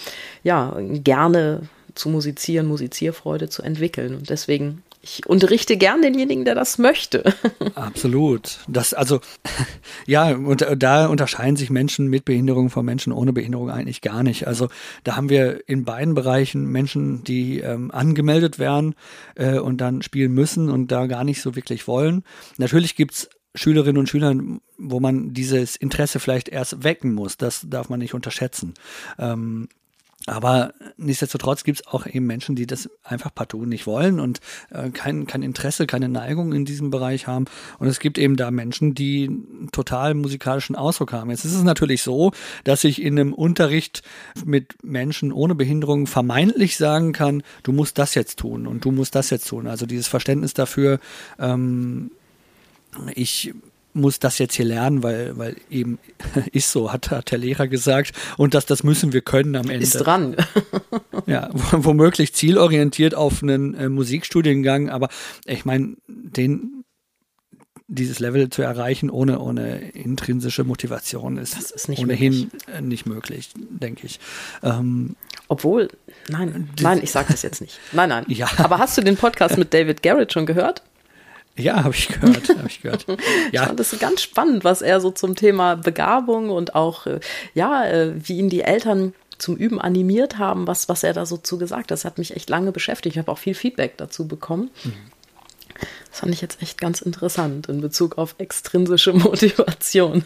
ja, 0.42 0.74
gerne 0.78 1.68
zu 1.94 2.08
musizieren, 2.08 2.66
Musizierfreude 2.66 3.48
zu 3.48 3.62
entwickeln. 3.62 4.14
Und 4.14 4.30
deswegen 4.30 4.82
ich 5.04 5.26
unterrichte 5.26 5.76
gern 5.76 6.00
denjenigen, 6.00 6.44
der 6.44 6.54
das 6.54 6.78
möchte. 6.78 7.34
Absolut. 7.74 8.60
Das, 8.68 8.94
also, 8.94 9.20
ja, 10.06 10.30
und 10.30 10.64
da 10.76 11.06
unterscheiden 11.06 11.56
sich 11.56 11.70
Menschen 11.70 12.06
mit 12.06 12.24
Behinderung 12.24 12.70
von 12.70 12.84
Menschen 12.84 13.12
ohne 13.12 13.32
Behinderung 13.32 13.68
eigentlich 13.68 14.00
gar 14.00 14.22
nicht. 14.22 14.46
Also, 14.46 14.68
da 15.02 15.16
haben 15.16 15.28
wir 15.28 15.68
in 15.68 15.84
beiden 15.84 16.14
Bereichen 16.14 16.66
Menschen, 16.66 17.24
die 17.24 17.58
ähm, 17.58 17.90
angemeldet 17.90 18.60
werden 18.60 18.94
äh, 19.34 19.58
und 19.58 19.80
dann 19.80 20.02
spielen 20.02 20.32
müssen 20.32 20.70
und 20.70 20.92
da 20.92 21.06
gar 21.06 21.24
nicht 21.24 21.42
so 21.42 21.56
wirklich 21.56 21.88
wollen. 21.88 22.22
Natürlich 22.56 22.94
gibt's 22.94 23.28
Schülerinnen 23.56 23.98
und 23.98 24.08
Schüler, 24.08 24.34
wo 24.78 25.00
man 25.00 25.34
dieses 25.34 25.76
Interesse 25.76 26.20
vielleicht 26.20 26.48
erst 26.48 26.84
wecken 26.84 27.12
muss. 27.12 27.36
Das 27.36 27.66
darf 27.68 27.88
man 27.88 27.98
nicht 27.98 28.14
unterschätzen. 28.14 28.74
Ähm, 29.18 29.68
aber 30.26 30.72
nichtsdestotrotz 30.96 31.64
gibt 31.64 31.80
es 31.80 31.86
auch 31.86 32.06
eben 32.06 32.26
Menschen, 32.26 32.54
die 32.54 32.66
das 32.66 32.88
einfach 33.02 33.34
partout 33.34 33.66
nicht 33.66 33.86
wollen 33.86 34.20
und 34.20 34.40
äh, 34.70 34.90
kein, 34.90 35.26
kein 35.26 35.42
Interesse, 35.42 35.86
keine 35.86 36.08
Neigung 36.08 36.52
in 36.52 36.64
diesem 36.64 36.90
Bereich 36.90 37.26
haben. 37.26 37.46
Und 37.78 37.88
es 37.88 37.98
gibt 37.98 38.18
eben 38.18 38.36
da 38.36 38.50
Menschen, 38.50 38.94
die 38.94 39.30
total 39.72 40.14
musikalischen 40.14 40.76
Ausdruck 40.76 41.12
haben. 41.12 41.30
Jetzt 41.30 41.44
ist 41.44 41.54
es 41.54 41.64
natürlich 41.64 42.02
so, 42.02 42.32
dass 42.64 42.84
ich 42.84 43.02
in 43.02 43.18
einem 43.18 43.32
Unterricht 43.32 44.02
mit 44.44 44.82
Menschen 44.84 45.32
ohne 45.32 45.56
Behinderung 45.56 46.06
vermeintlich 46.06 46.76
sagen 46.76 47.12
kann, 47.12 47.42
du 47.64 47.72
musst 47.72 47.98
das 47.98 48.14
jetzt 48.14 48.38
tun 48.38 48.66
und 48.66 48.84
du 48.84 48.92
musst 48.92 49.14
das 49.16 49.30
jetzt 49.30 49.48
tun. 49.48 49.66
Also 49.66 49.86
dieses 49.86 50.06
Verständnis 50.06 50.54
dafür, 50.54 51.00
ähm, 51.40 52.12
ich 53.14 53.52
muss 53.94 54.18
das 54.18 54.38
jetzt 54.38 54.54
hier 54.54 54.64
lernen, 54.64 55.02
weil, 55.02 55.36
weil 55.36 55.56
eben 55.70 55.98
ist 56.52 56.70
so, 56.72 56.92
hat, 56.92 57.10
hat 57.10 57.30
der 57.30 57.38
Lehrer 57.38 57.68
gesagt. 57.68 58.12
Und 58.36 58.54
dass 58.54 58.66
das 58.66 58.82
müssen 58.82 59.12
wir 59.12 59.22
können 59.22 59.56
am 59.56 59.68
Ende. 59.68 59.84
Ist 59.84 59.94
dran. 59.94 60.36
ja, 61.26 61.50
womöglich 61.52 62.34
zielorientiert 62.34 63.14
auf 63.14 63.42
einen 63.42 63.74
äh, 63.74 63.88
Musikstudiengang, 63.88 64.88
aber 64.88 65.08
ich 65.44 65.64
meine, 65.64 65.96
den 66.06 66.84
dieses 67.88 68.20
Level 68.20 68.48
zu 68.48 68.62
erreichen 68.62 69.10
ohne, 69.10 69.38
ohne 69.38 69.90
intrinsische 69.90 70.64
Motivation 70.64 71.36
ist, 71.36 71.72
ist 71.72 71.88
nicht 71.90 72.00
ohnehin 72.00 72.32
möglich. 72.32 72.80
nicht 72.80 73.06
möglich, 73.06 73.50
denke 73.54 74.06
ich. 74.06 74.18
Ähm, 74.62 75.14
Obwohl, 75.48 75.88
nein, 76.28 76.70
nein, 76.80 77.00
ich 77.02 77.10
sage 77.10 77.32
das 77.32 77.42
jetzt 77.42 77.60
nicht. 77.60 77.78
Nein, 77.92 78.08
nein. 78.08 78.24
Ja. 78.28 78.48
Aber 78.56 78.78
hast 78.78 78.96
du 78.96 79.02
den 79.02 79.16
Podcast 79.16 79.58
mit 79.58 79.74
David 79.74 80.02
Garrett 80.02 80.32
schon 80.32 80.46
gehört? 80.46 80.82
Ja, 81.56 81.84
habe 81.84 81.94
ich 81.94 82.08
gehört, 82.08 82.48
habe 82.48 82.68
ich 82.68 82.80
gehört. 82.80 83.06
Ja. 83.52 83.62
Ich 83.62 83.66
fand 83.68 83.80
das 83.80 83.98
ganz 83.98 84.22
spannend, 84.22 84.64
was 84.64 84.80
er 84.80 85.00
so 85.00 85.10
zum 85.10 85.36
Thema 85.36 85.76
Begabung 85.76 86.50
und 86.50 86.74
auch, 86.74 87.06
äh, 87.06 87.20
ja, 87.54 87.84
äh, 87.84 88.12
wie 88.16 88.38
ihn 88.38 88.48
die 88.48 88.62
Eltern 88.62 89.12
zum 89.38 89.56
Üben 89.56 89.80
animiert 89.80 90.38
haben, 90.38 90.66
was, 90.66 90.88
was 90.88 91.02
er 91.02 91.12
da 91.12 91.26
so 91.26 91.36
zu 91.36 91.58
gesagt 91.58 91.84
hat. 91.84 91.90
Das 91.90 92.04
hat 92.04 92.16
mich 92.16 92.34
echt 92.36 92.48
lange 92.48 92.72
beschäftigt. 92.72 93.16
Ich 93.16 93.18
habe 93.18 93.30
auch 93.30 93.38
viel 93.38 93.54
Feedback 93.54 93.96
dazu 93.98 94.26
bekommen. 94.26 94.70
Mhm. 94.84 94.92
Das 96.10 96.20
fand 96.20 96.32
ich 96.32 96.40
jetzt 96.40 96.62
echt 96.62 96.80
ganz 96.80 97.00
interessant 97.00 97.68
in 97.68 97.80
Bezug 97.80 98.18
auf 98.18 98.34
extrinsische 98.38 99.12
Motivation. 99.12 100.24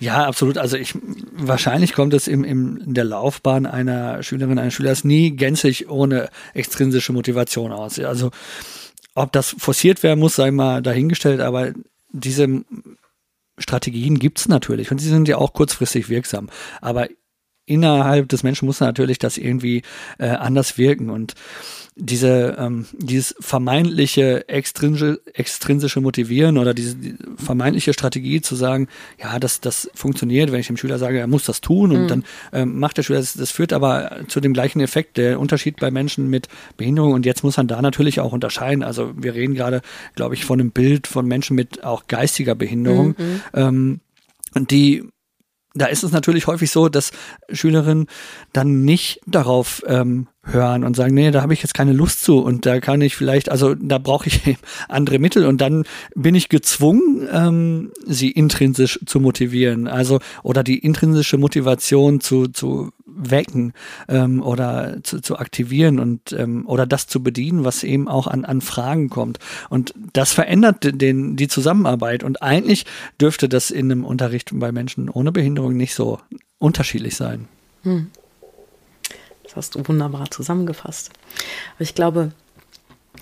Ja, 0.00 0.26
absolut. 0.26 0.58
Also 0.58 0.76
ich 0.76 0.94
wahrscheinlich 1.32 1.92
kommt 1.92 2.14
es 2.14 2.26
im, 2.28 2.44
im, 2.44 2.78
in 2.78 2.94
der 2.94 3.04
Laufbahn 3.04 3.66
einer 3.66 4.22
Schülerin, 4.22 4.58
eines 4.58 4.74
Schülers 4.74 5.04
nie 5.04 5.32
gänzlich 5.32 5.88
ohne 5.88 6.30
extrinsische 6.54 7.12
Motivation 7.12 7.72
aus. 7.72 7.98
Also 7.98 8.30
ob 9.14 9.32
das 9.32 9.54
forciert 9.58 10.02
werden 10.02 10.20
muss, 10.20 10.36
sei 10.36 10.50
mal 10.50 10.82
dahingestellt, 10.82 11.40
aber 11.40 11.72
diese 12.10 12.64
Strategien 13.58 14.18
gibt 14.18 14.38
es 14.38 14.48
natürlich 14.48 14.90
und 14.90 14.98
sie 14.98 15.08
sind 15.08 15.28
ja 15.28 15.38
auch 15.38 15.52
kurzfristig 15.52 16.08
wirksam. 16.08 16.50
Aber 16.80 17.08
innerhalb 17.66 18.28
des 18.28 18.42
Menschen 18.42 18.66
muss 18.66 18.80
natürlich 18.80 19.18
das 19.18 19.38
irgendwie 19.38 19.82
äh, 20.18 20.28
anders 20.28 20.76
wirken 20.78 21.10
und 21.10 21.34
diese, 21.96 22.56
ähm, 22.58 22.86
dieses 22.92 23.36
vermeintliche 23.38 24.48
extrinsische, 24.48 25.20
extrinsische 25.32 26.00
Motivieren 26.00 26.58
oder 26.58 26.74
diese 26.74 26.96
die 26.96 27.14
vermeintliche 27.36 27.92
Strategie 27.92 28.40
zu 28.40 28.56
sagen, 28.56 28.88
ja, 29.20 29.38
das, 29.38 29.60
das 29.60 29.88
funktioniert, 29.94 30.50
wenn 30.50 30.58
ich 30.58 30.66
dem 30.66 30.76
Schüler 30.76 30.98
sage, 30.98 31.20
er 31.20 31.28
muss 31.28 31.44
das 31.44 31.60
tun 31.60 31.92
und 31.92 32.02
mhm. 32.02 32.08
dann 32.08 32.24
ähm, 32.52 32.78
macht 32.80 32.96
der 32.96 33.04
Schüler 33.04 33.20
das, 33.20 33.34
das 33.34 33.52
führt 33.52 33.72
aber 33.72 34.10
zu 34.26 34.40
dem 34.40 34.54
gleichen 34.54 34.80
Effekt, 34.80 35.16
der 35.18 35.38
Unterschied 35.38 35.76
bei 35.78 35.92
Menschen 35.92 36.28
mit 36.28 36.48
Behinderung 36.76 37.12
und 37.12 37.26
jetzt 37.26 37.44
muss 37.44 37.56
man 37.56 37.68
da 37.68 37.80
natürlich 37.80 38.18
auch 38.18 38.32
unterscheiden. 38.32 38.82
Also 38.82 39.12
wir 39.16 39.34
reden 39.34 39.54
gerade, 39.54 39.80
glaube 40.16 40.34
ich, 40.34 40.44
von 40.44 40.58
einem 40.58 40.72
Bild 40.72 41.06
von 41.06 41.26
Menschen 41.26 41.54
mit 41.54 41.84
auch 41.84 42.08
geistiger 42.08 42.56
Behinderung, 42.56 43.14
mhm. 43.16 43.40
ähm, 43.54 44.00
die 44.56 45.04
da 45.74 45.86
ist 45.86 46.04
es 46.04 46.12
natürlich 46.12 46.46
häufig 46.46 46.70
so, 46.70 46.88
dass 46.88 47.10
Schülerinnen 47.52 48.06
dann 48.52 48.84
nicht 48.84 49.20
darauf 49.26 49.82
ähm, 49.86 50.28
hören 50.44 50.84
und 50.84 50.94
sagen, 50.94 51.14
nee, 51.14 51.30
da 51.30 51.42
habe 51.42 51.52
ich 51.52 51.62
jetzt 51.62 51.74
keine 51.74 51.92
Lust 51.92 52.22
zu 52.22 52.38
und 52.38 52.64
da 52.64 52.78
kann 52.80 53.00
ich 53.00 53.16
vielleicht, 53.16 53.50
also 53.50 53.74
da 53.74 53.98
brauche 53.98 54.28
ich 54.28 54.40
andere 54.88 55.18
Mittel 55.18 55.46
und 55.46 55.60
dann 55.60 55.84
bin 56.14 56.34
ich 56.34 56.48
gezwungen, 56.48 57.28
ähm, 57.32 57.92
sie 58.06 58.30
intrinsisch 58.30 59.00
zu 59.04 59.18
motivieren, 59.18 59.88
also 59.88 60.20
oder 60.42 60.62
die 60.62 60.78
intrinsische 60.78 61.38
Motivation 61.38 62.20
zu, 62.20 62.46
zu 62.46 62.90
wecken 63.30 63.72
ähm, 64.08 64.42
oder 64.42 65.02
zu, 65.02 65.20
zu 65.20 65.38
aktivieren 65.38 65.98
und 65.98 66.32
ähm, 66.32 66.66
oder 66.66 66.86
das 66.86 67.06
zu 67.06 67.22
bedienen, 67.22 67.64
was 67.64 67.84
eben 67.84 68.08
auch 68.08 68.26
an, 68.26 68.44
an 68.44 68.60
Fragen 68.60 69.10
kommt. 69.10 69.38
Und 69.70 69.94
das 70.12 70.32
verändert 70.32 71.00
den, 71.00 71.36
die 71.36 71.48
Zusammenarbeit. 71.48 72.24
Und 72.24 72.42
eigentlich 72.42 72.86
dürfte 73.20 73.48
das 73.48 73.70
in 73.70 73.90
einem 73.90 74.04
Unterricht 74.04 74.50
bei 74.52 74.72
Menschen 74.72 75.08
ohne 75.08 75.32
Behinderung 75.32 75.76
nicht 75.76 75.94
so 75.94 76.20
unterschiedlich 76.58 77.16
sein. 77.16 77.48
Hm. 77.82 78.10
Das 79.42 79.56
hast 79.56 79.74
du 79.74 79.86
wunderbar 79.86 80.30
zusammengefasst. 80.30 81.10
Aber 81.74 81.82
ich 81.82 81.94
glaube, 81.94 82.32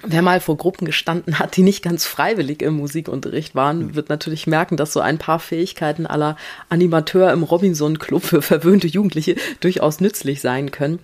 Wer 0.05 0.23
mal 0.23 0.41
vor 0.41 0.57
Gruppen 0.57 0.85
gestanden 0.85 1.39
hat, 1.39 1.57
die 1.57 1.63
nicht 1.63 1.83
ganz 1.83 2.05
freiwillig 2.05 2.61
im 2.61 2.75
Musikunterricht 2.75 3.55
waren, 3.55 3.95
wird 3.95 4.09
natürlich 4.09 4.49
merken, 4.49 4.77
dass 4.77 4.93
so 4.93 4.99
ein 4.99 5.19
paar 5.19 5.39
Fähigkeiten 5.39 6.07
aller 6.07 6.37
Animateur 6.69 7.33
im 7.33 7.45
Robinson 7.45 8.01
Club 8.01 8.25
für 8.25 8.43
verwöhnte 8.43 8.89
Jugendliche 8.89 9.37
durchaus 9.61 10.01
nützlich 10.01 10.41
sein 10.41 10.73
können. 10.73 10.99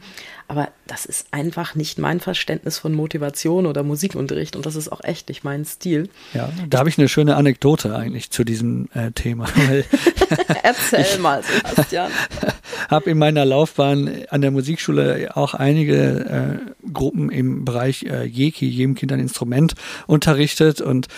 Aber 0.49 0.69
das 0.87 1.05
ist 1.05 1.29
einfach 1.31 1.75
nicht 1.75 1.99
mein 1.99 2.21
Verständnis 2.21 2.79
von 2.79 2.95
Motivation 2.95 3.67
oder 3.67 3.83
Musikunterricht 3.83 4.57
und 4.57 4.65
das 4.65 4.77
ist 4.77 4.91
auch 4.91 5.05
echt 5.05 5.29
nicht 5.29 5.45
mein 5.45 5.67
Stil. 5.67 6.09
Ja, 6.33 6.51
da 6.69 6.79
habe 6.79 6.89
ich 6.89 6.99
eine 6.99 7.09
schöne 7.09 7.37
Anekdote 7.37 7.95
eigentlich 7.95 8.31
zu 8.31 8.45
diesem 8.45 8.89
äh, 8.95 9.13
Thema. 9.13 9.47
Erzähl 10.63 11.01
ich 11.03 11.19
mal, 11.19 11.43
Sebastian. 11.43 12.11
habe 12.89 13.11
in 13.11 13.19
meiner 13.19 13.45
Laufbahn 13.45 14.25
an 14.31 14.41
der 14.41 14.51
Musikschule 14.51 15.37
auch 15.37 15.53
einige 15.53 16.61
äh, 16.65 16.91
Gruppen 16.93 17.31
im 17.31 17.67
Bereich 17.67 18.05
äh, 18.05 18.25
Jeki, 18.25 18.67
jedem 18.67 18.95
Kind 18.95 19.13
ein 19.13 19.21
Instrument, 19.21 19.75
unterrichtet 20.07 20.81
und 20.81 21.09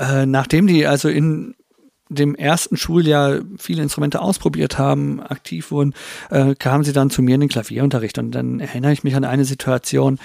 äh, 0.00 0.26
nachdem 0.26 0.66
die 0.66 0.86
also 0.86 1.08
in 1.08 1.54
dem 2.08 2.34
ersten 2.34 2.76
Schuljahr 2.76 3.40
viele 3.58 3.82
Instrumente 3.82 4.20
ausprobiert 4.20 4.78
haben, 4.78 5.20
aktiv 5.20 5.70
wurden, 5.70 5.94
äh, 6.30 6.54
kamen 6.54 6.84
sie 6.84 6.92
dann 6.92 7.10
zu 7.10 7.22
mir 7.22 7.34
in 7.34 7.40
den 7.40 7.48
Klavierunterricht. 7.48 8.18
Und 8.18 8.32
dann 8.32 8.60
erinnere 8.60 8.92
ich 8.92 9.04
mich 9.04 9.14
an 9.14 9.24
eine 9.24 9.44
Situation, 9.44 10.18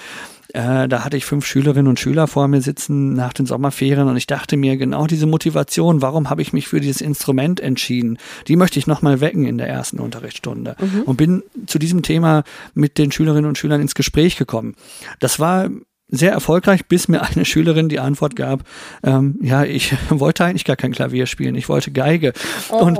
äh, 0.54 0.88
da 0.88 1.04
hatte 1.04 1.16
ich 1.16 1.24
fünf 1.24 1.44
Schülerinnen 1.46 1.88
und 1.88 1.98
Schüler 1.98 2.26
vor 2.26 2.46
mir 2.48 2.60
sitzen 2.60 3.14
nach 3.14 3.32
den 3.32 3.44
Sommerferien 3.44 4.06
und 4.06 4.16
ich 4.16 4.26
dachte 4.26 4.56
mir, 4.56 4.76
genau 4.76 5.06
diese 5.06 5.26
Motivation, 5.26 6.00
warum 6.00 6.30
habe 6.30 6.42
ich 6.42 6.52
mich 6.52 6.68
für 6.68 6.80
dieses 6.80 7.00
Instrument 7.00 7.60
entschieden, 7.60 8.18
die 8.46 8.56
möchte 8.56 8.78
ich 8.78 8.86
nochmal 8.86 9.20
wecken 9.20 9.46
in 9.46 9.58
der 9.58 9.68
ersten 9.68 9.98
Unterrichtsstunde. 9.98 10.76
Mhm. 10.78 11.02
Und 11.02 11.16
bin 11.16 11.42
zu 11.66 11.78
diesem 11.78 12.02
Thema 12.02 12.44
mit 12.72 12.98
den 12.98 13.10
Schülerinnen 13.10 13.48
und 13.48 13.58
Schülern 13.58 13.80
ins 13.80 13.96
Gespräch 13.96 14.36
gekommen. 14.36 14.76
Das 15.18 15.40
war 15.40 15.70
sehr 16.16 16.32
erfolgreich, 16.32 16.86
bis 16.86 17.08
mir 17.08 17.22
eine 17.22 17.44
Schülerin 17.44 17.88
die 17.88 18.00
Antwort 18.00 18.36
gab, 18.36 18.64
ähm, 19.02 19.38
ja, 19.42 19.64
ich 19.64 19.94
wollte 20.10 20.44
eigentlich 20.44 20.64
gar 20.64 20.76
kein 20.76 20.92
Klavier 20.92 21.26
spielen, 21.26 21.54
ich 21.54 21.68
wollte 21.68 21.92
Geige. 21.92 22.32
Oh. 22.70 22.78
Und 22.78 22.98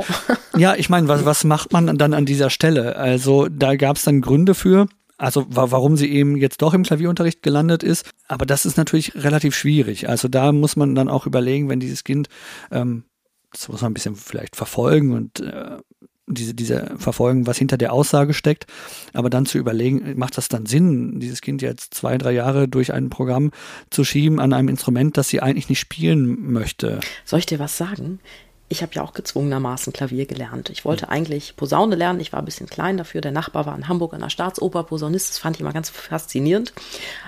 ja, 0.56 0.74
ich 0.74 0.88
meine, 0.90 1.08
was, 1.08 1.24
was 1.24 1.44
macht 1.44 1.72
man 1.72 1.96
dann 1.98 2.14
an 2.14 2.26
dieser 2.26 2.50
Stelle? 2.50 2.96
Also 2.96 3.48
da 3.48 3.76
gab 3.76 3.96
es 3.96 4.04
dann 4.04 4.20
Gründe 4.20 4.54
für. 4.54 4.86
Also 5.16 5.46
warum 5.48 5.96
sie 5.96 6.10
eben 6.10 6.36
jetzt 6.36 6.60
doch 6.60 6.74
im 6.74 6.82
Klavierunterricht 6.82 7.42
gelandet 7.42 7.82
ist. 7.82 8.10
Aber 8.26 8.46
das 8.46 8.66
ist 8.66 8.76
natürlich 8.76 9.14
relativ 9.14 9.54
schwierig. 9.54 10.08
Also 10.08 10.28
da 10.28 10.50
muss 10.50 10.74
man 10.74 10.94
dann 10.94 11.08
auch 11.08 11.26
überlegen, 11.26 11.68
wenn 11.68 11.78
dieses 11.78 12.02
Kind, 12.02 12.28
ähm, 12.72 13.04
das 13.52 13.68
muss 13.68 13.80
man 13.80 13.92
ein 13.92 13.94
bisschen 13.94 14.16
vielleicht 14.16 14.56
verfolgen 14.56 15.12
und 15.12 15.40
äh, 15.40 15.76
diese, 16.26 16.54
diese 16.54 16.94
verfolgen, 16.96 17.46
was 17.46 17.58
hinter 17.58 17.76
der 17.76 17.92
Aussage 17.92 18.34
steckt, 18.34 18.66
aber 19.12 19.30
dann 19.30 19.46
zu 19.46 19.58
überlegen, 19.58 20.14
macht 20.16 20.38
das 20.38 20.48
dann 20.48 20.66
Sinn, 20.66 21.20
dieses 21.20 21.40
Kind 21.40 21.62
jetzt 21.62 21.94
zwei, 21.94 22.18
drei 22.18 22.32
Jahre 22.32 22.68
durch 22.68 22.92
ein 22.92 23.10
Programm 23.10 23.50
zu 23.90 24.04
schieben 24.04 24.40
an 24.40 24.52
einem 24.52 24.68
Instrument, 24.68 25.16
das 25.16 25.28
sie 25.28 25.40
eigentlich 25.40 25.68
nicht 25.68 25.80
spielen 25.80 26.52
möchte? 26.52 27.00
Soll 27.24 27.40
ich 27.40 27.46
dir 27.46 27.58
was 27.58 27.76
sagen? 27.76 28.20
Ich 28.70 28.82
habe 28.82 28.92
ja 28.94 29.02
auch 29.02 29.12
gezwungenermaßen 29.12 29.92
Klavier 29.92 30.24
gelernt. 30.24 30.70
Ich 30.70 30.86
wollte 30.86 31.10
eigentlich 31.10 31.54
Posaune 31.54 31.96
lernen. 31.96 32.20
Ich 32.20 32.32
war 32.32 32.40
ein 32.40 32.46
bisschen 32.46 32.66
klein 32.66 32.96
dafür. 32.96 33.20
Der 33.20 33.30
Nachbar 33.30 33.66
war 33.66 33.76
in 33.76 33.88
Hamburg 33.88 34.14
an 34.14 34.20
der 34.20 34.30
Staatsoper 34.30 34.84
Posaunist. 34.84 35.28
Das 35.28 35.38
fand 35.38 35.56
ich 35.56 35.60
immer 35.60 35.74
ganz 35.74 35.90
faszinierend. 35.90 36.72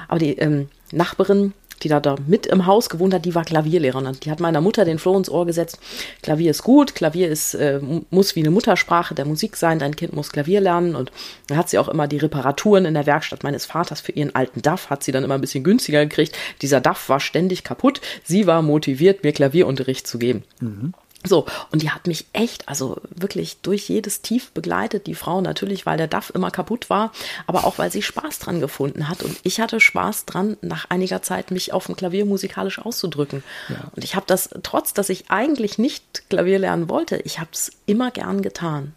Aber 0.08 0.18
die 0.18 0.38
ähm, 0.38 0.70
Nachbarin, 0.92 1.52
die 1.82 1.88
da, 1.88 2.00
da 2.00 2.16
mit 2.26 2.46
im 2.46 2.66
Haus 2.66 2.88
gewohnt 2.88 3.14
hat, 3.14 3.24
die 3.24 3.34
war 3.34 3.44
Klavierlehrerin. 3.44 4.16
Die 4.22 4.30
hat 4.30 4.40
meiner 4.40 4.60
Mutter 4.60 4.84
den 4.84 4.98
Floh 4.98 5.16
ins 5.16 5.30
Ohr 5.30 5.46
gesetzt. 5.46 5.78
Klavier 6.22 6.50
ist 6.50 6.62
gut, 6.62 6.94
Klavier 6.94 7.28
ist, 7.28 7.54
äh, 7.54 7.80
muss 8.10 8.36
wie 8.36 8.40
eine 8.40 8.50
Muttersprache 8.50 9.14
der 9.14 9.24
Musik 9.24 9.56
sein, 9.56 9.78
dein 9.78 9.96
Kind 9.96 10.14
muss 10.14 10.30
Klavier 10.30 10.60
lernen. 10.60 10.96
Und 10.96 11.12
dann 11.48 11.58
hat 11.58 11.68
sie 11.68 11.78
auch 11.78 11.88
immer 11.88 12.08
die 12.08 12.18
Reparaturen 12.18 12.84
in 12.84 12.94
der 12.94 13.06
Werkstatt 13.06 13.42
meines 13.42 13.66
Vaters 13.66 14.00
für 14.00 14.12
ihren 14.12 14.34
alten 14.34 14.62
DAF, 14.62 14.90
hat 14.90 15.04
sie 15.04 15.12
dann 15.12 15.24
immer 15.24 15.34
ein 15.34 15.40
bisschen 15.40 15.64
günstiger 15.64 16.04
gekriegt. 16.04 16.36
Dieser 16.62 16.80
DAF 16.80 17.08
war 17.08 17.20
ständig 17.20 17.64
kaputt. 17.64 18.00
Sie 18.24 18.46
war 18.46 18.62
motiviert, 18.62 19.24
mir 19.24 19.32
Klavierunterricht 19.32 20.06
zu 20.06 20.18
geben. 20.18 20.44
Mhm. 20.60 20.94
So, 21.26 21.46
und 21.72 21.82
die 21.82 21.90
hat 21.90 22.06
mich 22.06 22.26
echt, 22.32 22.68
also 22.68 23.00
wirklich 23.14 23.58
durch 23.62 23.88
jedes 23.88 24.22
Tief 24.22 24.50
begleitet, 24.52 25.06
die 25.06 25.14
Frau 25.14 25.40
natürlich, 25.40 25.86
weil 25.86 25.98
der 25.98 26.06
DAF 26.06 26.30
immer 26.30 26.50
kaputt 26.50 26.88
war, 26.90 27.12
aber 27.46 27.64
auch 27.64 27.78
weil 27.78 27.90
sie 27.90 28.02
Spaß 28.02 28.38
dran 28.38 28.60
gefunden 28.60 29.08
hat. 29.08 29.22
Und 29.22 29.36
ich 29.42 29.60
hatte 29.60 29.80
Spaß 29.80 30.26
dran, 30.26 30.56
nach 30.62 30.90
einiger 30.90 31.22
Zeit 31.22 31.50
mich 31.50 31.72
auf 31.72 31.86
dem 31.86 31.96
Klavier 31.96 32.24
musikalisch 32.24 32.78
auszudrücken. 32.78 33.42
Ja. 33.68 33.90
Und 33.94 34.04
ich 34.04 34.14
habe 34.14 34.26
das, 34.26 34.50
trotz 34.62 34.94
dass 34.94 35.08
ich 35.08 35.30
eigentlich 35.30 35.78
nicht 35.78 36.28
Klavier 36.30 36.58
lernen 36.58 36.88
wollte, 36.88 37.16
ich 37.16 37.38
habe 37.38 37.50
es 37.52 37.72
immer 37.86 38.10
gern 38.10 38.42
getan. 38.42 38.94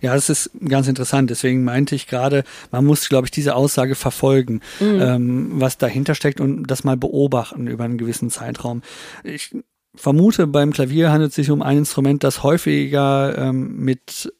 Ja, 0.00 0.14
das 0.14 0.28
ist 0.28 0.50
ganz 0.66 0.88
interessant. 0.88 1.30
Deswegen 1.30 1.64
meinte 1.64 1.94
ich 1.94 2.06
gerade, 2.06 2.44
man 2.70 2.84
muss, 2.84 3.08
glaube 3.08 3.26
ich, 3.26 3.30
diese 3.30 3.54
Aussage 3.54 3.94
verfolgen, 3.94 4.60
mhm. 4.80 5.00
ähm, 5.00 5.50
was 5.60 5.78
dahinter 5.78 6.14
steckt 6.14 6.40
und 6.40 6.64
das 6.64 6.84
mal 6.84 6.96
beobachten 6.96 7.66
über 7.66 7.84
einen 7.84 7.98
gewissen 7.98 8.30
Zeitraum. 8.30 8.82
Ich 9.22 9.54
vermute, 9.96 10.46
beim 10.46 10.72
Klavier 10.72 11.10
handelt 11.10 11.30
es 11.30 11.36
sich 11.36 11.50
um 11.50 11.62
ein 11.62 11.78
Instrument, 11.78 12.22
das 12.24 12.42
häufiger 12.42 13.36
ähm, 13.36 13.76
mit 13.76 14.32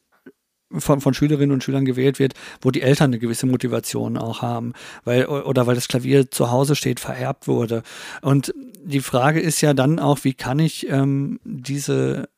von, 0.72 1.00
von 1.00 1.14
Schülerinnen 1.14 1.52
und 1.52 1.62
Schülern 1.62 1.84
gewählt 1.84 2.18
wird, 2.18 2.34
wo 2.60 2.70
die 2.70 2.82
Eltern 2.82 3.10
eine 3.10 3.18
gewisse 3.18 3.46
Motivation 3.46 4.16
auch 4.16 4.42
haben, 4.42 4.72
weil 5.04 5.26
oder 5.26 5.66
weil 5.66 5.76
das 5.76 5.88
Klavier 5.88 6.30
zu 6.30 6.50
Hause 6.50 6.74
steht, 6.74 7.00
vererbt 7.00 7.46
wurde. 7.46 7.82
Und 8.20 8.52
die 8.82 9.00
Frage 9.00 9.40
ist 9.40 9.60
ja 9.60 9.74
dann 9.74 9.98
auch, 9.98 10.24
wie 10.24 10.34
kann 10.34 10.58
ich 10.58 10.88
ähm, 10.88 11.40
diese 11.44 12.28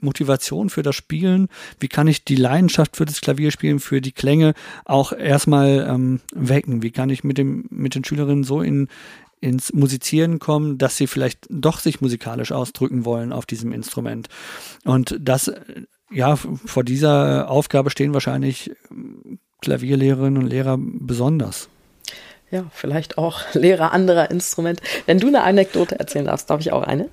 Motivation 0.00 0.70
für 0.70 0.82
das 0.82 0.96
Spielen? 0.96 1.48
Wie 1.78 1.88
kann 1.88 2.08
ich 2.08 2.24
die 2.24 2.36
Leidenschaft 2.36 2.96
für 2.96 3.04
das 3.04 3.20
Klavierspielen, 3.20 3.80
für 3.80 4.00
die 4.00 4.12
Klänge 4.12 4.54
auch 4.84 5.12
erstmal 5.12 5.86
ähm, 5.88 6.20
wecken? 6.32 6.82
Wie 6.82 6.90
kann 6.90 7.10
ich 7.10 7.24
mit 7.24 7.38
dem 7.38 7.66
mit 7.70 7.94
den 7.94 8.04
Schülerinnen 8.04 8.44
so 8.44 8.62
in 8.62 8.88
ins 9.40 9.72
Musizieren 9.72 10.38
kommen, 10.38 10.78
dass 10.78 10.96
sie 10.96 11.06
vielleicht 11.06 11.46
doch 11.48 11.80
sich 11.80 12.00
musikalisch 12.00 12.52
ausdrücken 12.52 13.04
wollen 13.04 13.32
auf 13.32 13.46
diesem 13.46 13.72
Instrument? 13.72 14.28
Und 14.84 15.16
das 15.20 15.52
ja 16.10 16.36
vor 16.36 16.84
dieser 16.84 17.50
Aufgabe 17.50 17.90
stehen 17.90 18.14
wahrscheinlich 18.14 18.72
Klavierlehrerinnen 19.62 20.42
und 20.42 20.48
Lehrer 20.48 20.76
besonders. 20.78 21.68
Ja, 22.50 22.64
vielleicht 22.72 23.18
auch 23.18 23.42
Lehrer 23.54 23.92
anderer 23.92 24.30
Instrumente. 24.30 24.82
Wenn 25.06 25.18
du 25.18 25.28
eine 25.28 25.42
Anekdote 25.42 25.98
erzählen 25.98 26.24
darfst, 26.24 26.50
darf 26.50 26.60
ich 26.60 26.72
auch 26.72 26.82
eine? 26.82 27.08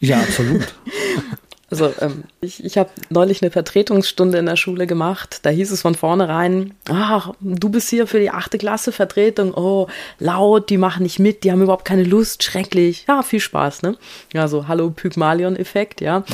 Ja, 0.00 0.20
absolut. 0.20 0.74
Also 1.70 1.94
ähm, 2.00 2.24
ich, 2.40 2.64
ich 2.64 2.76
habe 2.76 2.90
neulich 3.10 3.42
eine 3.42 3.52
Vertretungsstunde 3.52 4.38
in 4.38 4.46
der 4.46 4.56
Schule 4.56 4.88
gemacht. 4.88 5.38
Da 5.42 5.50
hieß 5.50 5.70
es 5.70 5.82
von 5.82 5.94
vornherein, 5.94 6.74
ach, 6.88 7.32
du 7.40 7.68
bist 7.68 7.88
hier 7.88 8.08
für 8.08 8.18
die 8.18 8.30
achte 8.30 8.58
Klasse 8.58 8.90
Vertretung. 8.90 9.54
Oh, 9.54 9.86
laut, 10.18 10.68
die 10.68 10.78
machen 10.78 11.04
nicht 11.04 11.20
mit, 11.20 11.44
die 11.44 11.52
haben 11.52 11.62
überhaupt 11.62 11.84
keine 11.84 12.02
Lust, 12.02 12.42
schrecklich. 12.42 13.04
Ja, 13.06 13.22
viel 13.22 13.38
Spaß, 13.38 13.82
ne? 13.82 13.96
Ja, 14.32 14.48
so 14.48 14.66
Hallo 14.66 14.90
Pygmalion-Effekt, 14.90 16.00
ja. 16.00 16.24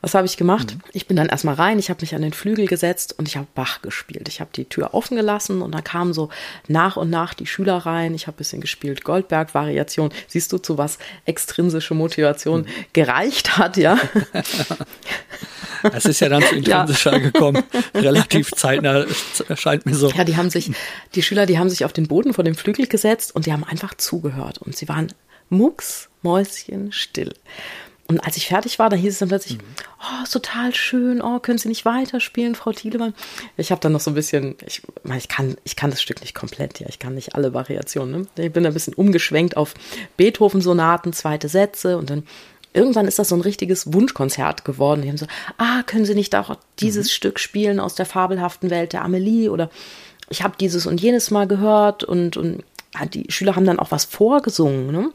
Was 0.00 0.14
habe 0.14 0.26
ich 0.26 0.38
gemacht? 0.38 0.74
Mhm. 0.74 0.80
Ich 0.92 1.06
bin 1.06 1.18
dann 1.18 1.28
erstmal 1.28 1.56
rein, 1.56 1.78
ich 1.78 1.90
habe 1.90 2.00
mich 2.00 2.14
an 2.14 2.22
den 2.22 2.32
Flügel 2.32 2.66
gesetzt 2.66 3.14
und 3.18 3.28
ich 3.28 3.36
habe 3.36 3.46
Bach 3.54 3.82
gespielt. 3.82 4.28
Ich 4.28 4.40
habe 4.40 4.50
die 4.54 4.64
Tür 4.64 4.94
offen 4.94 5.16
gelassen 5.16 5.60
und 5.60 5.72
dann 5.72 5.84
kamen 5.84 6.14
so 6.14 6.30
nach 6.68 6.96
und 6.96 7.10
nach 7.10 7.34
die 7.34 7.46
Schüler 7.46 7.76
rein. 7.76 8.14
Ich 8.14 8.26
habe 8.26 8.38
bisschen 8.38 8.62
gespielt, 8.62 9.04
Goldberg-Variation. 9.04 10.10
Siehst 10.26 10.52
du, 10.52 10.58
zu 10.58 10.78
was 10.78 10.98
extrinsische 11.26 11.92
Motivation 11.92 12.62
mhm. 12.62 12.66
gereicht 12.94 13.58
hat, 13.58 13.76
ja. 13.76 13.98
Es 15.92 16.04
ist 16.04 16.20
ja 16.20 16.28
dann 16.28 16.42
zu 16.42 16.56
intrinsischer 16.56 17.12
ja. 17.12 17.18
gekommen. 17.18 17.62
Relativ 17.94 18.50
zeitnah 18.52 19.04
scheint 19.54 19.86
mir 19.86 19.94
so. 19.94 20.10
Ja, 20.10 20.24
die 20.24 20.36
haben 20.36 20.50
sich, 20.50 20.70
die 21.14 21.22
Schüler, 21.22 21.46
die 21.46 21.58
haben 21.58 21.70
sich 21.70 21.84
auf 21.84 21.92
den 21.92 22.08
Boden 22.08 22.34
vor 22.34 22.44
dem 22.44 22.54
Flügel 22.54 22.86
gesetzt 22.86 23.34
und 23.34 23.46
die 23.46 23.52
haben 23.52 23.64
einfach 23.64 23.94
zugehört 23.94 24.58
und 24.58 24.76
sie 24.76 24.88
waren 24.88 25.12
mucks, 25.48 26.08
Mäuschen 26.22 26.92
still. 26.92 27.32
Und 28.08 28.20
als 28.20 28.36
ich 28.36 28.46
fertig 28.46 28.78
war, 28.78 28.88
da 28.88 28.96
hieß 28.96 29.14
es 29.14 29.18
dann 29.18 29.28
plötzlich, 29.28 29.58
mhm. 29.58 29.64
oh, 30.00 30.22
ist 30.22 30.32
total 30.32 30.72
schön, 30.74 31.20
oh, 31.20 31.40
können 31.40 31.58
Sie 31.58 31.68
nicht 31.68 31.84
weiterspielen, 31.84 32.54
Frau 32.54 32.70
Thielemann? 32.70 33.14
Ich 33.56 33.72
habe 33.72 33.80
dann 33.80 33.92
noch 33.92 34.00
so 34.00 34.12
ein 34.12 34.14
bisschen, 34.14 34.54
ich, 34.64 34.82
ich, 35.16 35.28
kann, 35.28 35.56
ich 35.64 35.74
kann 35.74 35.90
das 35.90 36.00
Stück 36.00 36.20
nicht 36.20 36.34
komplett, 36.34 36.78
ja, 36.78 36.86
ich 36.88 37.00
kann 37.00 37.14
nicht 37.14 37.34
alle 37.34 37.52
Variationen. 37.52 38.28
Ne? 38.36 38.46
Ich 38.46 38.52
bin 38.52 38.64
ein 38.64 38.72
bisschen 38.72 38.94
umgeschwenkt 38.94 39.56
auf 39.56 39.74
Beethoven-Sonaten, 40.16 41.12
zweite 41.12 41.48
Sätze 41.48 41.98
und 41.98 42.10
dann 42.10 42.22
irgendwann 42.76 43.08
ist 43.08 43.18
das 43.18 43.30
so 43.30 43.34
ein 43.34 43.40
richtiges 43.40 43.92
Wunschkonzert 43.92 44.64
geworden. 44.64 45.02
Die 45.02 45.08
haben 45.08 45.16
so, 45.16 45.26
ah, 45.58 45.82
können 45.84 46.04
Sie 46.04 46.14
nicht 46.14 46.36
auch 46.36 46.56
dieses 46.78 47.06
mhm. 47.06 47.10
Stück 47.10 47.40
spielen 47.40 47.80
aus 47.80 47.94
der 47.94 48.06
fabelhaften 48.06 48.70
Welt 48.70 48.92
der 48.92 49.02
Amelie 49.02 49.50
oder 49.50 49.70
ich 50.28 50.42
habe 50.42 50.54
dieses 50.58 50.86
und 50.86 51.00
jenes 51.00 51.30
mal 51.30 51.46
gehört 51.46 52.04
und, 52.04 52.36
und 52.36 52.64
die 53.12 53.26
Schüler 53.28 53.56
haben 53.56 53.66
dann 53.66 53.78
auch 53.78 53.90
was 53.90 54.04
vorgesungen. 54.04 54.90
Ne? 54.90 55.10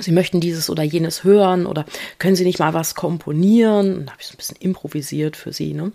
Sie 0.00 0.12
möchten 0.12 0.40
dieses 0.40 0.68
oder 0.68 0.82
jenes 0.82 1.24
hören 1.24 1.66
oder 1.66 1.86
können 2.18 2.36
Sie 2.36 2.44
nicht 2.44 2.58
mal 2.58 2.74
was 2.74 2.94
komponieren? 2.94 3.98
Und 3.98 4.06
da 4.06 4.12
habe 4.12 4.20
ich 4.20 4.26
so 4.26 4.34
ein 4.34 4.36
bisschen 4.36 4.58
improvisiert 4.60 5.36
für 5.36 5.52
Sie. 5.52 5.72
Ne? 5.72 5.92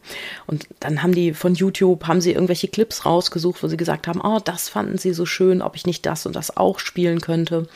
Und 0.48 0.68
dann 0.80 1.04
haben 1.04 1.14
die 1.14 1.34
von 1.34 1.54
YouTube, 1.54 2.08
haben 2.08 2.22
sie 2.22 2.32
irgendwelche 2.32 2.68
Clips 2.68 3.06
rausgesucht, 3.06 3.62
wo 3.62 3.68
sie 3.68 3.78
gesagt 3.78 4.08
haben, 4.08 4.22
oh, 4.22 4.40
das 4.44 4.70
fanden 4.70 4.98
sie 4.98 5.14
so 5.14 5.26
schön, 5.26 5.62
ob 5.62 5.76
ich 5.76 5.86
nicht 5.86 6.06
das 6.06 6.26
und 6.26 6.36
das 6.36 6.58
auch 6.58 6.80
spielen 6.80 7.22
könnte. 7.22 7.68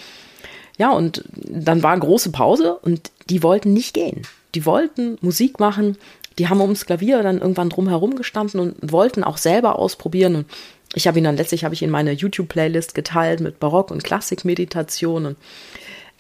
Ja, 0.78 0.92
und 0.92 1.24
dann 1.34 1.84
war 1.84 1.98
große 1.98 2.32
Pause 2.32 2.76
und 2.76 3.12
die 3.30 3.44
wollten 3.44 3.74
nicht 3.74 3.94
gehen. 3.94 4.24
Die 4.56 4.66
wollten 4.66 5.18
Musik 5.22 5.60
machen. 5.60 5.98
Die 6.38 6.50
haben 6.50 6.62
ums 6.62 6.86
Klavier 6.86 7.24
dann 7.24 7.40
irgendwann 7.40 7.70
drumherum 7.70 8.16
gestanden 8.16 8.60
und 8.60 8.92
wollten 8.92 9.24
auch 9.24 9.38
selber 9.38 9.80
ausprobieren. 9.80 10.36
Und 10.36 10.48
ich 10.94 11.08
habe 11.08 11.18
ihn 11.18 11.24
dann 11.24 11.38
letztlich 11.38 11.64
habe 11.64 11.74
ich 11.74 11.84
in 11.84 11.90
meine 11.90 12.12
YouTube-Playlist 12.12 12.94
geteilt 12.94 13.40
mit 13.40 13.60
Barock- 13.60 13.92
und 13.92 14.04
Klassikmeditationen. 14.04 15.38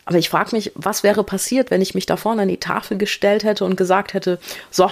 Aber 0.05 0.17
ich 0.17 0.29
frage 0.29 0.55
mich, 0.55 0.71
was 0.75 1.03
wäre 1.03 1.23
passiert, 1.23 1.71
wenn 1.71 1.81
ich 1.81 1.95
mich 1.95 2.05
da 2.05 2.15
vorne 2.15 2.43
an 2.43 2.47
die 2.47 2.59
Tafel 2.59 2.97
gestellt 2.97 3.43
hätte 3.43 3.65
und 3.65 3.75
gesagt 3.75 4.13
hätte, 4.13 4.39
so, 4.69 4.89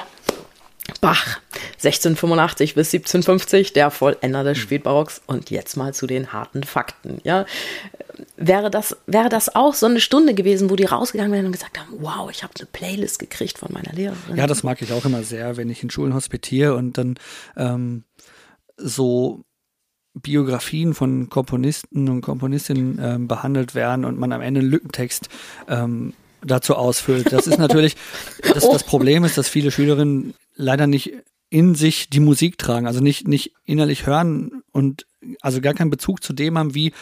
Bach, 0.99 1.39
1685 1.77 2.75
bis 2.75 2.93
1750, 2.93 3.73
der 3.73 3.89
Vollender 3.89 4.43
des. 4.43 4.57
Spätbarocks. 4.57 5.21
Und 5.27 5.49
jetzt 5.49 5.77
mal 5.77 5.93
zu 5.93 6.07
den 6.07 6.33
harten 6.33 6.63
Fakten. 6.63 7.21
Ja, 7.23 7.45
wäre 8.37 8.69
das, 8.69 8.97
wäre 9.05 9.29
das 9.29 9.55
auch 9.55 9.73
so 9.73 9.85
eine 9.85 9.99
Stunde 9.99 10.33
gewesen, 10.33 10.69
wo 10.69 10.75
die 10.75 10.85
rausgegangen 10.85 11.31
wären 11.31 11.45
und 11.45 11.51
gesagt 11.51 11.79
haben, 11.79 11.89
wow, 11.99 12.29
ich 12.31 12.43
habe 12.43 12.53
eine 12.57 12.67
Playlist 12.71 13.19
gekriegt 13.19 13.57
von 13.57 13.69
meiner 13.71 13.93
Lehrerin. 13.93 14.35
Ja, 14.35 14.47
das 14.47 14.63
mag 14.63 14.81
ich 14.81 14.91
auch 14.93 15.05
immer 15.05 15.23
sehr, 15.23 15.57
wenn 15.57 15.69
ich 15.69 15.83
in 15.83 15.89
Schulen 15.89 16.13
hospitiere 16.13 16.75
und 16.75 16.97
dann 16.97 17.15
ähm, 17.57 18.03
so 18.77 19.43
Biografien 20.13 20.93
von 20.93 21.29
Komponisten 21.29 22.07
und 22.09 22.21
Komponistinnen 22.21 22.99
ähm, 23.01 23.27
behandelt 23.27 23.73
werden 23.73 24.05
und 24.05 24.19
man 24.19 24.31
am 24.31 24.41
Ende 24.41 24.59
einen 24.59 24.69
Lückentext 24.69 25.29
ähm, 25.67 26.13
dazu 26.45 26.75
ausfüllt. 26.75 27.31
Das 27.31 27.47
ist 27.47 27.57
natürlich, 27.57 27.95
das, 28.53 28.69
das 28.69 28.83
Problem 28.83 29.23
ist, 29.23 29.37
dass 29.37 29.49
viele 29.49 29.71
Schülerinnen 29.71 30.33
leider 30.55 30.87
nicht 30.87 31.13
in 31.49 31.75
sich 31.75 32.09
die 32.09 32.19
Musik 32.19 32.57
tragen, 32.57 32.87
also 32.87 32.99
nicht, 32.99 33.27
nicht 33.27 33.53
innerlich 33.63 34.07
hören 34.07 34.63
und 34.71 35.05
also 35.41 35.61
gar 35.61 35.73
keinen 35.73 35.91
Bezug 35.91 36.23
zu 36.23 36.33
dem 36.33 36.57
haben, 36.57 36.73
wie 36.73 36.93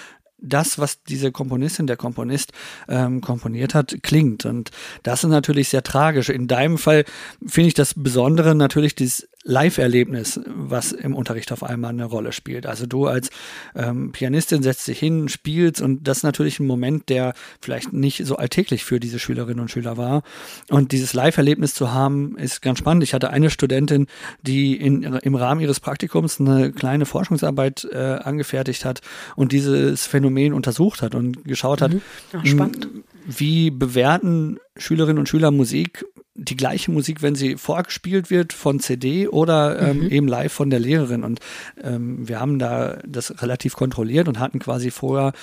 das, 0.41 0.79
was 0.79 1.03
diese 1.03 1.31
Komponistin, 1.31 1.87
der 1.87 1.97
Komponist 1.97 2.51
ähm, 2.89 3.21
komponiert 3.21 3.73
hat, 3.73 3.95
klingt. 4.01 4.45
Und 4.45 4.71
das 5.03 5.23
ist 5.23 5.29
natürlich 5.29 5.69
sehr 5.69 5.83
tragisch. 5.83 6.29
In 6.29 6.47
deinem 6.47 6.77
Fall 6.77 7.05
finde 7.45 7.69
ich 7.69 7.73
das 7.73 7.93
Besondere 7.95 8.55
natürlich 8.55 8.95
dieses 8.95 9.29
Live-Erlebnis, 9.43 10.39
was 10.45 10.91
im 10.91 11.15
Unterricht 11.15 11.51
auf 11.51 11.63
einmal 11.63 11.89
eine 11.89 12.05
Rolle 12.05 12.31
spielt. 12.31 12.65
Also 12.67 12.85
du 12.85 13.07
als 13.07 13.29
ähm, 13.75 14.11
Pianistin 14.11 14.61
setzt 14.61 14.87
dich 14.87 14.99
hin, 14.99 15.29
spielst 15.29 15.81
und 15.81 16.07
das 16.07 16.17
ist 16.17 16.23
natürlich 16.23 16.59
ein 16.59 16.67
Moment, 16.67 17.09
der 17.09 17.33
vielleicht 17.59 17.91
nicht 17.91 18.25
so 18.25 18.35
alltäglich 18.35 18.83
für 18.83 18.99
diese 18.99 19.17
Schülerinnen 19.17 19.59
und 19.59 19.71
Schüler 19.71 19.97
war. 19.97 20.21
Und 20.69 20.91
dieses 20.91 21.13
Live-Erlebnis 21.13 21.73
zu 21.73 21.91
haben, 21.91 22.37
ist 22.37 22.61
ganz 22.61 22.79
spannend. 22.79 23.03
Ich 23.03 23.13
hatte 23.13 23.31
eine 23.31 23.49
Studentin, 23.49 24.07
die 24.43 24.75
in, 24.75 25.03
im 25.03 25.35
Rahmen 25.35 25.61
ihres 25.61 25.79
Praktikums 25.79 26.39
eine 26.39 26.71
kleine 26.71 27.05
Forschungsarbeit 27.05 27.87
äh, 27.91 27.97
angefertigt 27.97 28.85
hat 28.85 29.01
und 29.35 29.51
dieses 29.51 30.05
Phänomen 30.05 30.53
untersucht 30.53 31.01
hat 31.01 31.15
und 31.15 31.45
geschaut 31.45 31.81
hat, 31.81 31.93
mhm. 31.93 32.01
Ach, 32.33 32.45
spannend. 32.45 32.87
wie 33.25 33.71
bewerten 33.71 34.59
Schülerinnen 34.77 35.19
und 35.19 35.29
Schüler 35.29 35.51
Musik 35.51 36.05
die 36.43 36.57
gleiche 36.57 36.91
Musik, 36.91 37.21
wenn 37.21 37.35
sie 37.35 37.55
vorgespielt 37.55 38.31
wird 38.31 38.51
von 38.51 38.79
CD 38.79 39.27
oder 39.27 39.79
ähm, 39.79 39.99
mhm. 39.99 40.09
eben 40.09 40.27
live 40.27 40.51
von 40.51 40.69
der 40.69 40.79
Lehrerin. 40.79 41.23
Und 41.23 41.39
ähm, 41.83 42.27
wir 42.27 42.39
haben 42.39 42.57
da 42.57 42.99
das 43.07 43.41
relativ 43.41 43.75
kontrolliert 43.75 44.27
und 44.27 44.39
hatten 44.39 44.59
quasi 44.59 44.89
vorher 44.89 45.33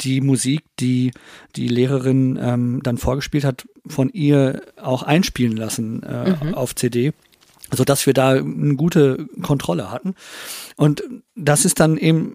die 0.00 0.20
Musik, 0.20 0.62
die 0.80 1.12
die 1.54 1.68
Lehrerin 1.68 2.38
ähm, 2.40 2.80
dann 2.82 2.96
vorgespielt 2.96 3.44
hat, 3.44 3.68
von 3.86 4.08
ihr 4.10 4.62
auch 4.76 5.02
einspielen 5.02 5.56
lassen 5.56 6.02
äh, 6.02 6.30
mhm. 6.30 6.54
auf 6.54 6.74
CD 6.74 7.12
so 7.70 7.84
dass 7.84 8.06
wir 8.06 8.14
da 8.14 8.30
eine 8.30 8.76
gute 8.76 9.26
Kontrolle 9.42 9.90
hatten. 9.90 10.14
Und 10.76 11.02
das 11.34 11.66
ist 11.66 11.80
dann 11.80 11.98
eben 11.98 12.34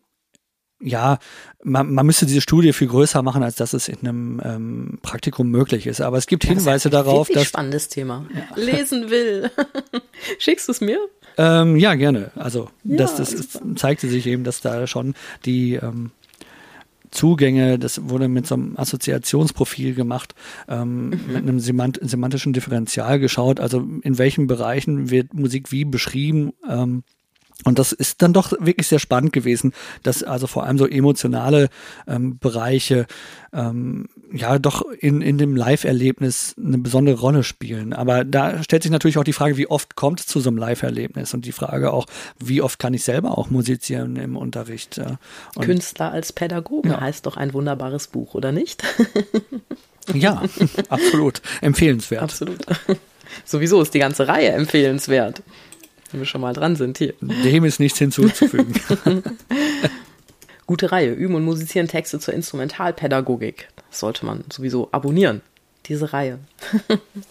ja, 0.83 1.19
man, 1.63 1.93
man 1.93 2.05
müsste 2.05 2.25
diese 2.25 2.41
Studie 2.41 2.73
viel 2.73 2.87
größer 2.87 3.21
machen, 3.21 3.41
als 3.41 3.55
dass 3.55 3.73
es 3.73 3.87
in 3.87 3.99
einem 3.99 4.41
ähm, 4.43 4.99
Praktikum 5.01 5.49
möglich 5.49 5.87
ist. 5.87 6.01
Aber 6.01 6.17
es 6.17 6.27
gibt 6.27 6.43
ja, 6.43 6.51
Hinweise 6.51 6.89
das 6.89 7.05
darauf, 7.05 7.29
dass. 7.29 7.45
spannendes 7.45 7.87
Thema. 7.87 8.25
Ja. 8.33 8.61
Lesen 8.61 9.09
will. 9.09 9.49
Schickst 10.39 10.67
du 10.67 10.71
es 10.73 10.81
mir? 10.81 10.99
Ähm, 11.37 11.77
ja, 11.77 11.95
gerne. 11.95 12.31
Also 12.35 12.69
ja, 12.83 12.97
das, 12.97 13.15
das 13.15 13.33
ist, 13.33 13.59
zeigte 13.75 14.07
sich 14.09 14.27
eben, 14.27 14.43
dass 14.43 14.61
da 14.61 14.85
schon 14.85 15.15
die 15.45 15.75
ähm, 15.75 16.11
Zugänge, 17.11 17.79
das 17.79 18.09
wurde 18.09 18.27
mit 18.27 18.47
so 18.47 18.55
einem 18.55 18.77
Assoziationsprofil 18.77 19.93
gemacht, 19.93 20.35
ähm, 20.67 21.09
mhm. 21.09 21.19
mit 21.27 21.37
einem 21.37 21.59
semant 21.59 21.99
semantischen 22.01 22.53
Differential 22.53 23.19
geschaut, 23.19 23.59
also 23.59 23.87
in 24.01 24.17
welchen 24.17 24.47
Bereichen 24.47 25.09
wird 25.11 25.33
Musik 25.33 25.71
wie 25.71 25.85
beschrieben. 25.85 26.53
Ähm, 26.67 27.03
und 27.63 27.79
das 27.79 27.91
ist 27.91 28.21
dann 28.21 28.33
doch 28.33 28.53
wirklich 28.59 28.87
sehr 28.87 28.99
spannend 28.99 29.33
gewesen, 29.33 29.73
dass 30.03 30.23
also 30.23 30.47
vor 30.47 30.65
allem 30.65 30.77
so 30.77 30.87
emotionale 30.87 31.69
ähm, 32.07 32.37
Bereiche 32.37 33.05
ähm, 33.53 34.07
ja 34.31 34.59
doch 34.59 34.81
in, 34.99 35.21
in 35.21 35.37
dem 35.37 35.55
Live-Erlebnis 35.55 36.55
eine 36.57 36.77
besondere 36.77 37.19
Rolle 37.19 37.43
spielen. 37.43 37.93
Aber 37.93 38.25
da 38.25 38.63
stellt 38.63 38.83
sich 38.83 38.91
natürlich 38.91 39.17
auch 39.17 39.23
die 39.23 39.33
Frage, 39.33 39.57
wie 39.57 39.67
oft 39.67 39.95
kommt 39.95 40.21
es 40.21 40.27
zu 40.27 40.39
so 40.39 40.49
einem 40.49 40.57
Live-Erlebnis 40.57 41.33
und 41.33 41.45
die 41.45 41.51
Frage 41.51 41.93
auch, 41.93 42.05
wie 42.39 42.61
oft 42.61 42.79
kann 42.79 42.93
ich 42.93 43.03
selber 43.03 43.37
auch 43.37 43.49
musizieren 43.49 44.15
im 44.15 44.35
Unterricht. 44.35 44.97
Ja. 44.97 45.17
Künstler 45.61 46.11
als 46.11 46.33
Pädagogen 46.33 46.91
ja. 46.91 47.01
heißt 47.01 47.25
doch 47.25 47.37
ein 47.37 47.53
wunderbares 47.53 48.07
Buch, 48.07 48.33
oder 48.33 48.51
nicht? 48.51 48.83
ja, 50.13 50.41
absolut. 50.89 51.41
Empfehlenswert. 51.61 52.23
Absolut. 52.23 52.65
Sowieso 53.45 53.81
ist 53.81 53.93
die 53.93 53.99
ganze 53.99 54.27
Reihe 54.27 54.49
empfehlenswert. 54.49 55.41
Wenn 56.13 56.21
wir 56.21 56.27
schon 56.27 56.41
mal 56.41 56.53
dran 56.53 56.75
sind 56.75 56.99
hier. 56.99 57.15
Dem 57.21 57.65
ist 57.65 57.79
nichts 57.79 57.97
hinzuzufügen. 57.97 58.73
Gute 60.67 60.91
Reihe. 60.91 61.11
Üben 61.11 61.33
und 61.33 61.43
musizieren 61.43 61.87
Texte 61.87 62.19
zur 62.19 62.35
Instrumentalpädagogik. 62.35 63.67
Das 63.89 63.99
sollte 63.99 64.25
man 64.25 64.43
sowieso 64.51 64.89
abonnieren 64.91 65.41
diese 65.85 66.13
Reihe. 66.13 66.39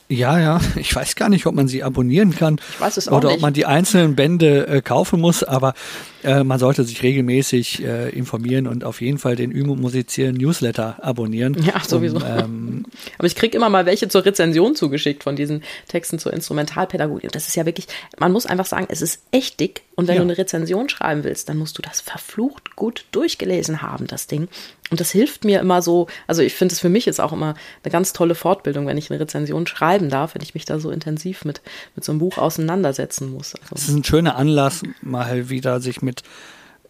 ja, 0.08 0.38
ja, 0.38 0.60
ich 0.76 0.94
weiß 0.94 1.14
gar 1.16 1.28
nicht, 1.28 1.46
ob 1.46 1.54
man 1.54 1.68
sie 1.68 1.82
abonnieren 1.82 2.34
kann 2.34 2.60
ich 2.74 2.80
weiß 2.80 2.96
es 2.96 3.08
auch 3.08 3.18
oder 3.18 3.28
nicht. 3.28 3.36
ob 3.36 3.42
man 3.42 3.54
die 3.54 3.66
einzelnen 3.66 4.14
Bände 4.14 4.66
äh, 4.66 4.82
kaufen 4.82 5.20
muss, 5.20 5.42
aber 5.42 5.74
äh, 6.22 6.44
man 6.44 6.58
sollte 6.58 6.84
sich 6.84 7.02
regelmäßig 7.02 7.82
äh, 7.82 8.10
informieren 8.10 8.66
und 8.66 8.84
auf 8.84 9.00
jeden 9.00 9.18
Fall 9.18 9.36
den 9.36 9.50
Üben 9.50 9.80
Musizieren 9.80 10.36
Newsletter 10.36 10.98
abonnieren. 11.02 11.56
Ja, 11.62 11.80
sowieso. 11.86 12.16
Um, 12.16 12.22
ähm, 12.22 12.84
aber 13.18 13.26
ich 13.26 13.34
kriege 13.34 13.56
immer 13.56 13.70
mal 13.70 13.86
welche 13.86 14.08
zur 14.08 14.24
Rezension 14.24 14.74
zugeschickt 14.74 15.24
von 15.24 15.34
diesen 15.36 15.62
Texten 15.88 16.18
zur 16.18 16.32
Instrumentalpädagogik. 16.32 17.24
Und 17.24 17.34
das 17.34 17.48
ist 17.48 17.56
ja 17.56 17.66
wirklich, 17.66 17.86
man 18.18 18.32
muss 18.32 18.46
einfach 18.46 18.66
sagen, 18.66 18.86
es 18.88 19.02
ist 19.02 19.22
echt 19.30 19.60
dick. 19.60 19.82
Und 19.94 20.08
wenn 20.08 20.14
ja. 20.16 20.22
du 20.22 20.26
eine 20.28 20.38
Rezension 20.38 20.88
schreiben 20.88 21.22
willst, 21.24 21.48
dann 21.48 21.58
musst 21.58 21.76
du 21.76 21.82
das 21.82 22.00
verflucht 22.00 22.76
gut 22.76 23.04
durchgelesen 23.12 23.82
haben, 23.82 24.06
das 24.06 24.26
Ding. 24.26 24.48
Und 24.90 25.00
das 25.00 25.10
hilft 25.10 25.44
mir 25.44 25.60
immer 25.60 25.82
so, 25.82 26.06
also 26.26 26.42
ich 26.42 26.54
finde 26.54 26.72
es 26.72 26.80
für 26.80 26.88
mich 26.88 27.06
jetzt 27.06 27.20
auch 27.20 27.32
immer 27.32 27.54
eine 27.82 27.92
ganz 27.92 28.12
tolle 28.12 28.34
Fortbildung, 28.34 28.86
wenn 28.86 28.98
ich 28.98 29.10
eine 29.10 29.20
Rezension 29.20 29.66
schreiben 29.66 30.08
darf, 30.08 30.34
wenn 30.34 30.42
ich 30.42 30.54
mich 30.54 30.64
da 30.64 30.78
so 30.78 30.90
intensiv 30.90 31.44
mit, 31.44 31.60
mit 31.94 32.04
so 32.04 32.12
einem 32.12 32.20
Buch 32.20 32.38
auseinandersetzen 32.38 33.32
muss. 33.32 33.54
Also. 33.54 33.66
Das 33.74 33.88
ist 33.88 33.94
ein 33.94 34.04
schöner 34.04 34.36
Anlass, 34.36 34.82
mal 35.02 35.50
wieder 35.50 35.80
sich 35.80 36.02
mit 36.02 36.22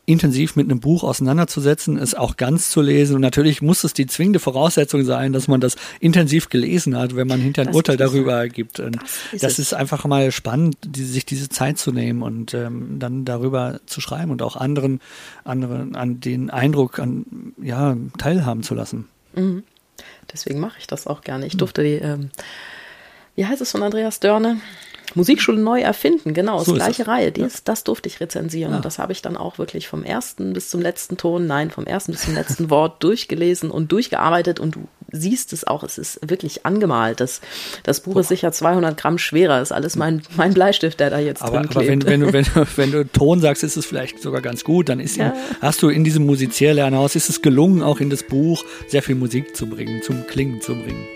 intensiv 0.05 0.57
mit 0.57 0.69
einem 0.69 0.81
Buch 0.81 1.05
auseinanderzusetzen, 1.05 1.97
es 1.97 2.15
auch 2.15 2.37
ganz 2.37 2.71
zu 2.71 2.81
lesen. 2.81 3.15
Und 3.15 3.21
natürlich 3.21 3.63
muss 3.63 3.85
es 3.85 3.93
die 3.93 4.07
zwingende 4.07 4.41
Voraussetzung 4.41 5.05
sein, 5.05 5.33
dass 5.33 5.47
man 5.47 5.61
das 5.61 5.77
intensiv 6.01 6.49
gelesen 6.49 6.97
hat, 6.97 7.15
wenn 7.15 7.29
man 7.29 7.41
hinter 7.41 7.63
ein 7.63 7.69
das 7.69 7.77
Urteil 7.77 7.97
darüber 7.97 8.49
gibt. 8.49 8.81
Und 8.81 8.97
das, 8.97 9.33
ist, 9.33 9.43
das 9.45 9.59
ist, 9.61 9.75
einfach 9.75 10.05
mal 10.05 10.33
spannend, 10.33 10.77
die, 10.85 11.05
sich 11.05 11.25
diese 11.25 11.49
Zeit 11.49 11.79
zu 11.79 11.93
nehmen 11.93 12.23
und 12.23 12.53
ähm, 12.53 12.99
dann 12.99 13.25
darüber 13.25 13.81
zu 13.87 14.01
schreiben 14.01 14.33
und 14.33 14.43
auch 14.43 14.57
anderen, 14.57 15.01
anderen 15.45 15.95
an 15.95 16.19
den 16.19 16.51
Eindruck 16.51 16.99
an, 16.99 17.55
ja, 17.63 17.97
teilhaben 18.19 18.65
zu 18.65 18.75
lassen. 18.75 19.09
Mhm. 19.35 19.63
Deswegen 20.33 20.59
mache 20.59 20.79
ich 20.81 20.89
das 20.89 21.07
auch 21.07 21.21
gerne. 21.21 21.47
Ich 21.47 21.57
durfte 21.57 21.85
die, 21.85 21.95
ähm, 21.95 22.31
wie 23.37 23.47
heißt 23.47 23.63
es 23.63 23.71
von 23.71 23.83
Andreas 23.85 24.19
Dörne? 24.19 24.61
Musikschule 25.15 25.61
neu 25.61 25.81
erfinden, 25.81 26.35
genau, 26.35 26.63
so 26.63 26.75
das 26.75 26.85
gleiche 26.85 27.07
Reihe. 27.07 27.33
Die 27.33 27.43
ist, 27.43 27.69
das 27.69 27.85
durfte 27.85 28.09
ich 28.09 28.21
rezensieren. 28.21 28.73
Ja. 28.73 28.77
Und 28.77 28.85
das 28.85 28.99
habe 28.99 29.13
ich 29.13 29.23
dann 29.23 29.37
auch 29.37 29.59
wirklich 29.59 29.89
vom 29.89 30.05
ersten 30.05 30.53
bis 30.53 30.71
zum 30.71 30.81
letzten 30.81 31.17
Ton, 31.17 31.47
nein, 31.47 31.71
vom 31.71 31.85
ersten 31.85 32.13
bis 32.13 32.23
zum 32.23 32.35
letzten 32.35 32.71
Wort 32.71 33.03
durchgelesen 33.03 33.71
und 33.71 33.93
durchgearbeitet. 33.93 34.61
Und 34.61 34.77
du 34.77 34.89
siehst 35.13 35.53
es 35.53 35.67
auch, 35.67 35.83
es 35.83 35.99
ist 35.99 36.19
wirklich 36.29 36.65
angemalt. 36.67 37.21
Das, 37.21 37.41
das 37.83 38.01
Buch 38.01 38.15
Boah. 38.15 38.21
ist 38.21 38.29
sicher 38.29 38.53
200 38.53 38.97
Gramm 38.97 39.19
schwerer, 39.19 39.61
ist 39.61 39.73
alles 39.73 39.97
mein, 39.97 40.23
mein 40.37 40.55
Bleistift, 40.55 41.01
der 41.01 41.11
da 41.11 41.19
jetzt 41.19 41.43
aber, 41.43 41.59
drin 41.59 41.69
klebt. 41.69 41.77
Aber 41.77 41.89
wenn, 41.89 42.07
wenn, 42.07 42.21
du, 42.21 42.33
wenn, 42.33 42.45
du, 42.45 42.67
wenn 42.77 42.93
du 42.93 43.05
Ton 43.05 43.41
sagst, 43.41 43.63
ist 43.63 43.77
es 43.77 43.87
vielleicht 43.87 44.21
sogar 44.21 44.41
ganz 44.41 44.65
gut. 44.65 44.89
Dann 44.89 45.01
ist 45.01 45.17
ja. 45.17 45.29
ihm, 45.29 45.33
hast 45.61 45.83
du 45.83 45.89
in 45.89 46.05
diesem 46.05 46.27
Musizierlernhaus, 46.27 47.17
ist 47.17 47.29
es 47.29 47.43
gelungen, 47.43 47.83
auch 47.83 48.01
in 48.01 48.11
das 48.11 48.23
Buch 48.23 48.65
sehr 48.89 49.03
viel 49.03 49.15
Musik 49.15 49.55
zu 49.57 49.67
bringen, 49.67 50.03
zum 50.03 50.27
Klingen 50.27 50.61
zu 50.61 50.75
bringen. 50.75 51.07